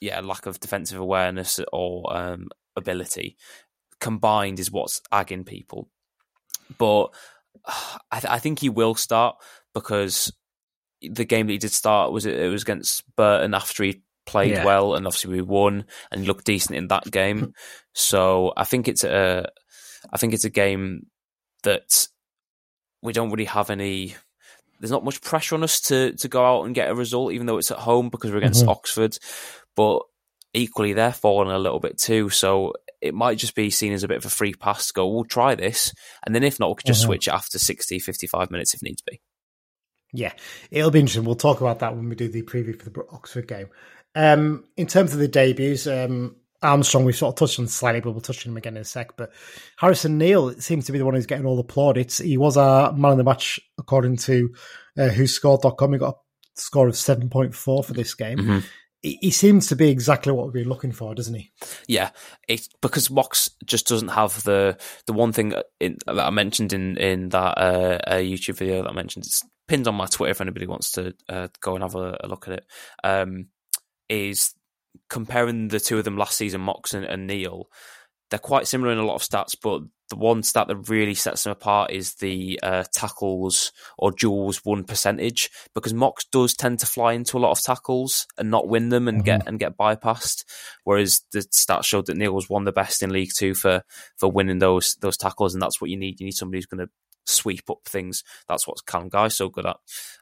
[0.00, 3.36] yeah, lack of defensive awareness or um, ability
[4.00, 5.88] combined is what's agging people.
[6.78, 7.06] But
[8.10, 9.36] I, th- I, think he will start
[9.74, 10.32] because
[11.02, 14.64] the game that he did start was it, was against Burton after he played yeah.
[14.64, 17.52] well and obviously we won and he looked decent in that game.
[17.94, 19.48] so I think it's a
[20.12, 21.06] I think it's a game
[21.66, 22.08] that
[23.02, 24.16] we don't really have any
[24.80, 27.46] there's not much pressure on us to to go out and get a result, even
[27.46, 28.70] though it's at home because we're against mm-hmm.
[28.70, 29.18] Oxford.
[29.74, 30.00] But
[30.54, 32.30] equally, they're falling a little bit too.
[32.30, 35.06] So it might just be seen as a bit of a free pass to go,
[35.06, 35.92] we'll try this.
[36.24, 37.08] And then if not, we could just mm-hmm.
[37.08, 39.20] switch after 60, 55 minutes if needs be.
[40.12, 40.32] Yeah,
[40.70, 41.24] it'll be interesting.
[41.24, 43.68] We'll talk about that when we do the preview for the Oxford game.
[44.14, 46.36] Um, in terms of the debuts, um,
[46.66, 48.84] Armstrong, we've sort of touched on slightly, but we'll touch on him again in a
[48.84, 49.16] sec.
[49.16, 49.32] But
[49.76, 52.18] Harrison Neal seems to be the one who's getting all the plaudits.
[52.18, 54.54] He was our man of the match, according to
[54.98, 55.92] uh, WhoScored.com.
[55.92, 58.38] He got a score of 7.4 for this game.
[58.38, 58.58] Mm-hmm
[59.06, 61.50] he seems to be exactly what we're looking for, doesn't he?
[61.86, 62.10] Yeah,
[62.48, 66.96] it's because Mox just doesn't have the the one thing in, that I mentioned in
[66.96, 69.26] in that uh, uh, YouTube video that I mentioned.
[69.26, 72.28] It's pinned on my Twitter if anybody wants to uh, go and have a, a
[72.28, 72.66] look at it.
[73.04, 73.48] Um,
[74.08, 74.54] is
[75.08, 77.68] comparing the two of them last season, Mox and, and Neal.
[78.30, 81.44] They're quite similar in a lot of stats, but the one stat that really sets
[81.44, 86.86] them apart is the uh, tackles or duels won percentage because Mox does tend to
[86.86, 89.24] fly into a lot of tackles and not win them and mm-hmm.
[89.24, 90.44] get and get bypassed,
[90.84, 93.82] whereas the stats showed that Neal was one of the best in League Two for
[94.16, 96.20] for winning those those tackles, and that's what you need.
[96.20, 96.92] You need somebody who's going to
[97.26, 98.22] sweep up things.
[98.48, 99.76] That's what Callum Guy's so good at.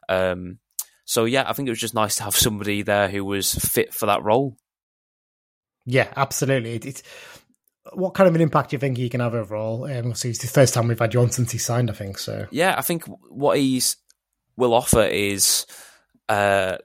[0.09, 0.59] Um,
[1.05, 3.93] so yeah, I think it was just nice to have somebody there who was fit
[3.93, 4.57] for that role.
[5.85, 6.75] Yeah, absolutely.
[6.75, 7.03] It, it's
[7.93, 9.85] what kind of an impact do you think he can have overall?
[9.85, 12.17] Um, it's the first time we've had you on since he signed, I think.
[12.17, 13.97] So yeah, I think what he's
[14.57, 15.65] will offer is
[16.29, 16.77] uh,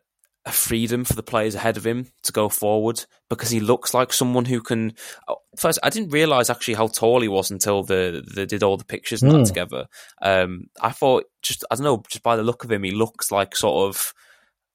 [0.44, 4.12] a freedom for the players ahead of him to go forward because he looks like
[4.12, 4.94] someone who can.
[5.28, 8.76] Oh, first, I didn't realize actually how tall he was until the they did all
[8.76, 9.34] the pictures and mm.
[9.34, 9.44] that hmm.
[9.44, 9.86] together.
[10.20, 13.30] Um, I thought just I don't know, just by the look of him, he looks
[13.30, 14.12] like sort of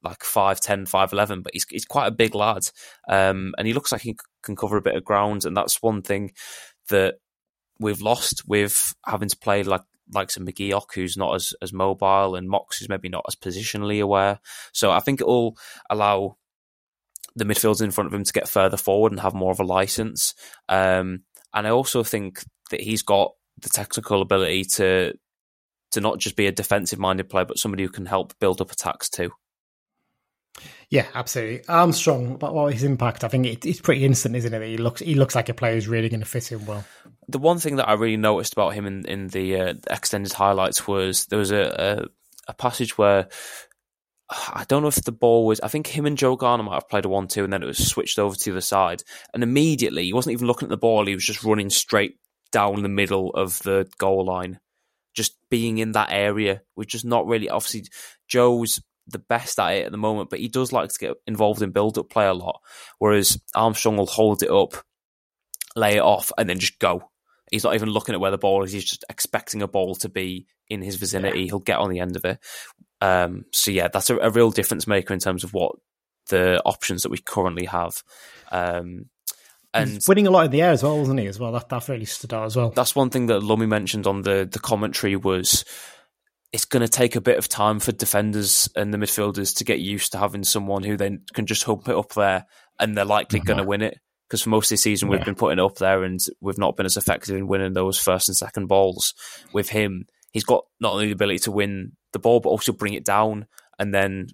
[0.05, 2.69] like 5'10, 5'11, but he's, he's quite a big lad.
[3.09, 5.45] Um, and he looks like he can cover a bit of ground.
[5.45, 6.31] And that's one thing
[6.89, 7.15] that
[7.79, 9.81] we've lost with having to play like
[10.13, 14.01] like some McGeoch, who's not as, as mobile, and Mox, who's maybe not as positionally
[14.01, 14.39] aware.
[14.71, 15.57] So I think it will
[15.89, 16.37] allow
[17.35, 19.63] the midfielders in front of him to get further forward and have more of a
[19.63, 20.33] license.
[20.69, 25.13] Um, and I also think that he's got the technical ability to
[25.91, 28.71] to not just be a defensive minded player, but somebody who can help build up
[28.71, 29.31] attacks too.
[30.89, 31.67] Yeah, absolutely.
[31.67, 33.23] Armstrong, but what his impact?
[33.23, 34.67] I think it, it's pretty instant, isn't it?
[34.67, 36.85] He looks he looks like a player who's really going to fit in well.
[37.27, 40.87] The one thing that I really noticed about him in in the uh, extended highlights
[40.87, 42.07] was there was a,
[42.47, 43.27] a, a passage where
[44.29, 45.59] I don't know if the ball was.
[45.61, 47.87] I think him and Joe Garner might have played a one-two, and then it was
[47.87, 49.03] switched over to the side.
[49.33, 52.17] And immediately, he wasn't even looking at the ball; he was just running straight
[52.51, 54.59] down the middle of the goal line,
[55.13, 57.85] just being in that area, which is not really obviously
[58.27, 61.61] Joe's the best at it at the moment, but he does like to get involved
[61.61, 62.61] in build up play a lot.
[62.99, 64.73] Whereas Armstrong will hold it up,
[65.75, 67.09] lay it off, and then just go.
[67.51, 68.71] He's not even looking at where the ball is.
[68.71, 71.41] He's just expecting a ball to be in his vicinity.
[71.41, 71.45] Yeah.
[71.45, 72.39] He'll get on the end of it.
[73.01, 75.75] Um, so yeah, that's a, a, real difference maker in terms of what
[76.29, 78.01] the options that we currently have.
[78.51, 79.09] Um,
[79.73, 81.27] and He's winning a lot in the air as well, wasn't he?
[81.27, 82.69] As well, that that really stood out as well.
[82.69, 85.65] That's one thing that Lummy mentioned on the the commentary was
[86.55, 89.81] it's going to take a bit of time for defenders and the midfielders to get
[89.81, 92.45] used to having someone who then can just hump it up there
[92.79, 93.47] and they're likely mm-hmm.
[93.47, 93.99] going to win it.
[94.25, 96.77] Because for most of the season, we've been putting it up there and we've not
[96.77, 99.13] been as effective in winning those first and second balls.
[99.51, 102.93] With him, he's got not only the ability to win the ball, but also bring
[102.93, 103.47] it down
[103.77, 104.27] and then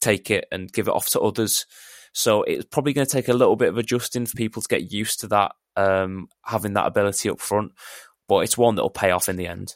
[0.00, 1.66] take it and give it off to others.
[2.12, 4.92] So it's probably going to take a little bit of adjusting for people to get
[4.92, 7.72] used to that, um, having that ability up front.
[8.28, 9.74] But it's one that will pay off in the end.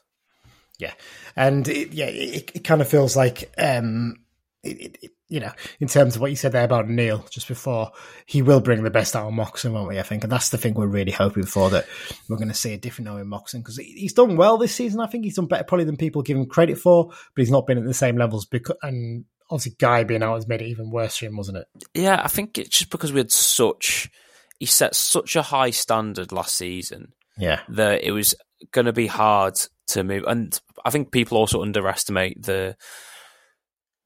[0.80, 0.94] Yeah,
[1.36, 4.16] and it, yeah, it, it kind of feels like um,
[4.62, 7.92] it, it, you know, in terms of what you said there about Neal just before,
[8.26, 9.98] he will bring the best out of Moxon, won't we?
[9.98, 11.86] I think, and that's the thing we're really hoping for that
[12.28, 15.00] we're going to see a different Owen Moxon because he's done well this season.
[15.00, 17.66] I think he's done better probably than people give him credit for, but he's not
[17.66, 20.90] been at the same levels because and obviously Guy being out has made it even
[20.90, 21.66] worse for him, wasn't it?
[21.94, 24.10] Yeah, I think it's just because we had such
[24.58, 27.12] he set such a high standard last season.
[27.38, 28.34] Yeah, that it was
[28.72, 29.58] going to be hard
[29.88, 32.76] to move, and I think people also underestimate the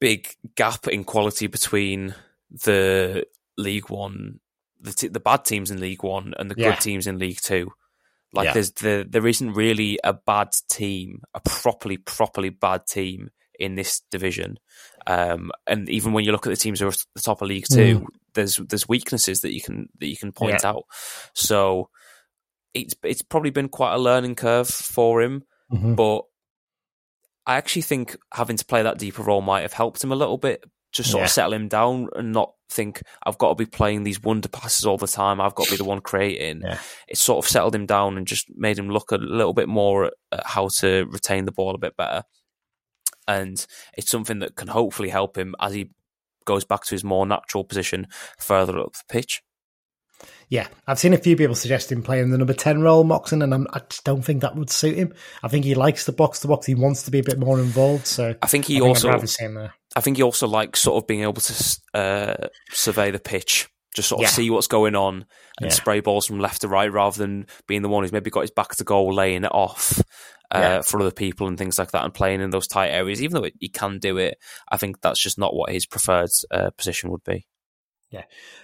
[0.01, 2.15] big gap in quality between
[2.51, 3.25] the
[3.57, 4.41] League One,
[4.81, 6.73] the t- the bad teams in League One, and the Yeah.
[6.73, 7.73] good teams in League Two.
[8.33, 8.53] Like Yeah.
[8.55, 14.01] there's the there isn't really a bad team, a properly properly bad team in this
[14.11, 14.59] division.
[15.07, 17.49] Um, and even when you look at the teams who are at the top of
[17.49, 20.71] League Two, there's there's weaknesses that you can that you can point Yeah.
[20.71, 20.85] out.
[21.35, 21.89] So
[22.75, 25.97] it's it's probably been quite a learning curve for him, Mhm.
[25.97, 26.23] but
[27.47, 30.39] I actually think having to play that deeper role might have helped him a little
[30.39, 31.25] bit, just sort Yeah.
[31.27, 34.87] of settle him down and not think I've got to be playing these wonder passes
[34.87, 35.41] all the time.
[35.41, 36.63] I've got to be the one creating.
[36.63, 36.79] Yeah.
[37.07, 40.07] It sort of settled him down and just made him look a little bit more
[40.33, 42.25] at how to retain the ball a bit better.
[43.29, 43.65] And
[43.97, 45.91] it's something that can hopefully help him as he
[46.47, 48.07] goes back to his more natural position
[48.39, 49.43] further up the pitch.
[50.49, 53.67] Yeah, I've seen a few people suggesting playing the number 10 role, Moxon, and I'm,
[53.73, 55.15] I just don't think that would suit him.
[55.43, 56.67] I think he likes the box to box.
[56.67, 58.07] He wants to be a bit more involved.
[58.07, 59.75] So I think he I also I'd rather there.
[59.97, 62.35] I think he also likes sort of being able to uh,
[62.71, 64.29] survey the pitch, just sort of Yeah.
[64.31, 65.25] see what's going on
[65.61, 65.75] and Yeah.
[65.75, 68.51] spray balls from left to right rather than being the one who's maybe got his
[68.51, 70.01] back to goal, laying it off
[70.55, 70.81] uh, Yeah.
[70.83, 73.23] for other people and things like that, and playing in those tight areas.
[73.23, 74.37] Even though he can do it,
[74.71, 77.47] I think that's just not what his preferred uh, position would be.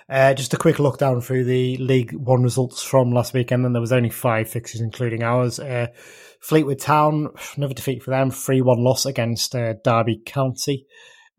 [0.09, 3.74] Uh, just a quick look down through the League One results from last weekend, and
[3.74, 5.59] there was only five fixtures, including ours.
[5.61, 5.86] Uh,
[6.40, 10.86] Fleetwood Town, another defeat for them, 3 1 loss against uh, Derby County.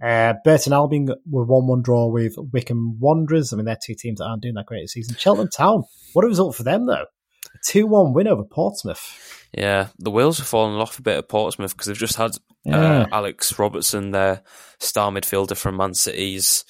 [0.04, 3.54] Uh, Burton Albion were 1 1 draw with Wycombe Wanderers.
[3.54, 5.16] I mean, they're two teams that aren't doing that great this season.
[5.18, 5.84] Cheltenham Town,
[6.14, 7.06] what a result for them, though.
[7.54, 9.48] A 2 1 win over Portsmouth.
[9.56, 12.32] Yeah, the wheels have fallen off a bit at Portsmouth because they've just had
[12.64, 13.02] Yeah.
[13.02, 14.44] uh, Alex Robertson, their
[14.80, 16.64] star midfielder from Man City's.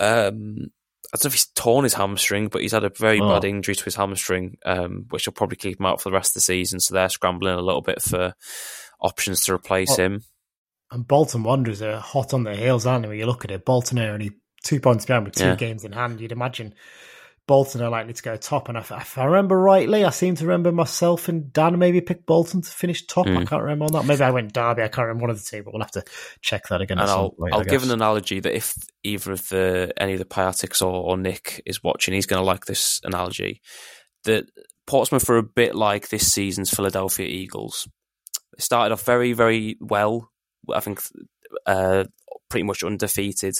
[0.00, 0.70] Um,
[1.12, 3.28] I don't know if he's torn his hamstring, but he's had a very Oh.
[3.28, 6.30] bad injury to his hamstring, um, which will probably keep him out for the rest
[6.30, 6.80] of the season.
[6.80, 8.34] So they're scrambling a little bit for
[9.00, 10.02] options to replace Oh.
[10.02, 10.24] him.
[10.90, 13.08] And Bolton Wanderers are hot on their heels, aren't they?
[13.08, 14.32] When you look at it, Bolton are only
[14.64, 15.54] two points behind with two Yeah.
[15.56, 16.20] games in hand.
[16.20, 16.74] You'd imagine
[17.46, 18.68] Bolton are likely to go top.
[18.68, 22.26] And if, if I remember rightly, I seem to remember myself and Dan maybe picked
[22.26, 23.26] Bolton to finish top.
[23.26, 23.46] I Mm.
[23.46, 24.04] can't remember on that.
[24.04, 24.82] Maybe I went Derby.
[24.82, 26.04] I can't remember one of the two, but we'll have to
[26.40, 26.98] check that again.
[26.98, 28.74] And I'll point, I'll give an analogy that if
[29.04, 32.46] either of the any of the Piataks or, or Nick is watching, he's going to
[32.46, 33.60] like this analogy.
[34.24, 34.46] That
[34.86, 37.86] Portsmouth are a bit like this season's Philadelphia Eagles.
[38.56, 40.30] They started off very very well.
[40.74, 41.00] I think
[41.64, 42.04] uh,
[42.48, 43.54] pretty much undefeated,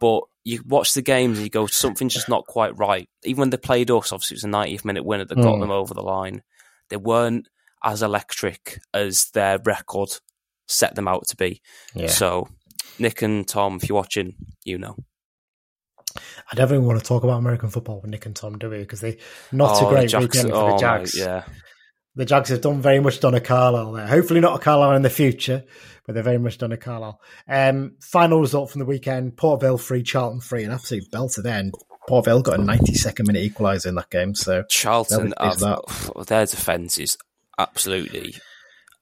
[0.00, 3.08] but you watch the games and you go, something's just not quite right.
[3.24, 5.60] Even when they played us, obviously it was a 90th minute winner that got Mm.
[5.60, 6.42] them over the line.
[6.90, 7.48] They weren't
[7.84, 10.08] as electric as their record
[10.66, 11.60] set them out to be.
[11.94, 12.08] Yeah.
[12.08, 12.48] So,
[12.98, 14.34] Nick and Tom, if you're watching,
[14.64, 14.96] you know.
[16.50, 18.78] I don't even want to talk about American football with Nick and Tom, do we?
[18.78, 19.18] Because they
[19.52, 21.16] not Oh, a great Jags- weekend for oh, the my- Jags.
[21.18, 21.44] yeah.
[22.18, 24.06] The Jags have done very much done a Carlisle there.
[24.08, 25.62] Hopefully not a Carlisle in the future,
[26.04, 27.20] but they've very much done a Carlisle.
[27.48, 31.44] Um, final result from the weekend: Port Vale three, Charlton three, an absolute belter.
[31.44, 31.70] Then
[32.08, 34.34] Port Vale got a ninety-second minute equaliser in that game.
[34.34, 37.16] So Charlton, have, pleased their defence is
[37.56, 38.34] absolutely.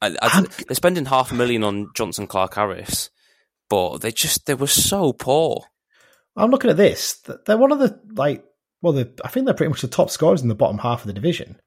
[0.02, 3.08] I, I, they're spending half a million on Jonson Clarke-Harris,
[3.70, 5.64] but they just they were so poor.
[6.36, 7.22] I'm looking at this.
[7.46, 8.44] They're one of the like,
[8.82, 11.14] well, I think they're pretty much the top scorers in the bottom half of the
[11.14, 11.58] division.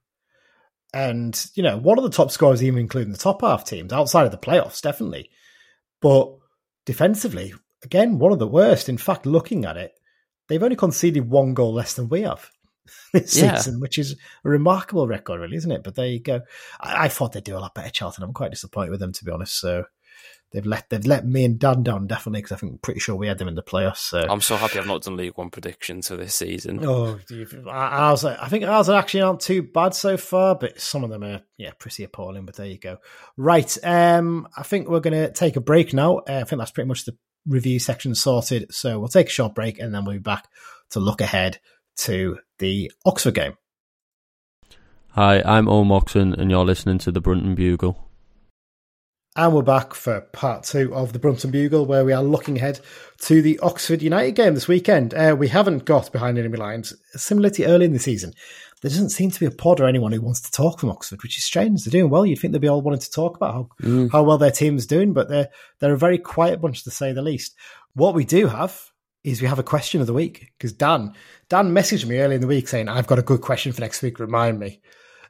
[0.94, 4.26] And you know, one of the top scorers, even including the top half teams outside
[4.26, 5.30] of the playoffs, definitely.
[6.02, 6.34] But
[6.86, 8.90] defensively, again, one of the worst.
[8.90, 9.94] In fact, looking at it,
[10.48, 12.50] they've only conceded one goal less than we have
[13.14, 13.56] this Yeah.
[13.56, 14.14] season, which is
[14.44, 15.84] a remarkable record, really, isn't it?
[15.84, 16.42] But there you go.
[16.80, 18.24] I, I thought they'd do a lot better, Charlton.
[18.24, 19.60] I'm quite disappointed with them, to be honest.
[19.60, 19.86] So
[20.52, 23.28] they've let they've let me and Dan down definitely because I think pretty sure we
[23.28, 23.98] had them in the playoffs.
[23.98, 26.80] So I'm so happy I've not done League One predictions for this season.
[26.84, 28.24] Oh, you've- ours.
[28.26, 31.24] are- I think ours are actually aren't too bad so far, but some of them
[31.24, 32.46] are yeah pretty appalling.
[32.46, 32.98] But there you go.
[33.38, 33.78] Right.
[33.84, 36.18] Um, I think we're going to take a break now.
[36.20, 37.16] Uh, I think that's pretty much the
[37.48, 38.74] review section sorted.
[38.74, 40.48] So we'll take a short break and then we'll be back
[40.92, 41.60] to look ahead
[41.98, 43.54] to the Oxford game.
[45.14, 48.09] Hi, I'm Owen Moxon, and you're listening to the Brunton Bugle.
[49.40, 52.82] And we're back for part two of the Brunton Bugle, where we are looking ahead
[53.20, 55.14] to the Oxford United game this weekend.
[55.14, 58.34] Uh, we haven't got behind enemy lines, similar to early in the season.
[58.82, 61.24] There doesn't seem to be a pod or anyone who wants to talk from Oxford,
[61.24, 61.86] which is strange.
[61.86, 62.26] They're doing well.
[62.26, 64.12] You'd think they'd be all wanting to talk about how, mm.
[64.12, 65.48] how well their team's doing, but they're
[65.80, 67.56] they're a very quiet bunch to say the least.
[67.94, 68.92] What we do have
[69.24, 71.14] is we have a question of the week because Dan
[71.48, 74.02] Dan messaged me early in the week saying I've got a good question for next
[74.02, 74.20] week.
[74.20, 74.82] Remind me.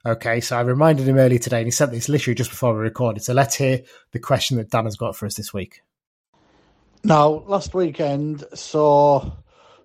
[0.06, 2.80] Okay, so I reminded him earlier today, and he sent this literally just before we
[2.80, 3.24] recorded.
[3.24, 3.82] So let's hear
[4.12, 5.82] the question that Dan has got for us this week.
[7.04, 9.32] Now, last weekend saw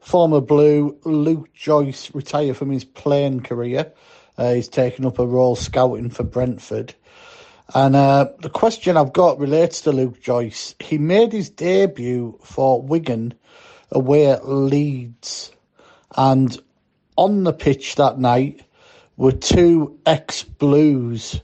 [0.01, 3.93] former Blue Luke Joyce retire from his playing career.
[4.39, 6.95] Uh, he's taken up a role scouting for Brentford.
[7.75, 10.75] And uh, the question I've got relates to Luke Joyce.
[10.81, 13.35] He made his debut for Wigan
[13.91, 15.51] away at Leeds.
[16.17, 16.57] And
[17.17, 18.61] on the pitch that night,
[19.17, 21.41] were two ex Blues.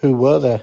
[0.00, 0.62] Who were there?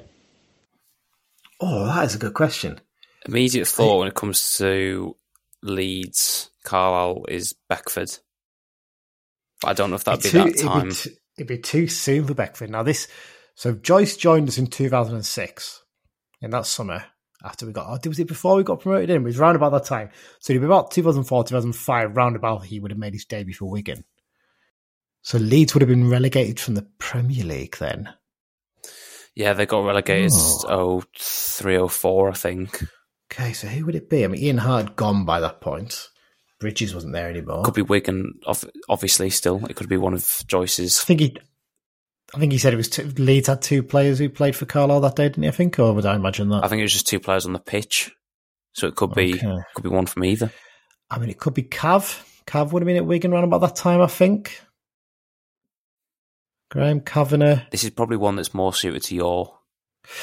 [1.60, 2.80] Oh, that is a good question.
[3.28, 5.16] Immediate thought when it comes to
[5.62, 8.18] Leeds, Carlisle is Beckford.
[9.62, 10.88] But I don't know if that'd be too, that time.
[10.88, 12.70] It'd be, too, it'd be, too soon for Beckford.
[12.70, 13.08] Now this,
[13.55, 15.84] so Joyce joined us in 2006,
[16.41, 17.05] in that summer
[17.43, 17.88] after we got.
[17.88, 19.22] Oh, was it before we got promoted in?
[19.22, 20.10] It was round about that time.
[20.39, 22.66] So it'd be about 2004, 2005, roundabout.
[22.66, 24.03] He would have made his debut for Wigan.
[25.28, 28.13] So Leeds would have been relegated from the Premier League then.
[29.36, 31.03] Yeah, they got relegated oh.
[31.17, 32.86] 0304, I think.
[33.30, 34.23] Okay, so who would it be?
[34.23, 36.07] I mean, Ian Harte gone by that point.
[36.61, 37.65] Bridges wasn't there anymore.
[37.65, 38.39] Could be Wigan,
[38.88, 39.30] obviously.
[39.30, 41.01] Still, it could be one of Joyce's.
[41.01, 41.38] I think he,
[42.34, 45.01] I think he said it was two, Leeds had two players who played for Carlisle
[45.01, 45.49] that day, didn't he?
[45.49, 46.63] I think, or would I imagine that?
[46.63, 48.15] I think it was just two players on the pitch,
[48.71, 49.57] so it could be okay.
[49.75, 50.53] could be one from either.
[51.11, 52.23] I mean, it could be Cav.
[52.45, 54.61] Cav would have been at Wigan around about that time, I think.
[56.70, 57.61] Graham Kavanagh.
[57.72, 59.57] This is probably one that's more suited to your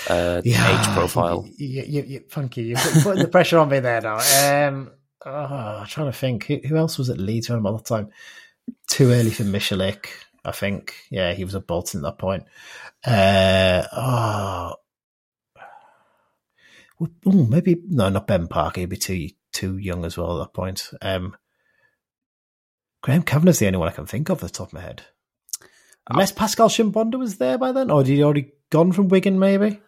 [0.09, 1.47] uh, yeah, age profile.
[1.57, 2.65] You, you, you, thank you.
[2.65, 4.17] You're putting the pressure on me there now.
[4.69, 4.91] Um,
[5.25, 6.47] oh, I'm trying to think.
[6.47, 8.11] Who, who else was at Leeds around the time?
[8.87, 10.07] Too early for Michalik,
[10.45, 10.95] I think.
[11.11, 12.45] Yeah, he was at Bolton at that point.
[13.05, 14.75] Uh, oh,
[16.99, 18.81] well, maybe no, not Ben Parker.
[18.81, 20.91] He'd be too too young as well at that point.
[21.03, 21.37] Um,
[23.03, 25.03] Graham Kavanagh's the only one I can think of at the top of my head.
[26.09, 29.39] Unless Pascal Chimbonda was there by then, or did he already gone from Wigan?
[29.39, 29.81] Maybe.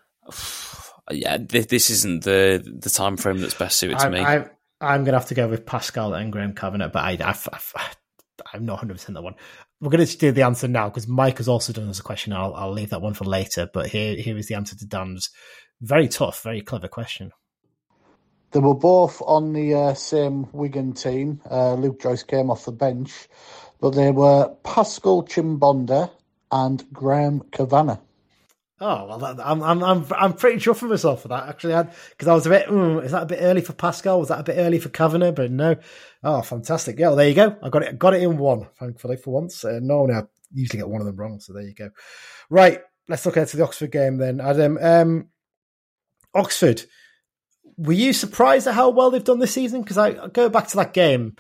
[1.11, 4.21] yeah, this isn't the the time frame that's best suited to I'm, me.
[4.21, 4.51] I'm,
[4.81, 7.59] I'm going to have to go with Pascal and Graham Kavanagh, but I, I,
[8.53, 9.35] I, am not 100 percent that one.
[9.81, 12.33] We're going to do the answer now because Mike has also done us a question.
[12.33, 13.69] I'll, I'll leave that one for later.
[13.71, 15.29] But here, here is the answer to Dan's
[15.83, 17.31] very tough, very clever question.
[18.53, 21.43] They were both on the uh, same Wigan team.
[21.51, 23.29] Uh, Luke Joyce came off the bench
[23.81, 26.11] but they were Pascal Chimbonda
[26.51, 27.99] and Graham Kavanagh.
[28.79, 32.29] Oh well, that, I'm I'm I'm I'm pretty chuffed for myself for that actually, because
[32.29, 32.67] I, I, was a bit.
[32.69, 34.19] Mm, is that a bit early for Pascal?
[34.21, 35.33] Was that a bit early for Kavanagh?
[35.33, 35.77] But no.
[36.23, 36.99] Oh, fantastic!
[36.99, 37.57] Yeah, well, there you go.
[37.63, 37.99] I got it.
[37.99, 38.67] Got it in one.
[38.79, 39.65] Thankfully for once.
[39.65, 40.23] Uh, normally I
[40.53, 41.41] usually get one of them wrong.
[41.41, 41.89] So there you go.
[42.51, 42.83] Right.
[43.09, 44.79] Let's look at the Oxford game then, Adam.
[44.81, 45.29] Um,
[46.35, 46.83] Oxford.
[47.79, 49.83] Were you surprised at how well they've done this season?
[49.83, 51.37] Because I, I go back to that game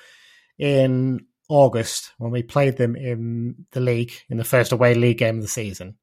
[0.59, 5.36] in August when we played them in the league in the first away league game
[5.36, 5.97] of the season.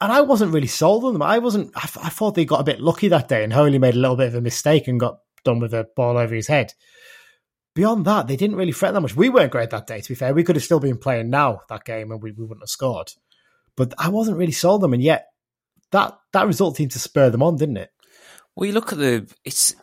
[0.00, 1.22] And I wasn't really sold on them.
[1.22, 1.72] I wasn't.
[1.74, 4.16] I, I thought they got a bit lucky that day, and Holy made a little
[4.16, 6.72] bit of a mistake and got done with a ball over his head.
[7.74, 9.16] Beyond that, they didn't really threaten that much.
[9.16, 10.00] We weren't great that day.
[10.00, 12.44] To be fair, we could have still been playing now that game, and we, we
[12.44, 13.12] wouldn't have scored.
[13.76, 15.26] But I wasn't really sold them, and yet
[15.90, 17.90] that that result seemed to spur them on, didn't it?
[18.54, 19.74] Well, you look at the it's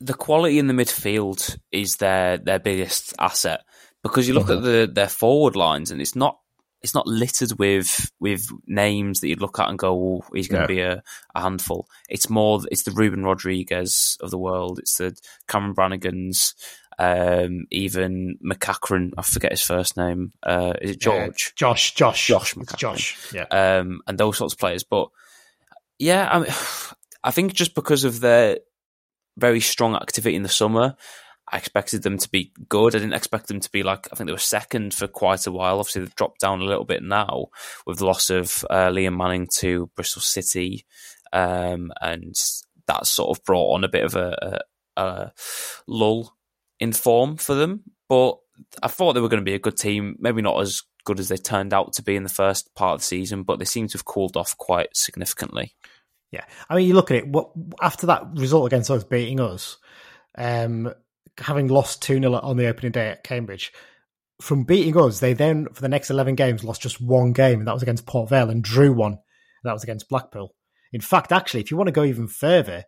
[0.00, 3.62] the quality in the midfield is their their biggest asset
[4.02, 4.58] because you look mm-hmm.
[4.58, 6.38] at the their forward lines and it's not
[6.82, 10.66] it's not littered with with names that you'd look at and go, oh, he's going
[10.66, 10.94] to yeah.
[10.94, 11.02] be a,
[11.34, 11.86] a, handful.
[12.08, 14.78] It's more, it's the Ruben Rodrigues of the world.
[14.78, 15.14] It's the
[15.46, 16.54] Cameron Brannagans,
[16.98, 19.12] um, even McEachran.
[19.18, 20.32] I forget his first name.
[20.42, 21.52] Uh, is it George?
[21.54, 22.78] Josh, Josh, Josh, McEachran.
[22.78, 23.32] Josh.
[23.34, 24.82] Yeah, um, and those sorts of players.
[24.82, 25.10] But
[25.98, 26.48] yeah, I mean,
[27.24, 28.58] I think just because of their
[29.36, 30.96] very strong activity in the summer.
[31.50, 32.94] I expected them to be good.
[32.94, 35.52] I didn't expect them to be like I think they were second for quite a
[35.52, 35.78] while.
[35.78, 37.46] Obviously, they've dropped down a little bit now
[37.86, 40.86] with the loss of uh, Liam Manning to Bristol City,
[41.32, 42.34] um, and
[42.86, 44.60] that sort of brought on a bit of a,
[44.96, 45.32] a, a
[45.86, 46.36] lull
[46.78, 47.82] in form for them.
[48.08, 48.38] But
[48.82, 50.16] I thought they were going to be a good team.
[50.18, 53.00] Maybe not as good as they turned out to be in the first part of
[53.00, 55.74] the season, but they seem to have cooled off quite significantly.
[56.30, 57.28] Yeah, I mean, you look at it.
[57.28, 59.78] What after that result against us beating us,
[60.36, 60.92] um,
[61.40, 63.72] having lost two 0 on the opening day at Cambridge,
[64.40, 67.68] from beating us, they then for the next eleven games lost just one game, and
[67.68, 69.20] that was against Port Vale, and drew one, and
[69.64, 70.54] that was against Blackpool.
[70.92, 72.84] In fact, actually, if you want to go even further,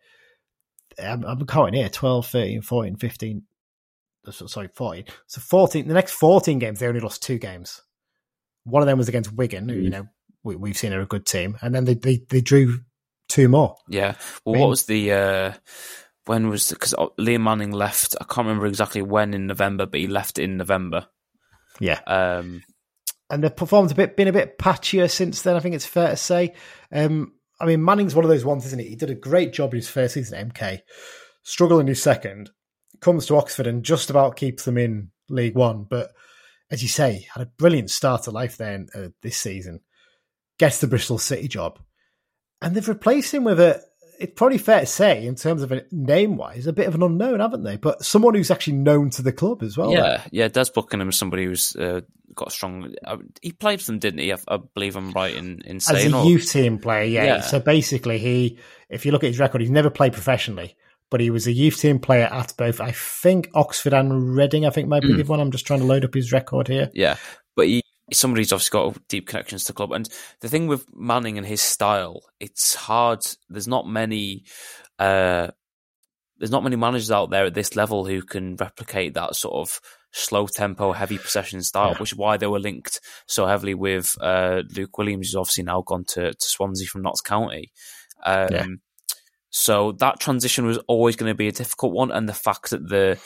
[0.98, 3.42] I'm, I'm counting here 12, 13, 14, 15.
[4.30, 5.04] Sorry, 14.
[5.26, 7.80] So 14, the next 14 games, they only lost two games.
[8.64, 10.06] One of them was against Wigan, who, you know,
[10.44, 11.56] we, have seen are a good team.
[11.60, 12.80] And then they, they, they drew
[13.28, 13.76] two more.
[13.88, 14.14] Yeah.
[14.44, 15.52] Well, I mean, what was the, uh,
[16.26, 20.06] when was, because Liam Manning left, I can't remember exactly when in November, but he
[20.06, 21.06] left in November.
[21.80, 22.00] Yeah.
[22.06, 22.62] Um,
[23.30, 25.56] and they've performed a bit, been a bit patchier since then.
[25.56, 26.54] I think it's fair to say.
[26.92, 28.88] Um, I mean, Manning's one of those ones, isn't he?
[28.88, 30.80] He did a great job in his first season at MK,
[31.42, 32.50] struggled in his second,
[33.00, 35.84] comes to Oxford and just about keeps them in League One.
[35.84, 36.10] But
[36.70, 39.80] as you say, had a brilliant start to life then uh, this season.
[40.58, 41.78] Gets the Bristol City job,
[42.60, 43.82] and they've replaced him with a.
[44.22, 47.02] It's probably fair to say, in terms of a name wise, a bit of an
[47.02, 47.76] unknown, haven't they?
[47.76, 49.92] But someone who's actually known to the club as well.
[49.92, 50.48] Yeah, yeah.
[50.48, 52.02] Des Buckingham is somebody who's uh,
[52.34, 52.94] got a strong.
[53.04, 54.32] Uh, he played for them, didn't he?
[54.32, 56.06] I, I, believe I'm right in, in saying.
[56.06, 56.24] As a or...
[56.24, 57.24] youth team player, yeah.
[57.24, 57.40] yeah.
[57.40, 58.58] So basically, he,
[58.88, 60.76] if you look at his record, he's never played professionally
[61.12, 64.70] but he was a youth team player at both, I think, Oxford and Reading, I
[64.70, 65.18] think might be mm.
[65.18, 65.40] the one.
[65.40, 66.90] I'm just trying to load up his record here.
[66.94, 67.16] Yeah.
[67.54, 67.81] But he,
[68.12, 69.92] somebody's obviously got deep connections to the club.
[69.92, 70.08] And
[70.40, 73.20] the thing with Manning and his style, it's hard.
[73.48, 74.44] There's not many.
[74.98, 75.48] Uh,
[76.38, 79.80] there's not many managers out there at this level who can replicate that sort of
[80.12, 81.98] slow tempo, heavy possession style, yeah.
[81.98, 85.82] which is why they were linked so heavily with uh, Luke Williams, who's obviously now
[85.82, 87.72] gone to, to Swansea from Notts County.
[88.24, 88.66] Um, yeah.
[89.50, 92.88] So that transition was always going to be a difficult one, and the fact that
[92.88, 93.18] the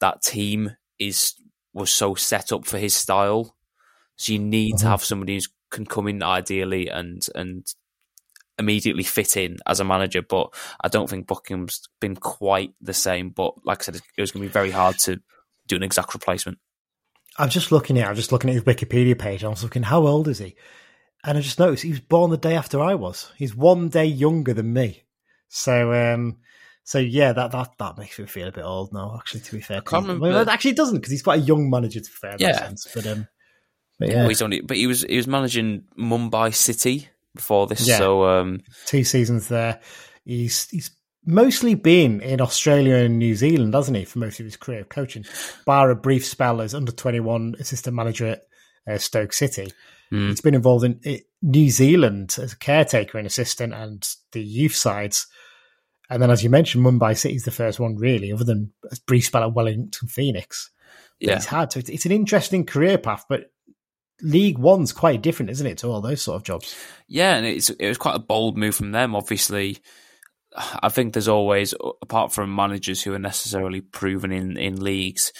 [0.00, 1.34] that team is
[1.74, 3.56] was so set up for his style,
[4.16, 4.84] so you need mm-hmm.
[4.84, 5.40] to have somebody who
[5.70, 7.66] can come in ideally and and
[8.58, 10.22] immediately fit in as a manager.
[10.22, 13.30] But I don't think Buckingham's been quite the same.
[13.30, 15.20] But like I said, it was going to be very hard to
[15.66, 16.58] do an exact replacement.
[17.38, 18.06] I'm just looking here.
[18.06, 19.42] I'm just looking at his Wikipedia page.
[19.42, 20.54] I was looking, how old is he?
[21.24, 23.32] And I just noticed he was born the day after I was.
[23.36, 25.04] He's one day younger than me.
[25.48, 26.38] So, um,
[26.84, 29.16] so yeah, that that that makes me feel a bit old now.
[29.18, 30.28] Actually, to be fair, I can't remember.
[30.28, 32.00] Well, actually, it doesn't because he's quite a young manager.
[32.00, 32.58] To be fair, yeah.
[32.58, 33.28] Sense, but um,
[34.02, 37.86] but yeah, well, he's only but he was he was managing Mumbai City before this.
[37.86, 37.98] Yeah.
[37.98, 39.80] So um, two seasons there.
[40.24, 40.90] He's he's
[41.24, 45.24] mostly been in Australia and New Zealand, hasn't he, for most of his career coaching,
[45.64, 48.42] bar a brief spell as under twenty one assistant manager at
[48.86, 49.72] uh, Stoke City.
[50.12, 50.28] Mm.
[50.28, 55.26] He's been involved in New Zealand as a caretaker and assistant and the youth sides.
[56.10, 58.96] And then, as you mentioned, Mumbai City is the first one, really, other than a
[59.06, 60.70] brief spell at Wellington Phoenix.
[61.18, 61.36] Yeah.
[61.36, 61.72] It's hard.
[61.72, 63.50] So it's, it's an interesting career path, but
[64.22, 66.74] League One's quite different, isn't it, to all those sort of jobs?
[67.08, 69.14] Yeah, and it's it was quite a bold move from them.
[69.14, 69.78] Obviously,
[70.56, 75.32] I think there's always, apart from managers who are necessarily proven in in leagues,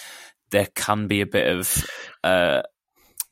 [0.51, 1.89] there can be a bit of
[2.23, 2.61] uh,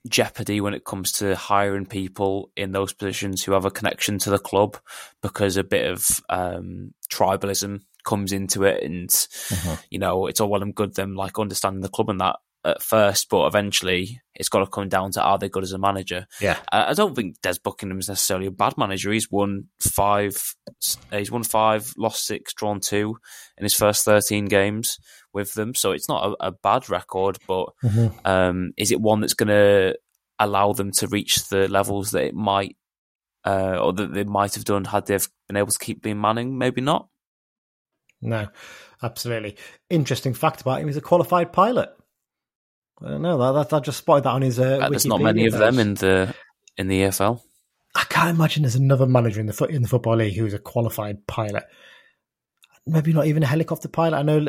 [0.08, 4.30] jeopardy when it comes to hiring people in those positions who have a connection to
[4.30, 4.78] the club
[5.22, 9.76] because a bit of um, tribalism comes into it and uh-huh.
[9.91, 12.82] you know it's all well and good them like understanding the club and that at
[12.82, 16.28] first but eventually it's got to come down to are they good as a manager
[16.39, 20.55] yeah i don't think des buckingham is necessarily a bad manager he's won five
[21.12, 23.18] he's won five lost six drawn two
[23.57, 24.97] in his first 13 games
[25.34, 25.76] with them.
[25.76, 28.07] So it's not a, a bad record, but mm-hmm.
[28.26, 29.97] um, is it one that's going to
[30.39, 32.76] allow them to reach the levels that it might
[33.45, 36.57] uh, or that they might have done had they've been able to keep being Manning?
[36.57, 37.07] Maybe not.
[38.22, 38.47] No,
[39.01, 39.57] absolutely.
[39.89, 41.89] Interesting fact about him: he's a qualified pilot.
[43.04, 43.38] I don't know.
[43.54, 44.60] That, that I just spotted that on his.
[44.60, 46.34] Uh, there's not many of them in the
[46.78, 47.41] in the EFL.
[47.93, 51.28] I can't imagine there's another manager in the in the football league who's a qualified
[51.28, 51.64] pilot
[52.86, 54.18] maybe not even a helicopter pilot.
[54.18, 54.45] I know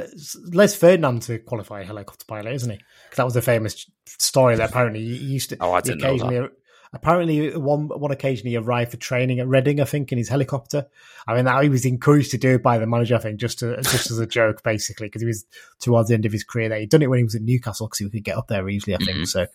[0.52, 2.80] Les Ferdinand's a qualified helicopter pilot, isn't he?
[3.16, 5.56] That was a famous story that apparently he used to.
[5.60, 6.52] Oh, I didn't know that.
[6.94, 10.86] Apparently, one one occasion he arrived for training at Reading, I think, in his helicopter.
[11.26, 13.60] I mean, that he was encouraged to do it by the manager, I think, just
[13.60, 15.46] to, just as a joke, basically, because he was
[15.80, 16.78] towards the end of his career there.
[16.78, 18.94] He'd done it when he was at Newcastle because he could get up there easily,
[18.94, 19.10] I think.
[19.10, 19.24] Mm-hmm.
[19.24, 19.46] So,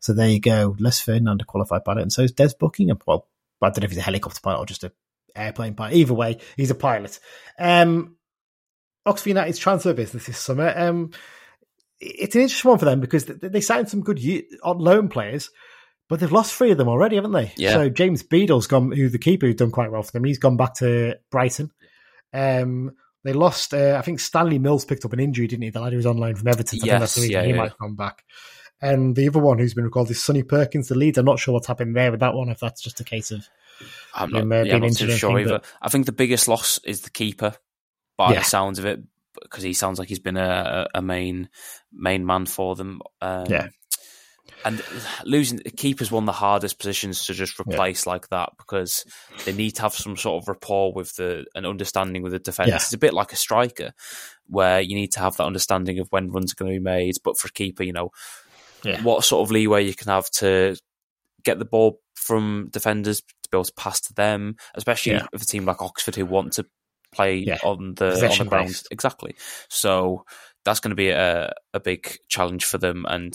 [0.00, 0.74] so there you go.
[0.80, 2.98] Les Ferdinand, a qualified pilot, and so is Des Buckingham.
[3.06, 3.28] Well,
[3.62, 4.92] I don't know if he's a helicopter pilot or just a
[5.36, 5.94] airplane pilot.
[5.94, 7.20] Either way, he's a pilot.
[7.56, 8.16] Um,
[9.06, 10.74] Oxford United's transfer business this summer.
[10.76, 11.12] Um,
[12.00, 14.20] it's an interesting one for them because they signed some good
[14.62, 15.50] on loan players,
[16.10, 17.52] but they've lost three of them already, haven't they?
[17.56, 17.72] Yeah.
[17.72, 20.24] So James Beadle's gone, who the keeper who's done quite well for them.
[20.24, 21.70] He's gone back to Brighton.
[22.34, 23.72] Um, they lost.
[23.72, 25.70] Uh, I think Stanley Mills picked up an injury, didn't he?
[25.70, 26.80] The lad who was on loan from Everton.
[26.82, 27.56] I yes, think that's the yeah, he yeah.
[27.56, 28.24] might come back.
[28.82, 31.16] And the other one who's been recalled is Sonny Perkins, the lead.
[31.16, 32.48] I'm not sure what's happened there with that one.
[32.48, 33.46] If that's just a case of
[34.14, 35.58] I'm not, yeah, I'm not too sure either.
[35.58, 35.66] But...
[35.80, 37.54] I think the biggest loss is the keeper
[38.16, 38.38] by yeah.
[38.40, 39.00] the sounds of it,
[39.42, 41.50] because he sounds like he's been a, a main
[41.92, 43.00] main man for them.
[43.20, 43.68] Um, yeah.
[44.64, 44.82] And
[45.24, 48.12] losing the keepers one of the hardest positions to just replace yeah.
[48.12, 49.04] like that because
[49.44, 52.68] they need to have some sort of rapport with the an understanding with the defense.
[52.68, 52.76] Yeah.
[52.76, 53.92] It's a bit like a striker
[54.46, 57.14] where you need to have that understanding of when runs are going to be made.
[57.24, 58.10] But for a keeper, you know,
[58.84, 59.02] yeah.
[59.02, 60.76] what sort of leeway you can have to
[61.44, 65.26] get the ball from defenders to be able to pass to them, especially yeah.
[65.32, 66.66] with a team like Oxford who want to
[67.12, 68.68] play on the on the ground.
[68.68, 68.88] Based.
[68.90, 69.34] Exactly.
[69.68, 70.24] So
[70.64, 73.06] that's going to be a, a big challenge for them.
[73.08, 73.34] And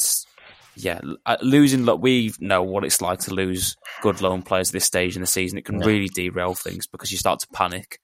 [0.76, 4.86] yeah, uh, losing, we know what it's like to lose good loan players at this
[4.86, 5.58] stage in the season.
[5.58, 8.00] It can really derail things because you start to panic.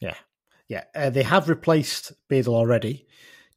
[0.00, 0.14] Yeah.
[0.68, 0.84] Yeah.
[0.94, 3.06] Uh, they have replaced Beadle already.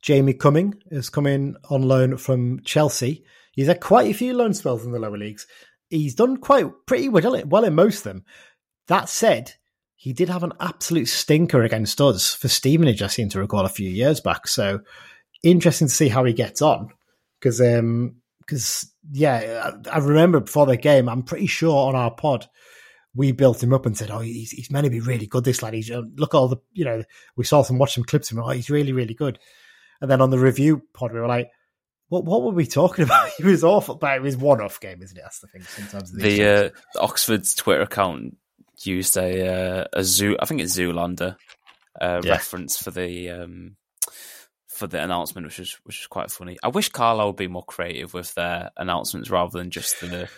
[0.01, 3.23] Jamie Cumming has come in on loan from Chelsea.
[3.53, 5.47] He's had quite a few loan spells in the lower leagues.
[5.89, 8.25] He's done quite pretty well, well in most of them.
[8.87, 9.53] That said,
[9.95, 13.69] he did have an absolute stinker against us for Stevenage, I seem to recall a
[13.69, 14.47] few years back.
[14.47, 14.81] So
[15.43, 16.89] interesting to see how he gets on
[17.45, 22.11] because um because yeah, I, I, remember before the game, I'm pretty sure on our
[22.11, 22.47] pod
[23.13, 25.43] we built him up and said, "Oh, he's, he's meant to be really good.
[25.43, 27.03] This lad, he's uh, look at all the you know
[27.35, 28.43] we saw some watch some clips of him.
[28.43, 29.39] Oh, he's really really good."
[30.01, 31.51] And then on the review pod, we were like,
[32.09, 33.29] "What what were we talking about?
[33.37, 35.21] he was awful, but it was one off game, isn't it?
[35.21, 35.61] That's the thing.
[35.61, 38.37] Sometimes the uh, Oxford's Twitter account
[38.83, 41.35] used a uh, a zoo, I think it's Zoolander
[42.01, 42.31] uh, yeah.
[42.31, 43.75] reference for the um,
[44.75, 46.57] for the announcement, which was which was quite funny.
[46.61, 50.29] I wish Carlisle would be more creative with their announcements rather than just the.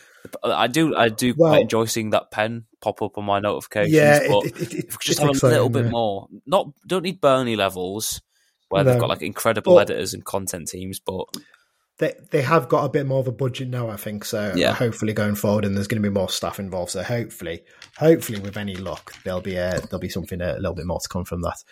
[0.44, 3.94] I do I do well, quite enjoy seeing that pen pop up on my notifications.
[3.94, 6.28] Yeah, but it, it, it, just have a little bit more.
[6.46, 8.22] Not don't need Bernie levels
[8.70, 8.92] where no.
[8.92, 11.26] they've got like incredible editors and content teams, but
[12.00, 14.24] they they have got a bit more of a budget now, I think.
[14.24, 14.74] So yeah.
[14.74, 16.92] hopefully going forward, and there's going to be more stuff involved.
[16.92, 17.64] So hopefully,
[17.98, 21.00] hopefully with any luck, there'll be a there'll be something a, a little bit more
[21.00, 21.64] to come from that.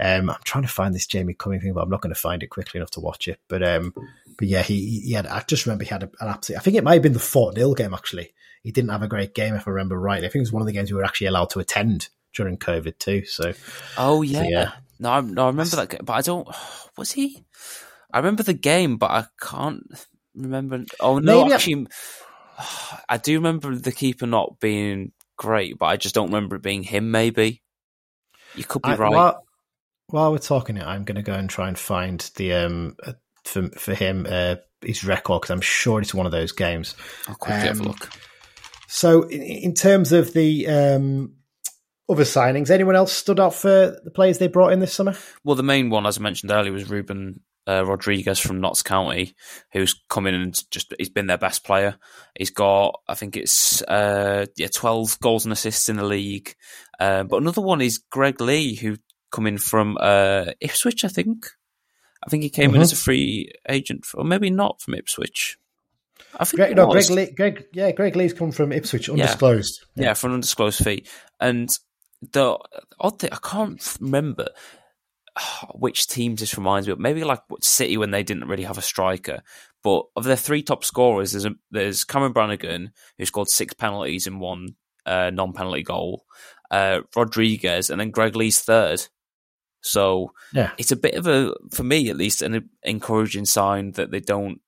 [0.00, 2.42] Um, I'm trying to find this Jamie Cumming thing, but I'm not going to find
[2.42, 3.40] it quickly enough to watch it.
[3.46, 3.94] But um,
[4.36, 5.26] but yeah, he he had.
[5.26, 6.58] I just remember he had an absolute.
[6.58, 8.32] I think it might have been the Fort Nil game actually.
[8.64, 10.18] He didn't have a great game if I remember right.
[10.18, 12.56] I think it was one of the games we were actually allowed to attend during
[12.56, 13.24] COVID too.
[13.26, 13.52] So
[13.96, 14.72] oh yeah, so, yeah.
[14.98, 16.48] No, I, no, I remember that, game, but I don't.
[16.96, 17.44] Was he?
[18.12, 19.82] I remember the game, but I can't
[20.34, 20.84] remember.
[21.00, 21.86] Oh no, Maybe actually,
[22.58, 23.02] I...
[23.08, 26.82] I do remember the keeper not being great, but I just don't remember it being
[26.82, 27.10] him.
[27.10, 27.62] Maybe
[28.54, 29.12] you could be I, right.
[29.12, 29.44] While,
[30.08, 33.12] while, we're talking it, I'm going to go and try and find the um uh,
[33.44, 36.94] for for him uh, his record because I'm sure it's one of those games.
[37.28, 38.10] I'll quickly um, have a um, look.
[38.86, 41.34] So, in, in terms of the um,
[42.08, 45.14] other signings, anyone else stood out for the players they brought in this summer?
[45.44, 49.34] Well, the main one, as I mentioned earlier, was Ruben uh, Rodrigues from Notts County,
[49.72, 51.96] who's come in and just he's been their best player.
[52.34, 56.54] He's got, I think it's uh, yeah, twelve goals and assists in the league.
[56.98, 58.96] Uh, but another one is Greg Leigh, who
[59.30, 61.46] come in from uh, Ipswich, I think.
[62.24, 62.76] I think he came mm-hmm.
[62.76, 65.58] in as a free agent, or maybe not from Ipswich.
[66.34, 69.84] I think Greg, no, Greg, Leigh, Greg, yeah, Greg Leigh's come from Ipswich, undisclosed.
[69.94, 70.08] Yeah, yeah.
[70.08, 71.04] yeah for an undisclosed fee.
[71.40, 71.70] And
[72.32, 72.58] the
[72.98, 74.48] odd thing, I can't remember
[75.74, 76.98] which teams this reminds me of.
[76.98, 79.42] Maybe like City when they didn't really have a striker.
[79.82, 84.26] But of their three top scorers, there's a, there's Cameron Brannagan who scored six penalties
[84.26, 84.74] and one
[85.06, 86.24] uh, non-penalty goal.
[86.70, 89.06] Uh, Rodrigues and then Greg Leigh's third.
[89.80, 90.72] So yeah.
[90.76, 94.60] it's a bit of a, for me at least, an encouraging sign that they don't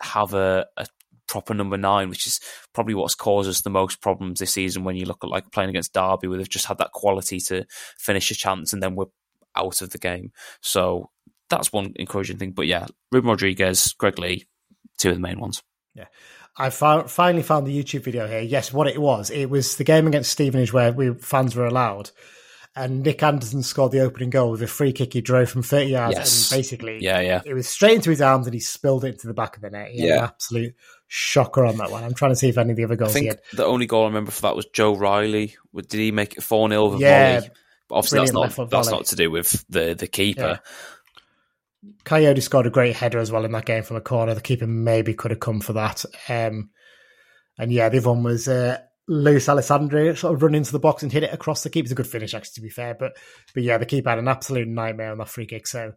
[0.00, 0.86] have a, a
[1.26, 2.40] proper number nine, which is
[2.72, 4.84] probably what's caused us the most problems this season.
[4.84, 7.64] When you look at like playing against Derby, where they've just had that quality to
[7.98, 9.06] finish a chance, and then we're
[9.58, 10.32] out of the game.
[10.60, 11.10] So
[11.50, 12.52] that's one encouraging thing.
[12.52, 14.46] But yeah, Ruben Rodrigues, Greg Leigh,
[14.98, 15.62] two of the main ones.
[15.94, 16.06] Yeah.
[16.58, 18.40] I found, finally found the YouTube video here.
[18.40, 22.10] Yes, what it was, it was the game against Stevenage where we fans were allowed,
[22.74, 25.90] and Nick Anderton scored the opening goal with a free kick he drove from thirty
[25.90, 26.50] yards, yes.
[26.50, 29.28] and basically, yeah, yeah, it was straight into his arms, and he spilled it into
[29.28, 29.92] the back of the net.
[29.92, 30.74] He yeah, absolute
[31.06, 32.02] shocker on that one.
[32.02, 33.14] I'm trying to see if any of the other goals.
[33.14, 35.54] I think the only goal I remember for that was Joe Riley.
[35.74, 37.50] Did he make it four 0 with yeah, volley?
[37.90, 40.60] Obviously, that's not that's not to do with the the keeper.
[40.62, 41.90] Yeah.
[42.04, 44.34] Kayode scored a great header as well in that game from a corner.
[44.34, 46.04] The keeper maybe could have come for that.
[46.28, 46.70] Um,
[47.56, 51.02] and yeah, the other one was uh, Lewis Alessandra sort of run into the box
[51.02, 51.84] and hit it across the keeper.
[51.84, 52.94] It's a good finish, actually, to be fair.
[52.94, 53.16] But
[53.54, 55.66] but yeah, the keeper had an absolute nightmare on that free kick.
[55.66, 55.92] So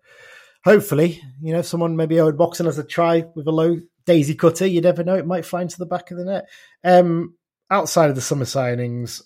[0.63, 4.65] hopefully, you know, someone maybe Owen Moxon as a try with a low daisy cutter.
[4.65, 6.49] You never know; it might fly into the back of the net.
[6.83, 7.35] Um,
[7.69, 9.21] outside of the summer signings,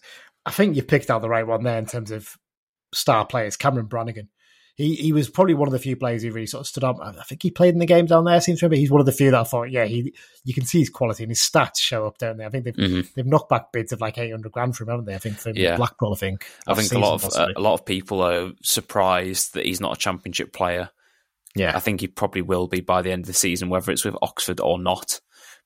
[0.45, 2.36] I think you picked out the right one there in terms of
[2.95, 4.27] star players, Cameron Brannagan.
[4.75, 6.97] He he was probably one of the few players who really sort of stood up.
[7.01, 8.41] I think he played in the game down there.
[8.41, 10.65] Seems to remember he's one of the few that I thought, yeah, he you can
[10.65, 12.45] see his quality and his stats show up, don't they?
[12.45, 13.01] I think they've mm-hmm.
[13.15, 15.15] they've knocked back bids of like eight hundred grand for him, haven't they?
[15.15, 15.77] I think from yeah.
[15.77, 16.11] Blackpool.
[16.11, 16.45] I think.
[16.67, 19.95] I think a lot of uh, a lot of people are surprised that he's not
[19.95, 20.89] a championship player.
[21.55, 24.03] Yeah, I think he probably will be by the end of the season, whether it's
[24.03, 25.21] with Oxford or not.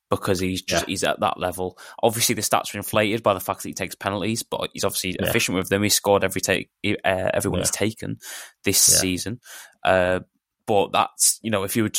[0.10, 0.91] Because he's just Yeah.
[0.91, 1.78] he's at that level.
[2.01, 5.16] Obviously, the stats are inflated by the fact that he takes penalties, but he's obviously
[5.20, 5.28] Yeah.
[5.28, 5.84] efficient with them.
[5.84, 7.66] He scored every take, uh, everyone Yeah.
[7.66, 8.18] he's taken
[8.64, 9.39] this season.
[9.84, 10.22] Uh,
[10.66, 11.97] but that's you know, if you would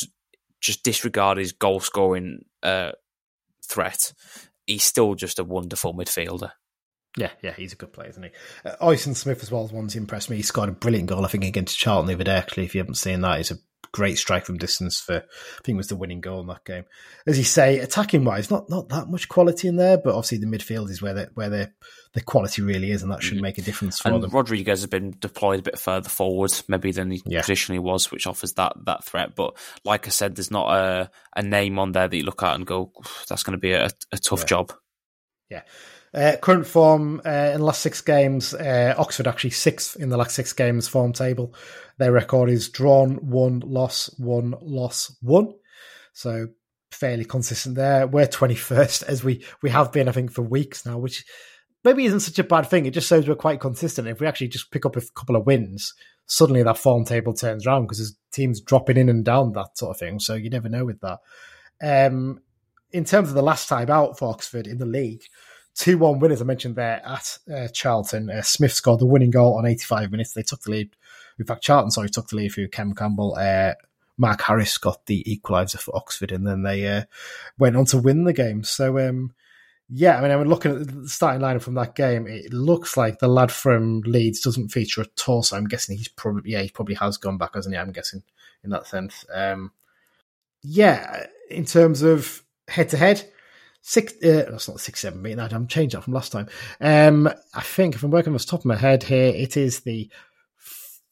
[0.60, 2.92] just disregard his goal scoring uh,
[3.66, 4.12] threat,
[4.66, 6.50] he's still just a wonderful midfielder.
[7.16, 8.30] Yeah, yeah, he's a good player, isn't he?
[8.64, 10.36] Uh, Oisín Smyth as well is one to impress me.
[10.36, 12.36] He scored a brilliant goal, I think, against Charlton the other day.
[12.36, 13.58] Actually, if you haven't seen that, it's a
[13.92, 15.16] great strike from distance for.
[15.16, 16.84] I think was the winning goal in that game.
[17.26, 20.46] As you say, attacking wise, not not that much quality in there, but obviously the
[20.46, 21.72] midfield is where the where the
[22.12, 23.42] the quality really is, and that should mm-hmm.
[23.42, 24.30] make a difference for And them.
[24.30, 27.42] Rodrigues has been deployed a bit further forward, maybe than he Yeah.
[27.42, 29.36] traditionally was, which offers that that threat.
[29.36, 32.56] But like I said, there's not a, a name on there that you look at
[32.56, 32.92] and go,
[33.28, 34.46] that's going to be a, a tough Yeah.
[34.46, 34.72] job.
[35.50, 35.62] Yeah.
[36.12, 40.16] Uh, current form uh, in the last six games, uh, Oxford actually sixth in the
[40.16, 41.54] last six games form table.
[41.98, 45.54] Their record is drawn, one, loss, one, loss, one.
[46.12, 46.48] So
[46.90, 48.06] fairly consistent there.
[48.06, 51.24] We're 21st as we, we have been, I think, for weeks now, which
[51.84, 52.86] maybe isn't such a bad thing.
[52.86, 54.08] It just shows we're quite consistent.
[54.08, 55.94] If we actually just pick up a couple of wins,
[56.26, 59.94] suddenly that form table turns around because there's teams dropping in and down that sort
[59.94, 60.18] of thing.
[60.18, 61.18] So you never know with that.
[61.82, 62.40] Um,
[62.92, 65.22] in terms of the last time out for Oxford in the league,
[65.76, 68.30] 2 1 winners I mentioned there at uh, Charlton.
[68.30, 70.32] Uh, Smyth scored the winning goal on 85 minutes.
[70.32, 70.90] They took the lead.
[71.38, 73.36] In fact, Charlton, sorry, took the lead through Kem Campbell.
[73.38, 73.74] Uh,
[74.18, 77.04] Mark Harris got the equaliser for Oxford, and then they uh,
[77.58, 78.62] went on to win the game.
[78.62, 79.32] So, um,
[79.88, 82.26] yeah, I mean, I'm looking at the starting lineup from that game.
[82.26, 85.42] It looks like the lad from Leeds doesn't feature at all.
[85.42, 87.78] So I'm guessing he's probably, yeah, he probably has gone back, hasn't he?
[87.78, 88.22] I'm guessing
[88.62, 89.24] in that sense.
[89.32, 89.72] Um,
[90.62, 93.24] yeah, in terms of head to head,
[93.82, 94.12] six.
[94.22, 95.40] Uh, that's not six seven meeting.
[95.40, 96.48] I'm changed that from last time.
[96.80, 99.80] Um, I think if I'm working off the top of my head here, it is
[99.80, 100.10] the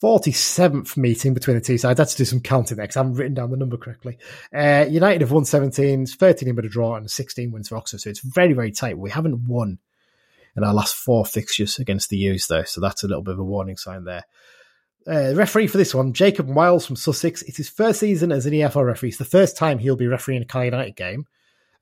[0.02, 1.98] 47th meeting between the two sides.
[1.98, 4.18] I had to do some counting there because I haven't written down the number correctly.
[4.54, 8.00] Uh, United have won 17, 13 in with a draw, and 16 wins for Oxford.
[8.00, 8.96] So it's very, very tight.
[8.96, 9.78] We haven't won
[10.56, 12.62] in our last four fixtures against the U's, though.
[12.62, 14.24] So that's a little bit of a warning sign there.
[15.06, 17.42] Uh, referee for this one, Jacob Wiles from Sussex.
[17.42, 19.08] It's his first season as an EFL referee.
[19.08, 21.26] It's the first time he'll be refereeing a Cal United game.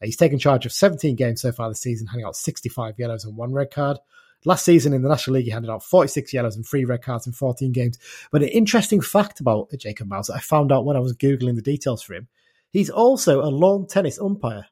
[0.03, 3.25] Uh, he's taken charge of 17 games so far this season, handing out 65 yellows
[3.25, 3.99] and one red card.
[4.45, 7.27] Last season in the National League, he handed out 46 yellows and three red cards
[7.27, 7.99] in 14 games.
[8.31, 11.57] But an interesting fact about Jacob Miles that I found out when I was Googling
[11.57, 12.29] the details for him,
[12.71, 14.67] he's also a lawn tennis umpire.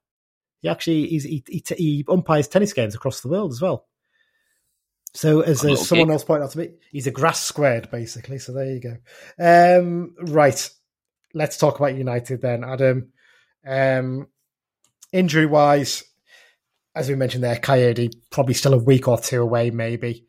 [0.60, 3.86] He actually he's, he, he, he umpires tennis games across the world as well.
[5.14, 8.38] So, as, as someone else pointed out to me, he's a grass squared, basically.
[8.38, 8.96] So, there you go.
[9.38, 10.70] Um, right.
[11.34, 13.12] Let's talk about United then, Adam.
[13.64, 14.26] Um,
[15.14, 16.02] injury wise,
[16.94, 20.26] as we mentioned there, Kayode probably still a week or two away, maybe,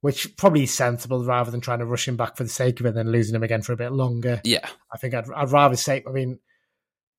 [0.00, 2.86] which probably is sensible rather than trying to rush him back for the sake of
[2.86, 4.40] it and then losing him again for a bit longer.
[4.44, 6.38] Yeah, I think I'd, I'd rather say, I mean,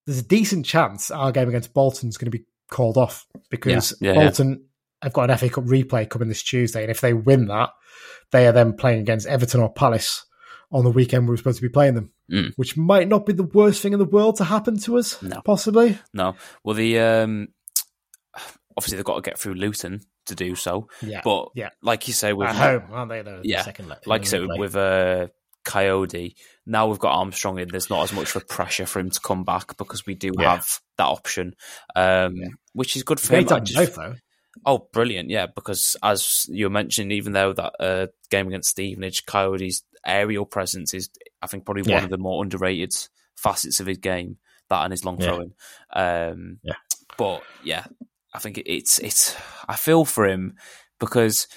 [0.06, 4.14] there's a decent chance our game against Bolton's going to be called off because Yeah,
[4.14, 4.66] yeah, Bolton
[5.02, 6.82] have got an FA Cup replay coming this Tuesday.
[6.82, 7.70] And if they win that,
[8.32, 10.26] they are then playing against Everton or Palace
[10.72, 12.52] on the weekend we were supposed to be playing them, Mm.
[12.58, 15.42] which might not be the worst thing in the world to happen to us, No.
[15.46, 15.98] possibly.
[16.14, 16.36] no.
[16.64, 17.48] Well, the um,
[18.76, 20.88] obviously they've got to get through Luton to do so.
[21.02, 21.22] Yeah.
[21.24, 21.70] But yeah.
[21.82, 23.22] like you say, with At home, aren't they?
[23.22, 23.62] The Yeah.
[23.64, 25.28] second le- like you said with uh,
[25.66, 27.70] Kayode, now we've got Armstrong in.
[27.70, 30.32] There's not as much of a pressure for him to come back because we do
[30.38, 30.56] Yeah.
[30.56, 31.56] have that option,
[31.96, 32.36] um,
[32.74, 33.64] which is good for Great him.
[33.66, 34.16] just- both, though.
[34.66, 35.30] Oh, brilliant!
[35.30, 40.94] Yeah, because as you mentioned, even though that uh, game against Stevenage, Kayode's aerial presence
[40.94, 41.10] is,
[41.42, 41.96] I think, probably Yeah.
[41.96, 42.94] one of the more underrated
[43.36, 44.38] facets of his game.
[44.70, 45.26] That and his long Yeah.
[45.28, 45.54] throwing.
[45.94, 46.74] Um, Yeah.
[47.18, 47.86] But yeah,
[48.34, 49.36] I think it, it's it's.
[49.68, 50.56] I feel for him
[51.00, 51.48] because,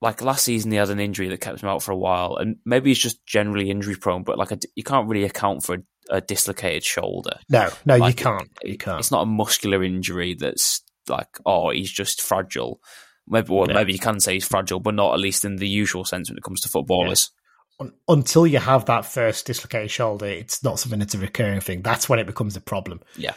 [0.00, 2.56] like last season, he had an injury that kept him out for a while, and
[2.64, 4.22] maybe he's just generally injury prone.
[4.22, 7.38] But like, a, you can't really account for a, a dislocated shoulder.
[7.50, 8.48] No, no, Like, you can't.
[8.62, 9.00] You can't.
[9.00, 12.80] It's not a muscular injury that's like, oh, he's just fragile.
[13.26, 13.74] Maybe, well, Yeah.
[13.74, 16.38] maybe you can say he's fragile, but not at least in the usual sense when
[16.38, 17.30] it comes to footballers.
[17.80, 21.80] Un- until you have that first dislocated shoulder, it's not something that's a recurring thing.
[21.80, 23.00] That's when it becomes a problem.
[23.16, 23.34] Yeah.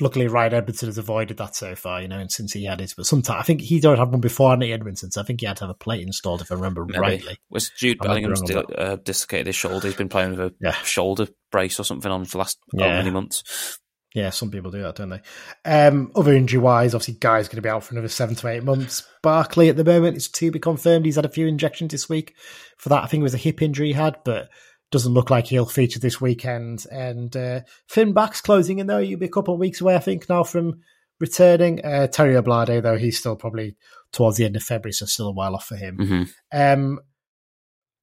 [0.00, 2.92] Luckily, Ryan Edmondson has avoided that so far, you know, and since he had it.
[2.96, 5.46] But sometimes I think he don't have one before Nate Edmondson, so I think he
[5.46, 6.98] had to have a plate installed, if I remember Maybe.
[6.98, 7.38] rightly.
[7.50, 9.86] Was Jude I might be Bellingham's di- uh, dislocated his shoulder?
[9.86, 10.72] He's been playing with a Yeah.
[10.82, 12.96] shoulder brace or something on for the last how Yeah.
[12.98, 13.78] many months.
[14.14, 15.20] Yeah, some people do that, don't they?
[15.64, 18.64] Um, other injury wise, obviously, Guy's going to be out for another seven to eight
[18.64, 19.06] months.
[19.22, 21.04] Barclay at the moment is to be confirmed.
[21.04, 22.34] He's had a few injections this week
[22.78, 23.04] for that.
[23.04, 24.48] I think it was a hip injury he had, but
[24.90, 26.86] doesn't look like he'll feature this weekend.
[26.90, 28.98] And uh, Finn Back's closing in, though.
[28.98, 30.80] You'll be a couple of weeks away, I think, now from
[31.20, 31.84] returning.
[31.84, 33.76] Uh, Terry Oblade, though, he's still probably
[34.12, 35.96] towards the end of February, so still a while off for him.
[35.96, 37.00] hmm Um,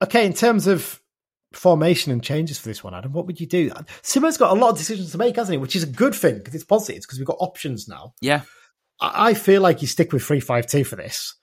[0.03, 1.01] okay, in terms of
[1.55, 3.71] formation and changes for this one, Adam, what would you do?
[4.01, 5.57] Simmo's got a lot of decisions to make, hasn't he?
[5.57, 8.13] Which is a good thing because it's positive because we've got options now.
[8.21, 8.41] Yeah.
[9.01, 11.35] I I feel like you stick with three five two for this.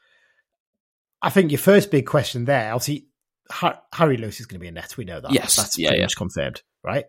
[1.20, 3.06] I think your first big question there, obviously,
[3.50, 4.96] Har- Harry Lewis is going to be a net.
[4.96, 5.32] We know that.
[5.32, 5.56] Yes.
[5.56, 6.04] that's Yeah, pretty yeah.
[6.06, 7.04] much confirmed, right?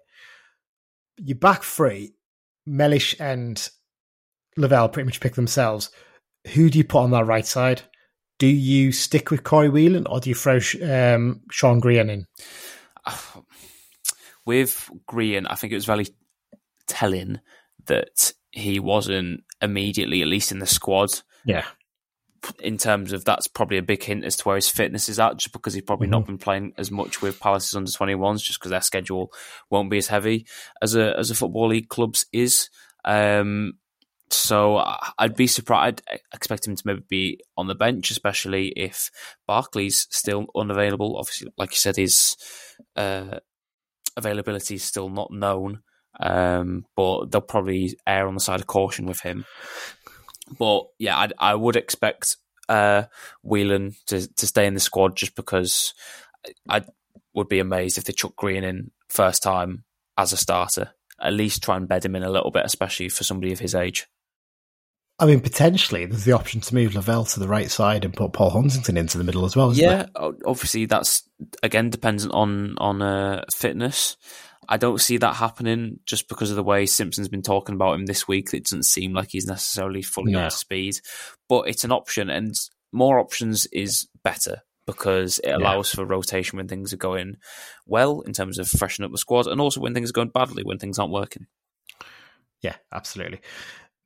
[1.18, 2.14] Your back three,
[2.66, 3.70] Mellish and
[4.58, 5.90] Lavelle pretty much pick themselves.
[6.54, 7.82] Who do you put on that right side?
[8.40, 12.26] Do you stick with Corey Whelan or do you throw um, Sean Grehan in?
[14.46, 16.06] With Grehan, I think it was very
[16.88, 17.40] telling
[17.86, 21.66] that he wasn't immediately, at least in the squad, Yeah,
[22.60, 25.38] in terms of that's probably a big hint as to where his fitness is at,
[25.38, 28.72] just because he's probably not been playing as much with Palace's under 21s, just because
[28.72, 29.32] their schedule
[29.70, 30.46] won't be as heavy
[30.82, 32.70] as a as a football league club's is.
[33.06, 33.74] Um,
[34.30, 36.02] so I- I'd be surprised.
[36.10, 39.10] I'd expect him to maybe be on the bench, especially if
[39.50, 41.18] Barclay's still unavailable.
[41.18, 42.36] Obviously, like you said, his
[42.96, 43.40] uh,
[44.18, 45.82] availability is still not known.
[46.20, 49.46] Um, but they'll probably err on the side of caution with him.
[50.60, 52.38] But yeah, I'd, I would expect
[52.70, 53.04] uh,
[53.42, 55.96] Whelan to, to stay in the squad just because
[56.70, 56.84] I
[57.34, 59.86] would be amazed if they chuck Grehan in first time
[60.16, 60.92] as a starter.
[61.24, 63.74] At least try and bed him in a little bit, especially for somebody of his
[63.74, 64.08] age.
[65.20, 68.34] I mean, potentially there's the option to move Lavelle to the right side and put
[68.34, 69.72] Paul Huntington into the middle as well.
[69.72, 71.24] Isn't Yeah, o- obviously that's
[71.62, 74.18] again dependent on on uh, fitness.
[74.68, 78.06] I don't see that happening just because of the way Simpson's been talking about him
[78.06, 78.54] this week.
[78.54, 80.40] It doesn't seem like he's necessarily fully No.
[80.42, 81.00] up to speed,
[81.48, 82.56] but it's an option, and
[82.92, 87.38] more options is better because it allows for rotation when things are going
[87.86, 90.64] well in terms of freshening up the squad, and also when things are going badly
[90.64, 91.48] when things aren't working.
[92.62, 93.42] Yeah, absolutely.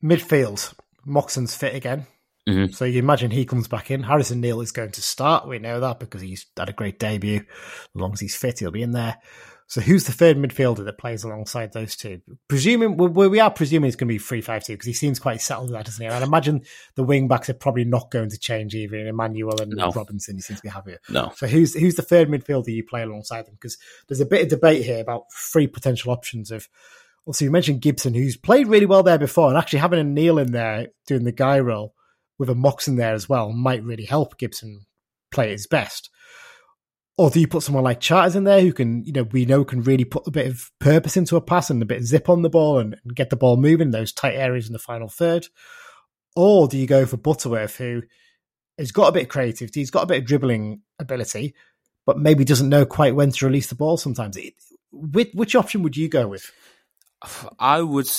[0.03, 0.73] Midfield,
[1.05, 2.07] Moxon's fit again.
[2.47, 2.73] Mhm.
[2.73, 4.03] So you imagine he comes back in.
[4.03, 5.47] Harrison Neal is going to start.
[5.47, 7.41] We know that because he's had a great debut.
[7.41, 9.17] As long as he's fit, he'll be in there.
[9.69, 12.21] So who's the third midfielder that plays alongside those two?
[12.47, 15.19] Presuming we we are presuming it's going to be three five two because he seems
[15.19, 16.07] quite settled with that, doesn't he?
[16.07, 16.63] And I imagine
[16.95, 18.95] the wing backs are probably not going to change either.
[18.95, 19.91] Emmanuel and No.
[19.91, 20.95] Robinson, he seems to be happy.
[21.09, 23.55] No, So who's who's the third midfielder you play alongside them?
[23.55, 23.77] Because
[24.07, 26.67] there's a bit of debate here about three potential options of.
[27.25, 30.39] Also, you mentioned Gibson, who's played really well there before, and actually having a Neal
[30.39, 31.93] in there doing the guy role
[32.37, 34.85] with a Mox in there as well might really help Gibson
[35.29, 36.09] play his best.
[37.17, 39.65] Or do you put someone like Charters in there who can, you know, we know
[39.65, 42.29] can really put a bit of purpose into a pass and a bit of zip
[42.29, 44.79] on the ball and, and get the ball moving in those tight areas in the
[44.79, 45.47] final third?
[46.35, 48.03] Or do you go for Butterworth, who
[48.77, 51.55] has got a bit of creativity, he's got a bit of dribbling ability,
[52.05, 54.37] but maybe doesn't know quite when to release the ball sometimes?
[54.37, 54.53] It,
[54.91, 56.51] which, which option would you go with?
[57.57, 58.09] I would.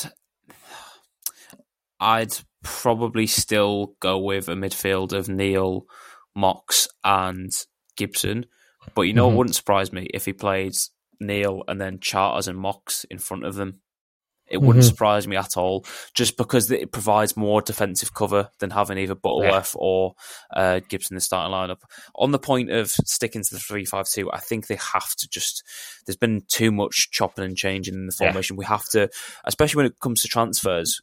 [2.01, 5.87] I'd probably still go with a midfield of Neal,
[6.35, 7.53] Mox, and
[7.97, 8.47] Gibson.
[8.95, 9.33] But you know, Mhm.
[9.33, 10.77] it wouldn't surprise me if he played
[11.21, 13.81] Neal and then Charters and Mox in front of them.
[14.51, 14.89] It wouldn't Mhm.
[14.89, 15.85] surprise me at all,
[16.15, 20.15] just because it provides more defensive cover than having either Butterworth or
[20.57, 21.83] uh, Gibson in the starting lineup.
[22.15, 25.63] On the point of sticking to the three-five-two, I think they have to just.
[26.07, 28.29] There's been too much chopping and changing in the Yeah.
[28.31, 28.57] formation.
[28.57, 29.11] We have to,
[29.45, 31.03] especially when it comes to transfers,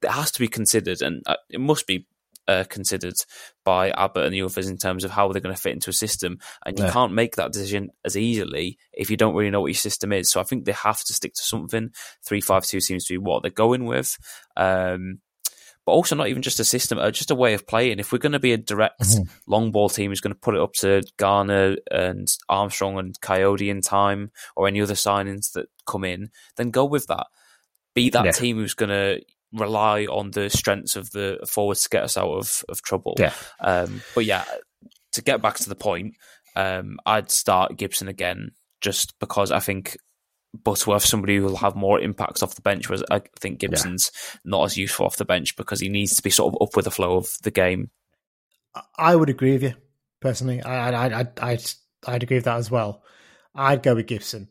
[0.00, 2.06] it has to be considered, and uh, it must be
[2.48, 3.14] uh, considered
[3.64, 5.94] by Abbott and the others in terms of how they're going to fit into a
[5.94, 6.38] system.
[6.66, 6.90] And you Yeah.
[6.92, 10.30] can't make that decision as easily if you don't really know what your system is.
[10.30, 11.90] So I think they have to stick to something.
[12.24, 14.16] Three five two seems to be what they're going with.
[14.56, 15.20] Um,
[15.86, 17.98] but also not even just a system, uh, just a way of playing.
[17.98, 19.28] If we're going to be a direct Mhm.
[19.46, 23.68] long ball team who's going to put it up to Garner and Armstrong and Kayode
[23.68, 27.26] in time, or any other signings that come in, then go with that.
[27.94, 28.32] Be that Yeah.
[28.32, 29.20] team who's going to
[29.54, 33.14] rely on the strengths of the forwards to get us out of, of trouble.
[33.18, 33.32] Yeah.
[33.60, 34.44] Um, but yeah,
[35.12, 36.14] to get back to the point,
[36.56, 38.50] um, I'd start Gibson again
[38.80, 39.96] just because I think
[40.62, 42.88] Butterworth somebody who will have more impacts off the bench.
[42.88, 44.12] Whereas I think Gibson's
[44.44, 46.84] not as useful off the bench because he needs to be sort of up with
[46.84, 47.90] the flow of the game.
[48.96, 49.74] I would agree with you
[50.20, 50.62] personally.
[50.62, 51.64] I, I, I, I'd,
[52.06, 53.02] I'd agree with that as well.
[53.54, 54.50] I'd go with Gibson.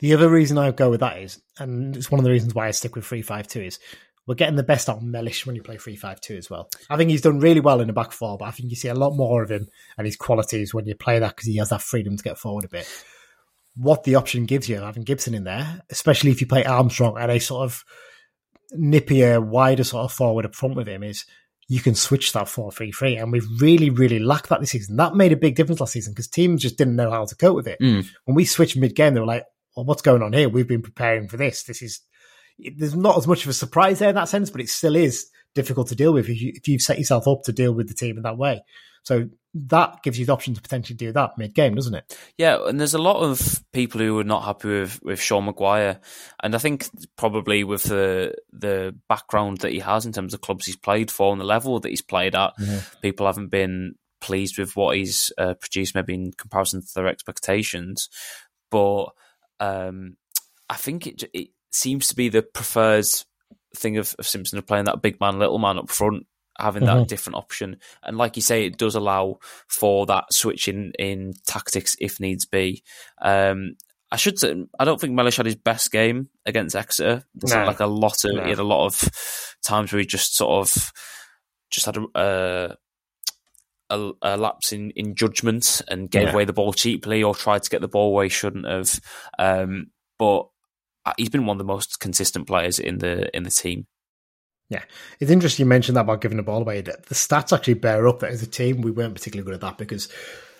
[0.00, 2.68] The other reason I'd go with that is, and it's one of the reasons why
[2.68, 3.78] I stick with three five two is
[4.28, 6.68] we're getting the best out of Mellish when you play three five two as well.
[6.90, 8.88] I think he's done really well in the back four, but I think you see
[8.88, 11.70] a lot more of him and his qualities when you play that because he has
[11.70, 12.86] that freedom to get forward a bit.
[13.74, 17.30] What the option gives you, having Gibson in there, especially if you play Armstrong at
[17.30, 17.84] a sort of
[18.78, 21.24] nippier, wider sort of forward up front with him, is
[21.66, 23.16] you can switch that 4 3 3.
[23.16, 24.96] And we've really, really lacked that this season.
[24.96, 27.56] That made a big difference last season because teams just didn't know how to cope
[27.56, 27.78] with it.
[27.80, 28.06] Mm.
[28.26, 30.50] When we switched mid game, they were like, well, what's going on here?
[30.50, 31.62] We've been preparing for this.
[31.62, 32.00] This is,
[32.58, 35.30] there's not as much of a surprise there in that sense, but it still is
[35.54, 37.94] difficult to deal with if, you, if you've set yourself up to deal with the
[37.94, 38.62] team in that way.
[39.02, 42.18] So that gives you the option to potentially do that mid game, doesn't it?
[42.36, 46.00] Yeah, and there's a lot of people who are not happy with, with Sean Maguire,
[46.42, 46.86] and I think
[47.16, 51.32] probably with the the background that he has in terms of clubs he's played for
[51.32, 52.78] and the level that he's played at, mm-hmm.
[53.00, 58.10] people haven't been pleased with what he's uh, produced, maybe in comparison to their expectations.
[58.70, 59.06] But
[59.60, 60.16] um,
[60.68, 63.06] I think it it seems to be the preferred
[63.76, 66.26] thing of, of Simpson of playing that big man, little man up front
[66.58, 67.04] having that mm-hmm.
[67.04, 67.76] different option.
[68.02, 69.38] And like you say, it does allow
[69.68, 72.82] for that switching in tactics if needs be.
[73.22, 73.76] Um,
[74.10, 77.24] I should say, I don't think Mellish had his best game against Exeter.
[77.34, 77.64] There's no.
[77.64, 78.42] like a lot of, no.
[78.42, 80.92] he had a lot of times where he just sort of
[81.70, 82.76] just had a,
[83.90, 86.32] a, a lapse in, in judgment and gave yeah.
[86.32, 88.98] away the ball cheaply or tried to get the ball where he shouldn't have.
[89.38, 90.46] Um, but uh,
[91.08, 93.86] Uh, he's been one of the most consistent players in the in the team.
[94.68, 94.82] Yeah,
[95.20, 96.82] it's interesting you mentioned that about giving the ball away.
[96.82, 99.78] The stats actually bear up that as a team we weren't particularly good at that
[99.78, 100.12] because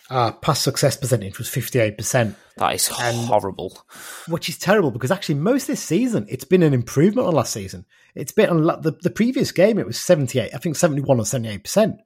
[0.09, 2.35] our pass success percentage was fifty eight percent.
[2.57, 3.79] That is horrible.
[4.27, 7.85] Which is terrible because actually most this season it's been an improvement on last season.
[8.15, 11.21] It's been on the, the previous game it was seventy eight, I think seventy one
[11.21, 11.97] or seventy eight percent.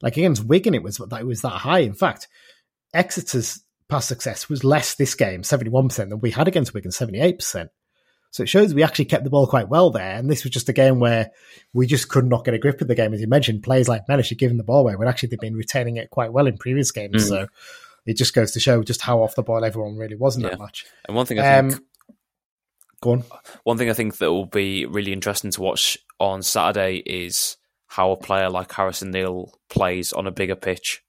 [0.00, 1.80] Like against Wigan, it was that it was that high.
[1.80, 2.28] In fact,
[2.94, 6.90] Exeter's pass success was less this game, seventy one percent, than we had against Wigan,
[6.90, 7.70] seventy eight percent.
[8.30, 10.16] So it shows we actually kept the ball quite well there.
[10.16, 11.30] And this was just a game where
[11.72, 13.14] we just could not get a grip of the game.
[13.14, 15.54] As you mentioned, players like Mellish are giving the ball away when actually they've been
[15.54, 17.26] retaining it quite well in previous games.
[17.26, 17.28] Mm.
[17.28, 17.46] So
[18.06, 20.50] it just goes to show just how off the ball everyone really wasn't yeah.
[20.50, 20.84] that much.
[21.06, 21.74] And one thing I think.
[21.74, 21.84] Um,
[23.00, 23.24] go on.
[23.62, 27.56] One thing I think that will be really interesting to watch on Saturday is
[27.86, 31.03] how a player like Harrison Neal plays on a bigger pitch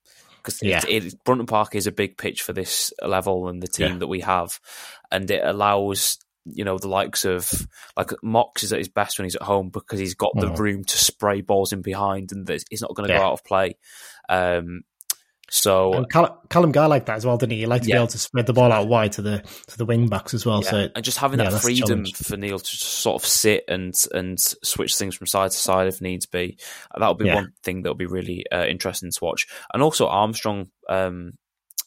[0.45, 0.81] because yeah.
[0.87, 3.97] it, it, Brunton Park is a big pitch for this level and the team yeah.
[3.97, 4.59] that we have,
[5.11, 7.67] and it allows you know the likes of
[7.97, 10.57] like Mox is at his best when he's at home because he's got the mm.
[10.57, 13.19] room to spray balls in behind and he's not going to yeah.
[13.19, 13.75] go out of play.
[14.29, 14.83] Um,
[15.55, 17.59] so and Callum, Callum Guy like that as well, didn't he?
[17.59, 17.95] He liked to yeah.
[17.95, 20.45] be able to spread the ball out wide to the to the wing backs as
[20.45, 20.61] well.
[20.61, 20.69] Yeah.
[20.69, 24.97] So and just having that freedom for Neal to sort of sit and and switch
[24.97, 26.57] things from side to side if needs be.
[26.93, 29.47] That'll be one thing that'll be really uh, interesting to watch.
[29.73, 31.33] And also Armstrong um,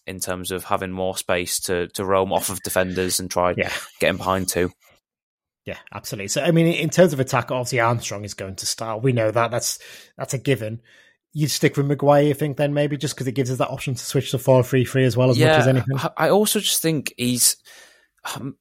[0.06, 3.72] in terms of having more space to to roam off of defenders and try yeah.
[4.00, 4.70] getting behind too.
[5.66, 6.28] Yeah, absolutely.
[6.28, 9.02] So I mean, in terms of attack, obviously Armstrong is going to start.
[9.02, 9.78] We know that that's
[10.16, 10.80] that's a given.
[11.32, 13.94] You'd stick with Maguire, you think, then maybe just because it gives us that option
[13.94, 15.98] to switch to four three three as well as yeah, much as anything.
[16.16, 17.56] I also just think he's
[18.34, 18.56] um,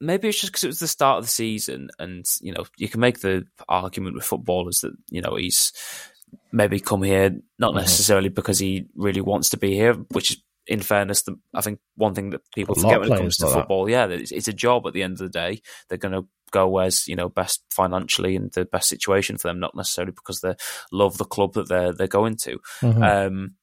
[0.00, 2.88] maybe it's just because it was the start of the season, and you know you
[2.88, 5.72] can make the argument with footballers that you know he's
[6.52, 7.80] maybe come here not mm-hmm.
[7.80, 8.34] necessarily mm-hmm.
[8.34, 12.14] because he really wants to be here, which is in fairness, the, I think one
[12.14, 13.90] thing that people a forget when it comes to football, that.
[13.90, 15.62] yeah, it's, it's, a job at the end of the day.
[15.88, 19.60] They're going to go where's you know best financially and the best situation for them,
[19.60, 20.54] not necessarily because they
[20.92, 22.58] love the club that they're they're going to.
[22.80, 23.02] Mm-hmm.
[23.02, 23.54] Um,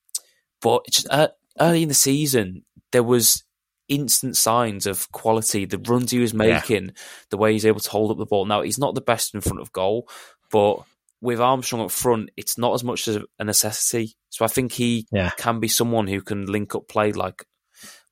[0.61, 1.29] but just, uh,
[1.59, 3.43] early in the season, there was
[3.87, 5.65] instant signs of quality.
[5.65, 6.91] The runs he was making, yeah.
[7.29, 8.45] the way he's able to hold up the ball.
[8.45, 10.09] Now he's not the best in front of goal,
[10.51, 10.79] but
[11.21, 14.15] with Armstrong up front, it's not as much as a necessity.
[14.29, 15.31] So I think he yeah.
[15.37, 17.45] can be someone who can link up play like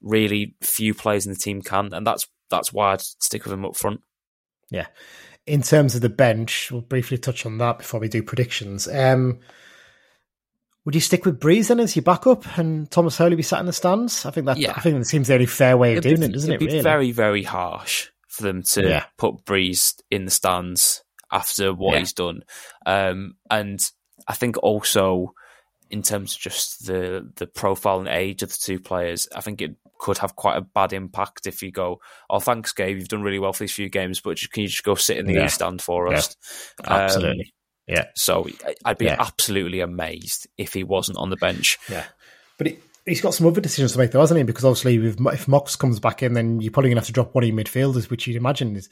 [0.01, 3.65] really few players in the team can, and that's that's why I'd stick with him
[3.65, 4.01] up front.
[4.73, 4.87] Yeah.
[5.45, 8.87] In terms of the bench, we'll briefly touch on that before we do predictions.
[8.87, 9.39] Um,
[10.85, 13.65] would you stick with Breeze then as your backup and Thomas Holy be sat in
[13.65, 14.25] the stands?
[14.25, 14.73] I think that yeah.
[14.75, 16.61] I think that seems the only fair way of it'd doing be, it, doesn't it'd
[16.61, 16.65] it?
[16.65, 16.83] It'd be really?
[16.83, 19.05] very, very harsh for them to yeah.
[19.17, 21.99] put Breeze in the stands after what yeah.
[21.99, 22.43] he's done.
[22.85, 23.79] Um, and
[24.27, 25.33] I think also
[25.89, 29.61] in terms of just the the profile and age of the two players, I think
[29.61, 31.99] it could have quite a bad impact if you go,
[32.29, 34.83] "Oh, thanks, Gabe, you've done really well for these few games, but can you just
[34.83, 35.47] go sit in the yeah.
[35.47, 36.17] stand for yeah.
[36.17, 36.35] us?"
[36.83, 37.45] Absolutely.
[37.45, 38.05] Um, yeah.
[38.15, 38.47] So
[38.85, 39.17] I'd be yeah.
[39.19, 41.77] absolutely amazed if he wasn't on the bench.
[41.89, 42.05] Yeah,
[42.57, 42.67] but.
[42.67, 44.43] It, he's got some other decisions to make, though, hasn't he?
[44.43, 47.13] Because obviously, if, if Mox comes back in, then you're probably going to have to
[47.13, 48.87] drop one of your midfielders, which you'd imagine is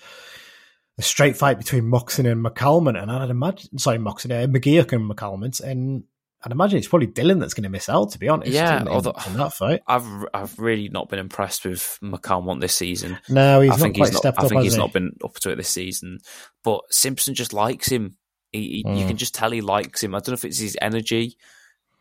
[0.97, 5.09] a straight fight between Moxon and McCalmont, and I'd imagine sorry Moxon, uh, McGeouch and
[5.09, 6.03] McCalmont, and
[6.43, 8.11] I'd imagine it's probably Dylan that's going to miss out.
[8.11, 11.65] To be honest, yeah, in, although, in that fight, I've I've really not been impressed
[11.65, 13.19] with McCalmont this season.
[13.29, 14.25] No, he's I think he's not.
[14.25, 14.79] I think he's he?
[14.79, 16.19] not been up to it this season.
[16.63, 18.17] But Simpson just likes him.
[18.51, 18.99] He, mm.
[18.99, 20.13] You can just tell he likes him.
[20.13, 21.37] I don't know if it's his energy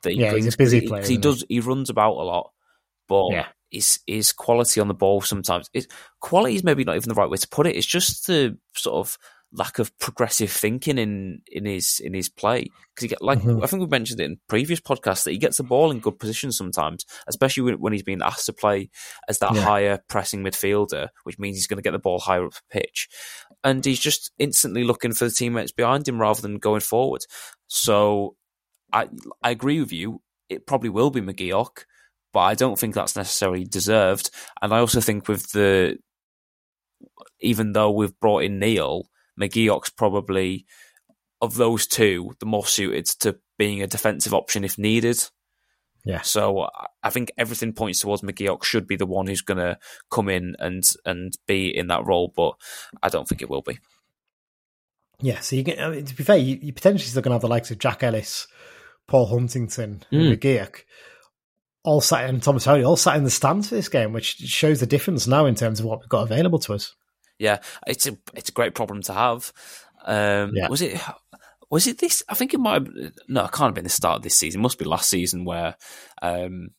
[0.03, 0.47] that he yeah, brings.
[0.47, 1.03] He's a busy player.
[1.03, 1.45] He, he does.
[1.49, 2.51] He runs about a lot,
[3.09, 5.71] but yeah is is quality on the ball sometimes.
[5.73, 5.87] It,
[6.21, 7.77] quality is maybe not even the right way to put it.
[7.77, 9.19] It's just the sort of
[9.52, 13.62] lack of progressive thinking in in his in his play because he get like mm-hmm.
[13.62, 16.18] I think we mentioned it in previous podcasts that he gets the ball in good
[16.20, 18.90] position sometimes, especially when, when he's being asked to play
[19.28, 19.62] as that yeah.
[19.62, 23.09] higher pressing midfielder, which means he's going to get the ball higher up the pitch,
[23.64, 27.22] and he's just instantly looking for the teammates behind him rather than going forward.
[27.66, 28.36] So
[28.93, 29.09] I
[29.43, 30.22] I agree with you.
[30.48, 31.85] it probably will be McGeouch,
[32.32, 34.31] but I don't think that's necessarily deserved.
[34.60, 35.97] And I also think with the,
[37.40, 39.09] even though we've brought in Neal,
[39.41, 40.67] McGeouch's probably
[41.41, 45.23] of those two the more suited to being a defensive option if needed.
[46.05, 46.23] Yeah.
[46.23, 46.69] So
[47.03, 49.79] I think everything points towards McGeouch should be the one who's going to
[50.11, 52.55] come in and and be in that role, but
[53.03, 53.79] I don't think it will be.
[55.21, 55.41] Yeah.
[55.41, 57.43] So you get I mean, to be fair, you, you potentially still going to have
[57.43, 58.47] the likes of Jack Ellis,
[59.07, 60.33] Paul Huntington, Mm.
[60.33, 60.81] and McGeouch.
[61.83, 64.81] All sat and Thomas Hardy all sat in the stands for this game, which shows
[64.81, 66.95] the difference now in terms of what we've got available to us.
[67.41, 69.53] Yeah, it's a it's a great problem to have.
[70.05, 70.69] Um, Yeah.
[70.69, 71.01] Was it
[71.71, 72.23] was it this?
[72.29, 72.75] I think it might.
[72.75, 72.89] Have,
[73.29, 74.61] no, it can't have been the start of this season.
[74.61, 75.77] It must be last season where
[76.21, 76.71] um,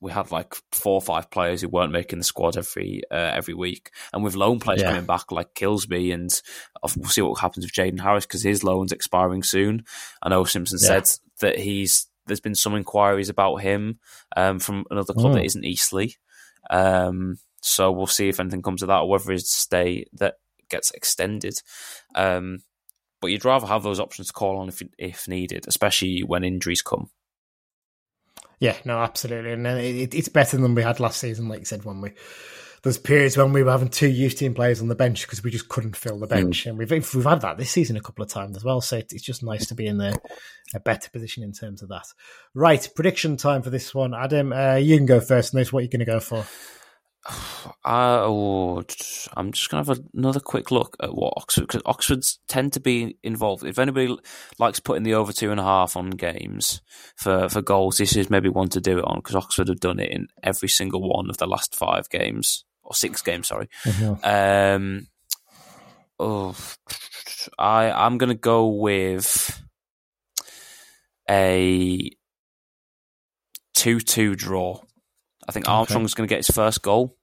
[0.00, 3.54] we had like four or five players who weren't making the squad every uh, every
[3.54, 4.88] week, and with loan players Yeah.
[4.90, 6.28] coming back like Kilsby, and
[6.96, 9.84] we'll see what happens with Jaden Harris because his loan's expiring soon.
[10.22, 10.88] I know Simpson Yeah.
[10.88, 13.98] said that he's there's been some inquiries about him
[14.36, 15.34] um, from another club Mm.
[15.36, 16.10] that isn't Eastleigh.
[16.70, 20.34] Um, so we'll see if anything comes of that, or whether his stay that
[20.68, 21.54] gets extended.
[22.14, 22.58] Um,
[23.20, 26.82] but you'd rather have those options to call on if if needed, especially when injuries
[26.82, 27.10] come.
[28.58, 31.48] Yeah, no, absolutely, and it, it's better than we had last season.
[31.48, 32.12] Like you said, when we
[32.82, 35.52] there's periods when we were having two youth team players on the bench because we
[35.52, 38.30] just couldn't fill the bench, and we've we've had that this season a couple of
[38.30, 38.80] times as well.
[38.80, 40.18] So it's just nice to be in the,
[40.74, 42.06] a better position in terms of that.
[42.54, 44.52] Right, prediction time for this one, Adam.
[44.52, 45.54] Uh, you can go first.
[45.54, 46.44] Notice what you're going to go for.
[47.84, 48.84] Uh, oh,
[49.36, 52.80] I'm just going to have another quick look at what Oxford, because Oxfords tend to
[52.80, 53.64] be involved.
[53.64, 54.16] If anybody
[54.60, 56.80] likes putting the over two and a half on games
[57.16, 59.98] for, for goals, this is maybe one to do it on because Oxford have done
[59.98, 63.68] it in every single one of the last five games, or six games, sorry.
[64.22, 65.08] Um,
[66.20, 66.56] oh,
[67.58, 69.60] I, I'm going to go with
[71.28, 72.10] a
[73.74, 74.80] 2 2 draw.
[75.48, 77.16] I think Armstrong's going to get his first goal.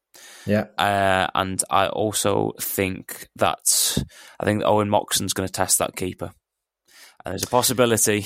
[0.45, 3.97] Yeah, Uh, and I also think that
[4.39, 6.31] I think Owen Moxon's going to test that keeper.
[7.23, 8.25] And there's a possibility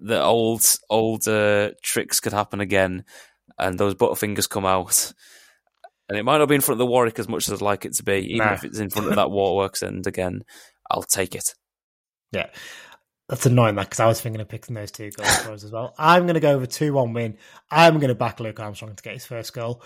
[0.00, 3.04] that old old uh, tricks could happen again,
[3.58, 5.12] and those butterfingers come out.
[6.08, 7.84] And it might not be in front of the Warwick as much as I'd like
[7.86, 8.52] it to be, even Nah.
[8.54, 10.42] if it's in front of that waterworks end again.
[10.90, 11.54] I'll take it.
[12.32, 12.48] yeah.
[13.28, 15.94] That's annoying, that because I was thinking of picking those two goal scorers as well.
[15.98, 17.38] I'm going to go over two one win.
[17.70, 19.82] I'm going to back Luke Armstrong to get his first goal.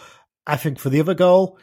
[0.47, 1.59] I think for the other goal,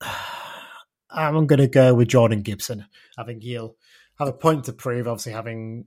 [1.10, 2.86] I'm going to go with Jordan Gibson.
[3.18, 3.74] I think he'll
[4.18, 5.86] have a point to prove, obviously having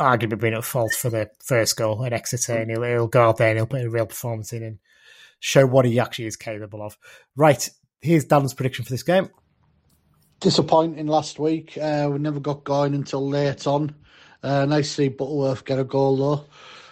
[0.00, 3.36] arguably been at fault for the first goal at Exeter, and he'll, he'll go out
[3.36, 4.78] there and he'll put a real performance in and
[5.38, 6.98] show what he actually is capable of.
[7.36, 7.68] Right,
[8.00, 9.30] here's Dan's prediction for this game.
[10.40, 11.78] Disappointing last week.
[11.80, 13.94] Uh, we never got going until late on.
[14.44, 16.44] Uh, nice to see Butterworth get a goal though.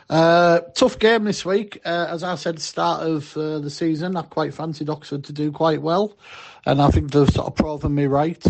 [0.09, 1.81] Uh, tough game this week.
[1.85, 5.53] Uh, as I said, start of uh, the season, I quite fancied Oxford to do
[5.53, 6.17] quite well,
[6.65, 8.43] and I think they've sort of proven me right.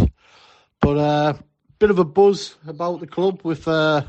[0.80, 1.34] But uh,
[1.80, 4.02] bit of a buzz about the club with uh,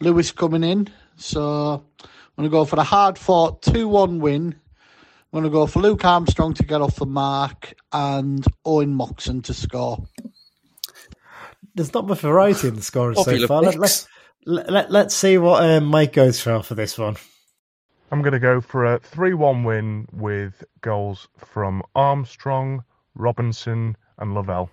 [0.00, 4.54] Lewis coming in, so I'm going to go for a hard fought two-one win.
[5.32, 9.42] I'm going to go for Luke Armstrong to get off the mark and Owen Moxon
[9.42, 10.04] to score.
[11.74, 13.62] There's not much variety in the scoring so far.
[13.62, 14.08] Let, picks.
[14.44, 17.16] Let, let, let's see what uh, Mike goes for for this one.
[18.10, 24.34] I'm going to go for a 3 1 win with goals from Armstrong, Robinson, and
[24.34, 24.70] Lavelle.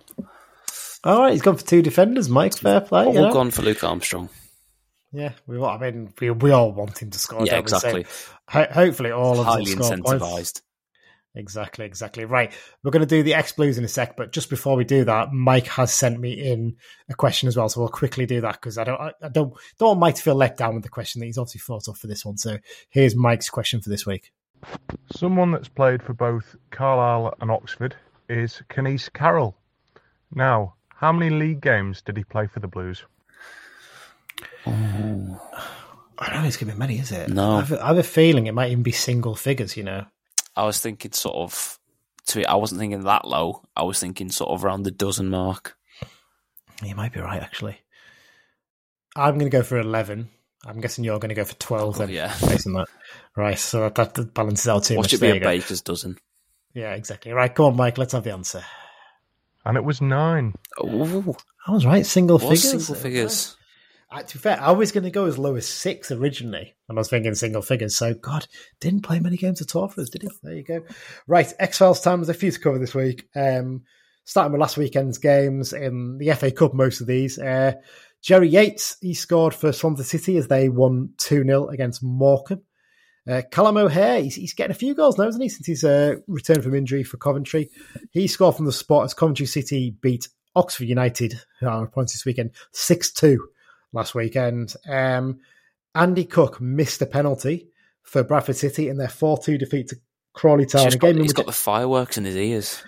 [1.04, 2.28] All right, he's gone for two defenders.
[2.28, 3.06] Mike, fair play.
[3.06, 3.32] All you know?
[3.32, 4.28] gone for Luke Armstrong.
[5.12, 5.60] Yeah, we.
[5.60, 7.44] I mean, we, we all want him to score.
[7.44, 7.68] Yeah, don't we?
[7.70, 8.06] So exactly.
[8.48, 10.62] ho- hopefully, all of them Highly score points.
[11.36, 11.40] Incentivized.
[11.40, 12.24] Exactly, exactly.
[12.24, 12.52] Right,
[12.82, 15.04] we're going to do the X Blues in a sec, but just before we do
[15.04, 16.76] that, Mike has sent me in
[17.08, 19.54] a question as well, so we'll quickly do that because I don't, I, I don't,
[19.78, 21.96] don't want Mike to feel let down with the question that he's obviously thought of
[21.98, 22.36] for this one.
[22.36, 22.58] So
[22.90, 24.32] here's Mike's question for this week.
[25.14, 27.94] Someone that's played for both Carlisle and Oxford
[28.28, 29.56] is Canice Carroll.
[30.34, 33.04] Now, how many league games did he play for the Blues?
[34.66, 37.30] I don't know it's going to be many, is it?
[37.30, 37.52] No.
[37.52, 39.76] I have, a- I have a feeling it might even be single figures.
[39.76, 40.04] You know,
[40.56, 41.78] I was thinking sort of.
[42.26, 42.46] To it.
[42.46, 43.62] I wasn't thinking that low.
[43.74, 45.76] I was thinking sort of around the dozen mark.
[46.82, 47.80] you might be right actually.
[49.16, 50.28] I'm going to go for eleven.
[50.64, 51.96] I'm guessing you're going to go for twelve.
[51.96, 52.34] Oh, then, yeah.
[52.46, 52.88] based on that.
[53.34, 55.14] Right, so that, that balances out too Watch much.
[55.14, 55.46] it be a you go.
[55.46, 56.18] baker's dozen.
[56.74, 57.32] Yeah, exactly.
[57.32, 57.98] Right, come on, Mike.
[57.98, 58.62] Let's have the answer.
[59.64, 60.54] And it was nine.
[60.78, 61.34] Oh,
[61.66, 62.04] I was right.
[62.06, 62.86] Single was figures.
[62.86, 63.56] single figures.
[64.12, 66.98] Uh, to be fair, I was going to go as low as six originally, and
[66.98, 67.94] I was thinking single figures.
[67.94, 68.46] So, God,
[68.80, 70.28] didn't play many games at all for us, did he?
[70.42, 70.82] There you go.
[71.28, 72.18] Right, X Files time.
[72.18, 73.28] There's a few to cover this week.
[73.36, 73.82] Um,
[74.24, 77.38] starting with last weekend's games in the FA Cup, most of these.
[77.38, 77.74] Uh,
[78.20, 82.62] Jerry Yates, he scored for Swansea City as they won 2 0 against Morecambe.
[83.28, 86.16] Uh, Callum O'Hare, he's, he's, getting a few goals now, isn't he, since he's uh,
[86.26, 87.70] returned from injury for Coventry.
[88.10, 92.50] He scored from the spot as Coventry City beat Oxford United, our points this weekend,
[92.72, 93.38] 6 2
[93.92, 94.74] last weekend.
[94.88, 95.40] Um,
[95.94, 97.68] Andy Cook missed a penalty
[98.02, 99.96] for Bradford City in their 4 2 defeat to
[100.32, 100.84] Crawley Town.
[100.84, 102.82] He's, got, he's got the fireworks in his ears.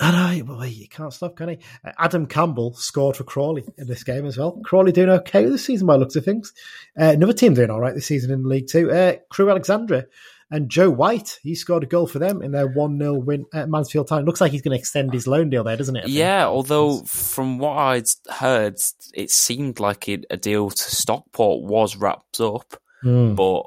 [0.00, 1.58] I know, boy, you can't stop, can he?
[1.84, 4.60] Uh, Adam Campbell scored for Crawley in this game as well.
[4.64, 6.52] Crawley doing okay this season by looks of things.
[6.98, 8.90] Uh, another team doing all right this season in League Two.
[8.90, 10.06] Uh, Crewe Alexandra
[10.50, 13.68] and Joe White, he scored a goal for them in their 1 0 win at
[13.68, 14.24] Mansfield Town.
[14.24, 16.08] Looks like he's going to extend his loan deal there, doesn't it?
[16.08, 18.78] Yeah, although from what I'd heard,
[19.12, 23.34] it seemed like it, a deal to Stockport was wrapped up, mm.
[23.34, 23.64] but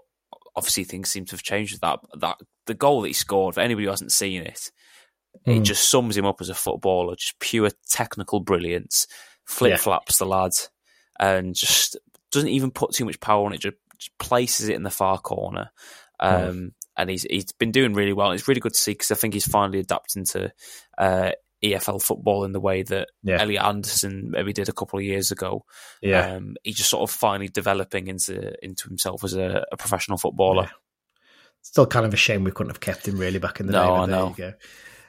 [0.55, 1.99] obviously things seem to have changed with that.
[2.17, 4.71] That the goal that he scored, for anybody who hasn't seen it,
[5.45, 5.53] mm.
[5.53, 5.63] it hmm.
[5.63, 9.05] just sums him up as a footballer, just pure technical brilliance.
[9.43, 10.25] Flip flaps yeah.
[10.25, 10.51] the lad,
[11.19, 11.97] and just
[12.31, 13.59] doesn't even put too much power on it.
[13.59, 13.75] Just
[14.17, 15.71] places it in the far corner.
[16.19, 16.73] Um.
[16.97, 18.31] And he's he's been doing really well.
[18.31, 20.51] It's really good to see because I think he's finally adapting to
[20.97, 21.31] uh,
[21.63, 23.41] EFL football in the way that yeah.
[23.41, 25.65] Elliot Anderson maybe did a couple of years ago.
[26.01, 30.17] Yeah, um, he's just sort of finally developing into into himself as a, a professional
[30.17, 30.63] footballer.
[30.63, 30.69] Yeah.
[31.61, 33.85] Still kind of a shame we couldn't have kept him really back in the no,
[33.85, 33.91] day.
[33.91, 34.33] I know.
[34.35, 34.57] There you go.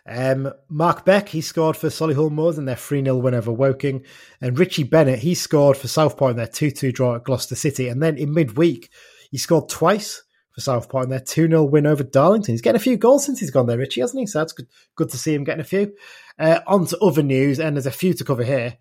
[0.06, 4.04] Um, Mark Beck, he scored for Solihull Moors in their 3 0 win over Woking.
[4.40, 7.86] And Richie Bennett, he scored for Southport in their 2 2 draw at Gloucester City.
[7.88, 8.90] And then in midweek,
[9.30, 10.24] he scored twice
[10.60, 12.52] for Southport in their 2 0 win over Darlington.
[12.52, 14.26] He's getting a few goals since he's gone there, Richie, hasn't he?
[14.26, 15.94] So that's good, good to see him getting a few.
[16.38, 18.78] Uh, on to other news, and there's a few to cover here.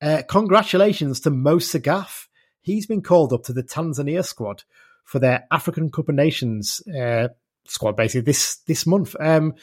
[0.00, 2.26] Uh, congratulations to Mo Sagaf.
[2.60, 4.64] He's been called up to the Tanzania squad
[5.04, 7.28] for their African Cup of Nations uh,
[7.66, 9.16] squad, basically this this month.
[9.18, 9.54] Um,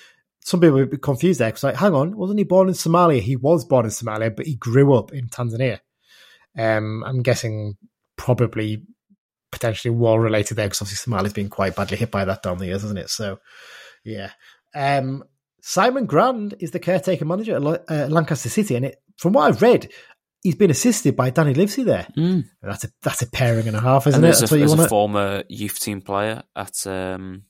[0.41, 3.19] some people would be confused there because, like, hang on, wasn't he born in Somalia?
[3.19, 5.79] He was born in Somalia, but he grew up in Tanzania.
[6.57, 7.77] Um, I'm guessing
[8.15, 8.83] probably
[9.56, 12.68] potentially war related there because obviously Somalia's been quite badly hit by that down the
[12.68, 13.10] years, hasn't it?
[13.10, 13.40] So,
[14.03, 14.32] yeah.
[14.76, 15.23] Um,
[15.61, 19.61] Simon Grand is the caretaker manager at uh, Lancaster City, and it, from what I've
[19.61, 19.90] read,
[20.44, 22.06] he's been assisted by Danny Livesey there.
[22.15, 22.45] Mm.
[22.61, 24.38] That's a that's a pairing and a half, isn't and it?
[24.38, 27.45] There's, a, a former youth team player at um,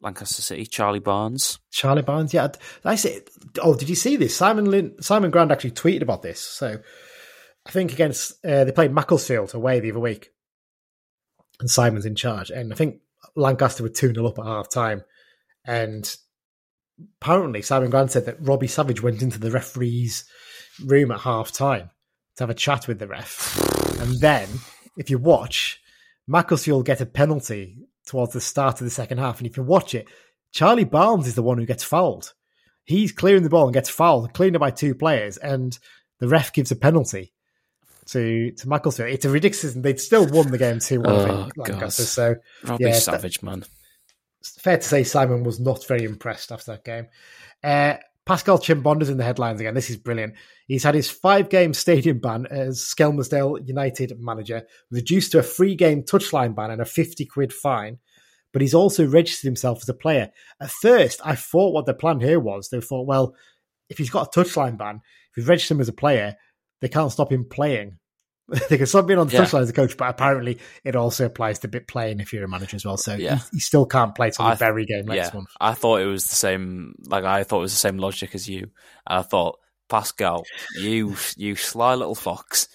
[0.00, 1.58] Lancaster City, Charlie Barnes.
[1.70, 2.48] Charlie Barnes, yeah.
[2.84, 3.20] I say,
[3.60, 4.34] oh, did you see this?
[4.34, 6.40] Simon Lin, Simon Grand actually tweeted about this.
[6.40, 6.78] So
[7.66, 10.30] I think against uh, they played Macclesfield away the other week,
[11.60, 13.00] and Simon's in charge, and I think
[13.36, 15.04] Lancaster were two 0 up at half time,
[15.64, 16.14] and
[17.20, 20.24] apparently Simon Grand said that Robbie Savage went into the referee's
[20.84, 21.90] room at half time
[22.36, 23.58] to have a chat with the ref.
[24.00, 24.48] And then,
[24.96, 25.80] if you watch,
[26.26, 29.38] Macclesfield will get a penalty towards the start of the second half.
[29.38, 30.08] And if you watch it,
[30.52, 32.32] Charlie Barnes is the one who gets fouled.
[32.84, 35.78] He's clearing the ball and gets fouled, cleaned up by two players, and
[36.18, 37.32] the ref gives a penalty
[38.06, 39.10] to to Macclesfield.
[39.10, 39.74] It's a ridiculous.
[39.74, 41.30] They'd still won the game two one.
[41.30, 42.02] Oh, Lancaster.
[42.02, 42.34] So
[42.64, 43.64] Robbie yeah, Savage, that, man.
[44.42, 47.06] Fair to say, Simon was not very impressed after that game.
[47.62, 49.74] Uh, Pascal Chimbonda's in the headlines again.
[49.74, 50.34] This is brilliant.
[50.66, 55.74] He's had his five game stadium ban as Skelmersdale United manager reduced to a three
[55.74, 57.98] game touchline ban and a 50 quid fine.
[58.52, 60.30] But he's also registered himself as a player.
[60.60, 63.34] At first, I thought what the plan here was they thought, well,
[63.88, 65.00] if he's got a touchline ban,
[65.30, 66.36] if he's registered him as a player,
[66.82, 67.98] they can't stop him playing
[68.68, 69.42] they can stop being on the yeah.
[69.42, 72.48] touchline as a coach, but apparently it also applies to bit playing if you're a
[72.48, 72.96] manager as well.
[72.96, 73.36] So yeah.
[73.36, 75.48] he, he still can't play till the very game next yeah, month.
[75.60, 76.94] I thought it was the same.
[77.06, 78.70] Like I thought it was the same logic as you.
[79.06, 80.44] And I thought Pascal,
[80.78, 82.68] you you sly little fox.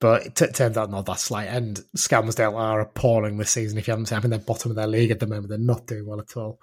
[0.00, 1.48] But it t- turns out not that slight.
[1.48, 3.76] And Skelmersdale are appalling this season.
[3.76, 5.50] If you haven't seen, I mean, they're bottom of their league at the moment.
[5.50, 6.58] They're not doing well at all.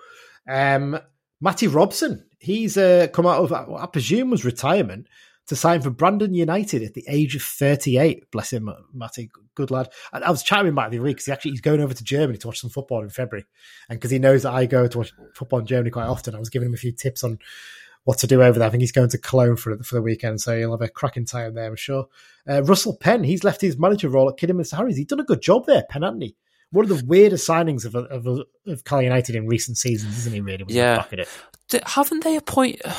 [0.49, 0.99] Um,
[1.39, 5.07] Matty Robson, he's uh, come out of, I presume, was retirement
[5.47, 8.29] to sign for Brandon United at the age of 38.
[8.31, 9.31] Bless him, Matty.
[9.55, 9.89] Good lad.
[10.11, 11.93] And I was chatting with Matt the other week because he actually he's going over
[11.93, 13.45] to Germany to watch some football in February.
[13.89, 16.39] And because he knows that I go to watch football in Germany quite often, I
[16.39, 17.39] was giving him a few tips on
[18.03, 18.67] what to do over there.
[18.67, 21.25] I think he's going to Cologne for, for the weekend, so he'll have a cracking
[21.25, 22.07] time there, I'm sure.
[22.47, 24.97] Uh, Russell Penn, he's left his manager role at Kidderminster Harriers.
[24.97, 26.35] He's done a good job there, Penn, hasn't he?
[26.71, 30.41] One of the weirdest signings of of, of Cal United in recent seasons, isn't he?
[30.41, 30.65] Really?
[30.67, 31.05] Yeah.
[31.85, 32.81] Haven't they appointed?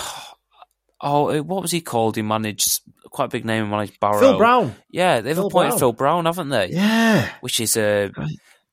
[1.01, 2.17] Oh, what was he called?
[2.17, 2.81] He managed
[3.11, 4.19] quite a big name and managed Barrow.
[4.19, 4.75] Phil Brown.
[4.91, 5.79] Yeah, they've Phil appointed Brown.
[5.79, 6.71] Phil Brown, haven't they?
[6.71, 7.31] Yeah.
[7.41, 8.09] Which is uh,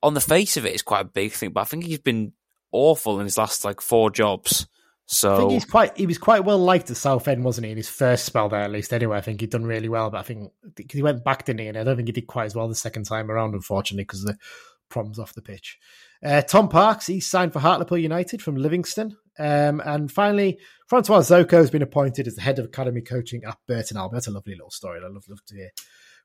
[0.02, 2.34] on the face of it, it's quite a big thing, but I think he's been
[2.72, 4.68] awful in his last like four jobs.
[5.07, 7.72] So I think he's quite he was quite well liked at Southend, wasn't he?
[7.72, 8.91] In his first spell there, at least.
[8.91, 11.60] Anyway, I think he'd done really well, but I think cause he went back, didn't
[11.60, 11.68] he?
[11.68, 14.23] And I don't think he did quite as well the second time around, unfortunately, because
[14.23, 14.35] the
[14.90, 15.78] problems off the pitch.
[16.24, 19.18] Uh, Tom Parkes, he signed for Hartlepool United from Livingston.
[19.38, 23.57] Um, and finally, Francois Zoko has been appointed as the head of academy coaching at
[23.68, 24.16] Burton Albion.
[24.16, 24.99] That's a lovely little story.
[25.03, 25.72] I love, love to hear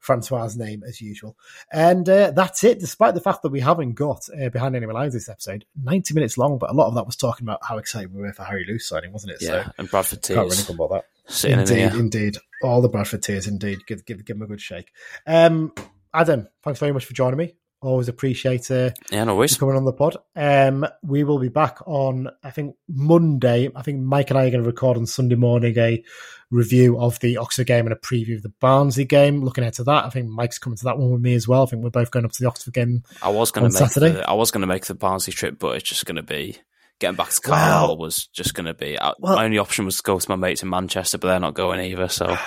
[0.01, 1.37] Francois' name as usual.
[1.73, 5.13] And uh, that's it, despite the fact that we haven't got uh, Behind Enemy Lines
[5.13, 5.65] this episode.
[5.83, 8.33] 90 minutes long, but a lot of that was talking about how excited we were
[8.33, 9.43] for Harry Lewis signing, wasn't it?
[9.43, 10.37] Yeah, so, and Bradford Tears.
[10.37, 11.33] can't really about that.
[11.33, 12.37] sitting in Indeed, indeed.
[12.63, 13.79] All the Bradford tears, indeed.
[13.87, 14.91] Give, give, give them a good shake.
[15.27, 15.73] Um,
[16.13, 17.55] Adam, thanks very much for joining me.
[17.83, 19.57] Always appreciate uh, Yeah, no worries.
[19.57, 20.17] coming on the pod.
[20.37, 23.71] Um, we will be back on, I think, Monday.
[23.75, 26.05] I think Mike and I are going to record on Sunday morning a
[26.51, 29.43] review of the Oxford game and a preview of the Barnsley game.
[29.43, 31.63] Looking ahead to that, I think Mike's coming to that one with me as well.
[31.63, 33.03] I think we're both going up to the Oxford game.
[33.23, 34.13] I was going on to make Saturday?
[34.13, 36.59] the, I was going to make the Barnsley trip, but it's just going to be
[37.01, 38.97] getting back to Carlisle was just going to be.
[38.97, 41.41] Uh, well- my only option was to go to my mates in Manchester, but they're
[41.41, 42.09] not going either.
[42.09, 42.37] So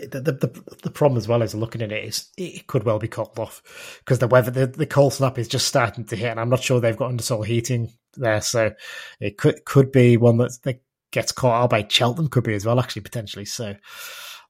[0.00, 2.98] The, the, the, the problem as well is looking at it is it could well
[2.98, 3.62] be called off
[4.00, 6.62] because the weather, the, the cold snap is just starting to hit, and I'm not
[6.62, 8.72] sure they've got undersoil heating there, so
[9.20, 12.64] it could could be one that, that gets caught out by Cheltenham, could be as
[12.64, 13.44] well, actually potentially.
[13.44, 13.74] So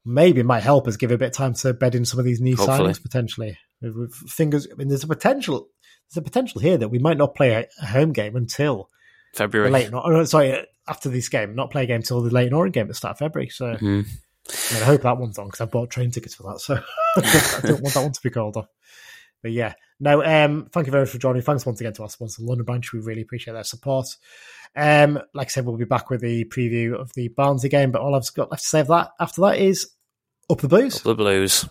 [0.05, 2.25] maybe it might help us give a bit of time to bed in some of
[2.25, 2.91] these new Hopefully.
[2.93, 3.59] signings potentially.
[3.81, 5.69] With- Fingers, I mean, there's a potential.
[6.11, 8.91] There's a potential here that we might not play a home game until
[9.33, 9.71] the February.
[9.71, 9.91] late.
[9.93, 12.89] Oh, sorry, after this game, not play a game until the late Northern game at
[12.89, 13.49] the start of February.
[13.49, 13.75] So.
[13.75, 14.07] Mhm.
[14.49, 16.75] I mean, I hope that one's on because I bought train tickets for that, so
[17.17, 18.67] I don't want that one to be called off.
[19.41, 20.21] But yeah, no.
[20.25, 21.43] Um, thank you very much for joining.
[21.43, 22.93] Thanks once again to our sponsor, London Branch.
[22.93, 24.09] We really appreciate their support.
[24.75, 27.93] Um, like I said, we'll be back with the preview of the Barnsley game.
[27.93, 29.91] But all I've got left to say of that after that is
[30.51, 30.97] up the blues.
[30.97, 31.69] Up The Blues.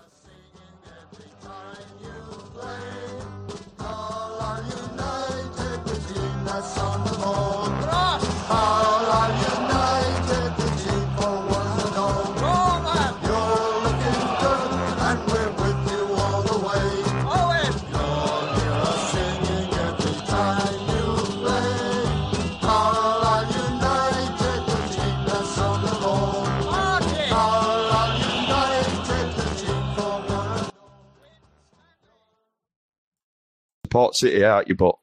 [33.92, 34.76] Port City, aren't you?
[34.76, 34.96] But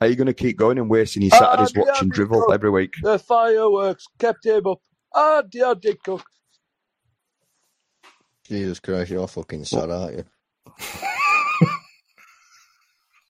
[0.00, 2.54] are you going to keep going and wasting your Saturdays Ah, watching yeah, drivel bro.
[2.54, 2.94] every week?
[3.02, 4.78] The fireworks kept him up.
[5.14, 6.24] Ah, dear Dick Cook.
[8.46, 10.24] Jesus Christ, you're fucking sad, aren't you?